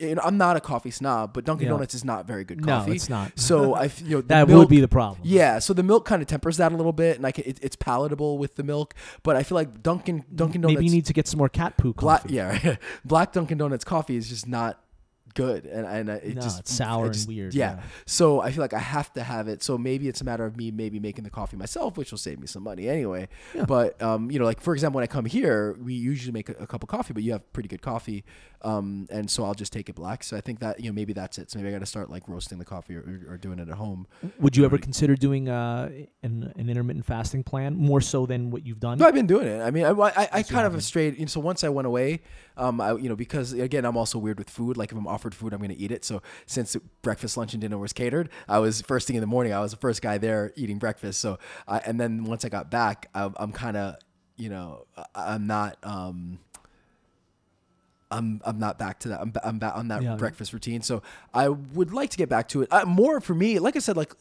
You 0.10 0.16
know, 0.16 0.22
I'm 0.24 0.38
not 0.38 0.56
a 0.56 0.60
coffee 0.60 0.92
snob, 0.92 1.34
but 1.34 1.46
Dunkin' 1.46 1.66
Yeah. 1.68 1.72
Donuts 1.74 1.94
is 1.96 2.04
not 2.06 2.26
very 2.28 2.44
good 2.44 2.66
No, 2.66 2.80
coffee. 2.80 2.92
it's 2.94 3.10
not. 3.10 3.32
So 3.40 3.74
I, 3.74 3.86
f- 3.86 4.02
you 4.02 4.10
know, 4.18 4.22
the 4.22 4.28
That 4.28 4.48
milk- 4.48 4.60
would 4.60 4.70
be 4.70 4.80
the 4.82 4.88
problem. 4.88 5.20
yeah, 5.24 5.60
so 5.60 5.74
the 5.74 5.84
milk 5.84 6.06
kind 6.06 6.22
of 6.22 6.28
tempers 6.28 6.58
that 6.58 6.72
a 6.72 6.76
little 6.76 6.92
bit, 6.94 7.18
and 7.18 7.26
I 7.26 7.32
can, 7.32 7.44
it, 7.46 7.60
it's 7.62 7.76
palatable 7.76 8.38
with 8.38 8.56
the 8.56 8.64
milk. 8.64 8.94
But 9.24 9.36
I 9.36 9.44
feel 9.44 9.56
like 9.56 9.82
Dunkin' 9.82 10.26
Dunkin' 10.34 10.62
Donuts 10.62 10.76
Maybe 10.76 10.86
you 10.86 10.92
need 10.92 11.06
to 11.06 11.14
get 11.14 11.28
some 11.28 11.38
more 11.38 11.50
cat 11.50 11.78
poo 11.78 11.94
black 11.94 12.22
coffee. 12.24 12.34
yeah 12.36 12.76
black 13.06 13.32
Dunkin' 13.34 13.58
Donuts 13.58 13.84
coffee 13.86 14.16
is 14.18 14.30
just 14.30 14.48
not 14.48 14.80
good 15.34 15.66
and 15.66 15.86
and 15.88 16.10
it 16.10 16.36
No, 16.36 16.42
just 16.42 16.60
it's 16.62 16.74
sour 16.74 17.08
it 17.08 17.18
and 17.18 17.28
weird, 17.28 17.54
yeah. 17.54 17.76
yeah. 17.76 17.84
so 18.06 18.42
I 18.42 18.52
feel 18.52 18.62
like 18.62 18.74
I 18.74 18.80
have 18.80 19.12
to 19.14 19.24
have 19.24 19.48
it 19.48 19.64
so 19.64 19.78
maybe 19.78 20.08
it's 20.08 20.22
a 20.22 20.24
matter 20.24 20.46
of 20.46 20.58
me 20.58 20.72
maybe 20.72 21.00
making 21.00 21.24
the 21.24 21.30
coffee 21.30 21.58
myself 21.58 21.98
which 21.98 22.12
will 22.12 22.18
save 22.18 22.40
me 22.40 22.48
some 22.48 22.64
money 22.64 22.88
anyway 22.90 23.28
but 23.68 24.02
um 24.02 24.32
you 24.32 24.40
know 24.40 24.46
like 24.46 24.62
for 24.62 24.74
example 24.74 24.98
when 24.98 25.04
I 25.04 25.08
come 25.08 25.26
here 25.26 25.78
we 25.82 25.94
usually 25.94 26.32
make 26.32 26.50
a, 26.50 26.54
a 26.54 26.68
cup 26.68 26.84
of 26.84 26.90
coffee 26.90 27.14
but 27.14 27.24
you 27.24 27.32
have 27.32 27.52
pretty 27.54 27.70
good 27.70 27.82
coffee 27.82 28.24
um 28.62 29.08
and 29.10 29.30
so 29.30 29.44
I'll 29.44 29.54
just 29.54 29.74
take 29.74 29.90
it 29.90 29.96
black 29.96 30.24
so 30.24 30.38
I 30.38 30.42
think 30.42 30.60
that 30.60 30.80
you 30.80 30.90
know 30.90 30.94
maybe 30.94 31.14
that's 31.14 31.38
it 31.38 31.52
so 31.52 31.60
maybe 31.60 31.70
I 31.70 31.72
got 31.74 31.80
to 31.80 31.86
start 31.86 32.10
like 32.10 32.28
roasting 32.28 32.60
the 32.60 32.66
coffee 32.66 32.96
or, 32.96 33.02
or, 33.02 33.34
or 33.34 33.38
doing 33.38 33.60
it 33.60 33.70
at 33.70 33.76
home 33.76 34.08
Would 34.40 34.56
you 34.58 34.66
ever 34.66 34.78
consider 34.78 35.16
doing 35.16 35.50
uh, 35.50 35.90
an, 36.22 36.54
an 36.56 36.70
intermittent 36.70 37.06
fasting 37.06 37.44
plan 37.44 37.76
more 37.76 38.02
so 38.02 38.26
than 38.26 38.52
what 38.52 38.66
you've 38.66 38.80
done? 38.80 38.98
No, 38.98 39.06
I've 39.08 39.14
been 39.14 39.28
doing 39.28 39.48
it. 39.48 39.62
I 39.62 39.72
mean, 39.72 39.86
I, 39.86 39.90
I, 39.92 40.12
I 40.32 40.44
kind 40.44 40.66
of 40.66 40.74
haven't. 40.74 40.96
You 40.96 41.12
know, 41.20 41.26
so 41.26 41.40
once 41.40 41.64
I 41.64 41.70
went 41.70 41.88
away, 41.88 42.22
um, 42.58 42.80
I, 42.82 42.94
you 42.96 43.10
know, 43.10 43.16
because 43.16 43.54
again, 43.54 43.86
I'm 43.86 43.98
also 43.98 44.18
weird 44.20 44.38
with 44.38 44.50
food. 44.50 44.78
Like 44.78 44.92
if 44.92 44.98
I'm 44.98 45.08
offered 45.24 45.34
food, 45.34 45.54
I'm 45.54 45.60
going 45.60 45.70
to 45.70 45.78
eat 45.78 45.92
it. 45.92 46.04
So 46.04 46.22
since 46.46 46.76
breakfast, 47.02 47.38
lunch, 47.38 47.54
and 47.54 47.62
dinner 47.62 47.78
was 47.78 47.94
catered, 47.94 48.30
I 48.48 48.60
was 48.60 48.82
first 48.82 49.08
thing 49.08 49.16
in 49.16 49.22
the 49.22 49.28
morning. 49.28 49.54
I 49.54 49.60
was 49.62 49.72
the 49.72 49.78
first 49.78 50.02
guy 50.02 50.18
there 50.18 50.52
eating 50.56 50.80
breakfast. 50.80 51.22
So, 51.22 51.40
I, 51.68 51.78
and 51.80 52.00
then 52.00 52.26
once 52.26 52.44
I 52.44 52.50
got 52.50 52.70
back, 52.70 53.10
I, 53.16 53.32
I'm 53.38 53.54
kind 53.54 53.78
of, 53.78 53.96
you 54.36 54.50
know, 54.50 54.86
I, 54.98 55.34
I'm 55.34 55.48
not. 55.48 55.78
Um, 55.84 56.40
I'm 58.12 58.42
I'm 58.46 58.60
not 58.60 58.78
back 58.78 59.00
to 59.00 59.08
that. 59.10 59.22
I'm 59.22 59.34
I'm 59.44 59.58
back 59.58 59.76
on 59.76 59.88
that 59.88 60.04
Yeah. 60.04 60.16
breakfast 60.18 60.54
routine. 60.54 60.84
So 60.84 61.02
I 61.34 61.50
would 61.50 61.94
like 61.94 62.12
to 62.12 62.18
get 62.18 62.30
back 62.30 62.48
to 62.50 62.62
it. 62.62 62.68
Uh, 62.72 62.86
more 62.86 63.20
for 63.20 63.34
me, 63.34 63.58
like 63.58 63.76
I 63.76 63.80
said, 63.80 63.98
like 63.98 64.14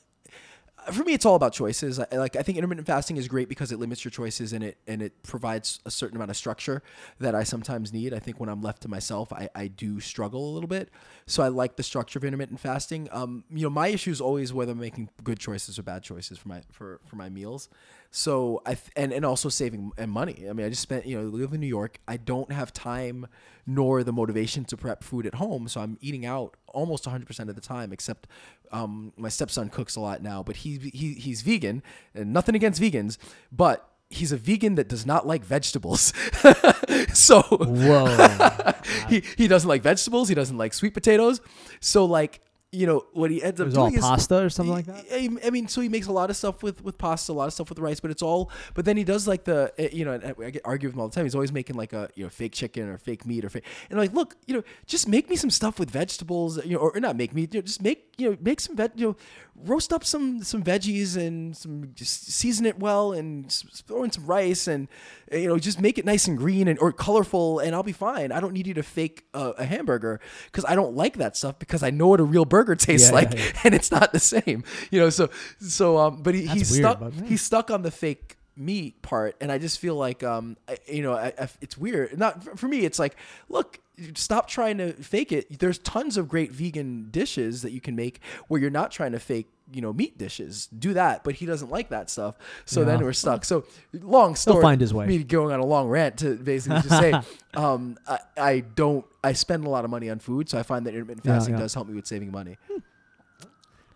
for 0.90 1.04
me, 1.04 1.12
it's 1.12 1.24
all 1.24 1.34
about 1.34 1.52
choices. 1.52 1.98
I, 1.98 2.06
like 2.12 2.36
I 2.36 2.42
think 2.42 2.58
intermittent 2.58 2.86
fasting 2.86 3.16
is 3.16 3.28
great 3.28 3.48
because 3.48 3.72
it 3.72 3.78
limits 3.78 4.04
your 4.04 4.10
choices 4.10 4.52
and 4.52 4.64
it 4.64 4.78
and 4.86 5.02
it 5.02 5.22
provides 5.22 5.80
a 5.84 5.90
certain 5.90 6.16
amount 6.16 6.30
of 6.30 6.36
structure 6.36 6.82
that 7.18 7.34
I 7.34 7.44
sometimes 7.44 7.92
need. 7.92 8.12
I 8.12 8.18
think 8.18 8.40
when 8.40 8.48
I'm 8.48 8.62
left 8.62 8.82
to 8.82 8.88
myself, 8.88 9.32
I, 9.32 9.48
I 9.54 9.68
do 9.68 10.00
struggle 10.00 10.50
a 10.50 10.52
little 10.52 10.68
bit. 10.68 10.90
So 11.26 11.42
I 11.42 11.48
like 11.48 11.76
the 11.76 11.82
structure 11.82 12.18
of 12.18 12.24
intermittent 12.24 12.60
fasting. 12.60 13.08
Um, 13.12 13.44
you 13.50 13.62
know, 13.62 13.70
my 13.70 13.88
issue 13.88 14.10
is 14.10 14.20
always 14.20 14.52
whether 14.52 14.72
I'm 14.72 14.80
making 14.80 15.10
good 15.22 15.38
choices 15.38 15.78
or 15.78 15.82
bad 15.82 16.02
choices 16.02 16.38
for 16.38 16.48
my 16.48 16.62
for 16.70 17.00
for 17.06 17.16
my 17.16 17.28
meals. 17.28 17.68
So 18.14 18.60
I 18.66 18.74
th- 18.74 18.90
and 18.94 19.10
and 19.10 19.24
also 19.24 19.48
saving 19.48 19.90
and 19.96 20.10
money. 20.10 20.44
I 20.48 20.52
mean, 20.52 20.66
I 20.66 20.68
just 20.68 20.82
spent 20.82 21.06
you 21.06 21.18
know 21.18 21.26
live 21.26 21.54
in 21.54 21.60
New 21.60 21.66
York. 21.66 21.98
I 22.06 22.18
don't 22.18 22.52
have 22.52 22.70
time 22.72 23.26
nor 23.66 24.04
the 24.04 24.12
motivation 24.12 24.66
to 24.66 24.76
prep 24.76 25.02
food 25.02 25.24
at 25.24 25.36
home, 25.36 25.66
so 25.66 25.80
I'm 25.80 25.96
eating 26.02 26.26
out 26.26 26.56
almost 26.66 27.04
100% 27.04 27.48
of 27.48 27.54
the 27.54 27.60
time. 27.62 27.90
Except 27.90 28.28
um, 28.70 29.14
my 29.16 29.30
stepson 29.30 29.70
cooks 29.70 29.96
a 29.96 30.00
lot 30.00 30.22
now, 30.22 30.42
but 30.42 30.56
he, 30.56 30.76
he 30.92 31.14
he's 31.14 31.40
vegan 31.40 31.82
and 32.14 32.34
nothing 32.34 32.54
against 32.54 32.82
vegans, 32.82 33.16
but 33.50 33.88
he's 34.10 34.30
a 34.30 34.36
vegan 34.36 34.74
that 34.74 34.88
does 34.88 35.06
not 35.06 35.26
like 35.26 35.42
vegetables. 35.42 36.12
so 37.14 37.40
Whoa. 37.42 38.74
he 39.08 39.22
he 39.38 39.48
doesn't 39.48 39.68
like 39.68 39.80
vegetables. 39.80 40.28
He 40.28 40.34
doesn't 40.34 40.58
like 40.58 40.74
sweet 40.74 40.92
potatoes. 40.92 41.40
So 41.80 42.04
like 42.04 42.42
you 42.74 42.86
know 42.86 43.04
what 43.12 43.30
he 43.30 43.42
ends 43.42 43.60
up 43.60 43.66
was 43.66 43.76
all 43.76 43.88
doing 43.88 43.98
is 43.98 44.04
pasta 44.04 44.42
or 44.42 44.48
something 44.48 44.72
like 44.72 44.86
that. 44.86 45.04
I 45.12 45.28
I 45.46 45.50
mean, 45.50 45.68
so 45.68 45.82
he 45.82 45.90
makes 45.90 46.06
a 46.06 46.12
lot 46.12 46.30
of 46.30 46.36
stuff 46.36 46.62
with 46.62 46.82
with 46.82 46.96
pasta, 46.96 47.30
a 47.30 47.34
lot 47.34 47.46
of 47.46 47.52
stuff 47.52 47.68
with 47.68 47.78
rice, 47.78 48.00
but 48.00 48.10
it's 48.10 48.22
all. 48.22 48.50
But 48.72 48.86
then 48.86 48.96
he 48.96 49.04
does 49.04 49.28
like 49.28 49.44
the, 49.44 49.74
eh, 49.76 49.90
you 49.92 50.06
know, 50.06 50.14
I 50.14 50.50
get 50.50 50.62
argue 50.64 50.88
with 50.88 50.94
him 50.94 51.00
all 51.00 51.08
the 51.08 51.14
time. 51.14 51.26
He's 51.26 51.34
always 51.34 51.52
making 51.52 51.76
like 51.76 51.92
a 51.92 52.08
you 52.14 52.24
know 52.24 52.30
fake 52.30 52.52
chicken 52.52 52.88
or 52.88 52.96
fake 52.96 53.26
meat 53.26 53.44
or 53.44 53.50
fake. 53.50 53.64
And 53.90 53.98
I'm 53.98 54.06
like, 54.06 54.14
look, 54.14 54.36
you 54.46 54.54
know, 54.54 54.62
just 54.86 55.06
make 55.06 55.28
me 55.28 55.36
some 55.36 55.50
stuff 55.50 55.78
with 55.78 55.90
vegetables, 55.90 56.64
you 56.64 56.72
know, 56.72 56.78
or, 56.78 56.96
or 56.96 57.00
not 57.00 57.14
make 57.14 57.34
me, 57.34 57.42
you 57.42 57.58
know, 57.58 57.62
just 57.62 57.82
make 57.82 58.14
you 58.16 58.30
know 58.30 58.36
make 58.40 58.58
some 58.58 58.74
veg, 58.74 58.92
you 58.96 59.08
know, 59.08 59.16
roast 59.54 59.92
up 59.92 60.02
some 60.02 60.42
some 60.42 60.62
veggies 60.62 61.14
and 61.14 61.54
some 61.54 61.90
just 61.94 62.32
season 62.32 62.64
it 62.64 62.78
well 62.78 63.12
and 63.12 63.52
throw 63.86 64.02
in 64.02 64.10
some 64.10 64.24
rice 64.24 64.66
and 64.66 64.88
eh, 65.30 65.40
you 65.40 65.48
know 65.48 65.58
just 65.58 65.78
make 65.78 65.98
it 65.98 66.06
nice 66.06 66.26
and 66.26 66.38
green 66.38 66.68
and 66.68 66.78
or 66.78 66.90
colorful 66.90 67.58
and 67.58 67.74
I'll 67.74 67.82
be 67.82 67.92
fine. 67.92 68.32
I 68.32 68.40
don't 68.40 68.54
need 68.54 68.66
you 68.66 68.74
to 68.74 68.82
fake 68.82 69.26
a, 69.34 69.50
a 69.58 69.64
hamburger 69.66 70.20
because 70.46 70.64
I 70.64 70.74
don't 70.74 70.96
like 70.96 71.18
that 71.18 71.36
stuff 71.36 71.58
because 71.58 71.82
I 71.82 71.90
know 71.90 72.08
what 72.08 72.20
a 72.20 72.24
real 72.24 72.46
burger 72.46 72.61
tastes 72.76 73.08
Yeah, 73.08 73.14
like 73.14 73.32
yeah, 73.32 73.38
yeah. 73.54 73.60
and 73.64 73.74
it's 73.74 73.90
not 73.90 74.12
the 74.12 74.18
same. 74.20 74.64
You 74.90 75.00
know, 75.00 75.10
so 75.10 75.30
so 75.60 75.98
um, 75.98 76.22
but 76.22 76.34
he, 76.34 76.46
he's 76.46 76.70
weird, 76.70 76.82
stuck. 76.84 77.12
He's 77.26 77.42
stuck 77.42 77.70
on 77.70 77.82
the 77.82 77.90
fake 77.90 78.36
meat 78.56 79.00
part, 79.02 79.36
and 79.40 79.50
I 79.50 79.58
just 79.58 79.78
feel 79.78 79.94
like 79.94 80.22
um, 80.22 80.56
I, 80.68 80.76
you 80.86 81.02
know, 81.02 81.12
I, 81.14 81.32
I, 81.38 81.48
it's 81.60 81.76
weird. 81.78 82.18
Not 82.18 82.58
for 82.58 82.68
me. 82.68 82.84
It's 82.84 82.98
like, 82.98 83.16
look, 83.48 83.80
stop 84.14 84.48
trying 84.48 84.78
to 84.78 84.92
fake 84.94 85.32
it. 85.32 85.58
There's 85.58 85.78
tons 85.78 86.16
of 86.16 86.28
great 86.28 86.52
vegan 86.52 87.08
dishes 87.10 87.62
that 87.62 87.72
you 87.72 87.80
can 87.80 87.96
make 87.96 88.20
where 88.48 88.60
you're 88.60 88.70
not 88.70 88.90
trying 88.90 89.12
to 89.12 89.18
fake. 89.18 89.48
You 89.72 89.80
know, 89.80 89.92
meat 89.94 90.18
dishes. 90.18 90.66
Do 90.66 90.92
that, 90.92 91.24
but 91.24 91.34
he 91.36 91.46
doesn't 91.46 91.70
like 91.70 91.88
that 91.88 92.10
stuff. 92.10 92.36
So 92.66 92.84
then 92.84 93.00
we're 93.02 93.14
stuck. 93.14 93.42
So 93.46 93.64
long 93.94 94.34
story. 94.34 94.60
find 94.60 94.78
his 94.78 94.92
way. 94.92 95.06
Me 95.06 95.24
going 95.24 95.54
on 95.54 95.60
a 95.60 95.64
long 95.64 95.88
rant 95.88 96.18
to 96.18 96.36
basically 96.36 96.82
just 96.82 96.98
say, 96.98 97.14
um, 97.54 97.96
I, 98.06 98.18
I 98.36 98.60
don't. 98.60 99.06
I 99.24 99.32
spend 99.32 99.64
a 99.64 99.70
lot 99.70 99.86
of 99.86 99.90
money 99.90 100.10
on 100.10 100.18
food, 100.18 100.50
so 100.50 100.58
I 100.58 100.62
find 100.62 100.84
that 100.84 100.92
intermittent 100.92 101.24
Yeah, 101.24 101.36
fasting 101.36 101.54
yeah. 101.54 101.60
does 101.60 101.72
help 101.72 101.88
me 101.88 101.94
with 101.94 102.06
saving 102.06 102.30
money. 102.30 102.58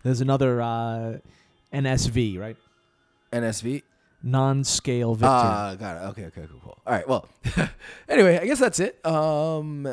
There's 0.01 0.21
another 0.21 0.61
uh, 0.61 1.17
NSV, 1.73 2.39
right? 2.39 2.57
NSV. 3.31 3.83
Non-scale 4.23 5.13
victory. 5.15 5.29
Ah, 5.29 5.75
got 5.79 5.97
it. 5.97 6.05
Okay, 6.09 6.25
okay, 6.25 6.47
cool, 6.49 6.59
cool. 6.63 6.77
All 6.85 6.93
right. 6.93 7.07
Well, 7.07 7.27
anyway, 8.09 8.39
I 8.39 8.45
guess 8.45 8.59
that's 8.59 8.79
it. 8.79 9.03
Um, 9.05 9.87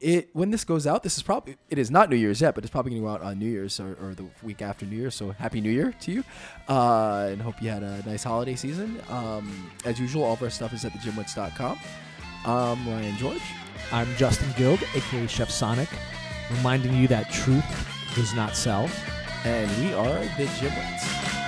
it 0.00 0.28
when 0.32 0.50
this 0.50 0.64
goes 0.64 0.86
out, 0.86 1.02
this 1.02 1.16
is 1.16 1.22
probably 1.22 1.56
it 1.70 1.78
is 1.78 1.90
not 1.90 2.08
New 2.10 2.16
Year's 2.16 2.40
yet, 2.40 2.54
but 2.54 2.62
it's 2.64 2.70
probably 2.70 2.90
going 2.90 3.02
to 3.02 3.06
go 3.08 3.12
out 3.14 3.22
on 3.22 3.38
New 3.38 3.48
Year's 3.48 3.80
or, 3.80 3.96
or 4.00 4.14
the 4.14 4.26
week 4.42 4.62
after 4.62 4.84
New 4.86 4.96
Year's. 4.96 5.14
So 5.14 5.30
happy 5.32 5.60
New 5.60 5.70
Year 5.70 5.92
to 6.02 6.12
you, 6.12 6.24
uh, 6.68 7.28
and 7.30 7.40
hope 7.42 7.60
you 7.62 7.70
had 7.70 7.82
a 7.82 8.02
nice 8.06 8.22
holiday 8.24 8.54
season. 8.56 9.00
Um, 9.08 9.70
as 9.84 9.98
usual, 9.98 10.24
all 10.24 10.34
of 10.34 10.42
our 10.42 10.50
stuff 10.50 10.72
is 10.72 10.84
at 10.84 10.92
thegymwits.com. 10.92 11.78
Um, 12.44 12.88
Ryan 12.88 13.16
George. 13.16 13.42
I'm 13.90 14.08
Justin 14.16 14.52
Guild, 14.56 14.80
aka 14.94 15.26
Chef 15.26 15.50
Sonic, 15.50 15.88
reminding 16.50 16.94
you 16.94 17.08
that 17.08 17.30
truth 17.32 17.64
does 18.14 18.34
not 18.34 18.54
sell. 18.56 18.88
and 19.44 19.70
we 19.84 19.94
are 19.94 20.18
the 20.36 20.44
Gymwits. 20.58 21.47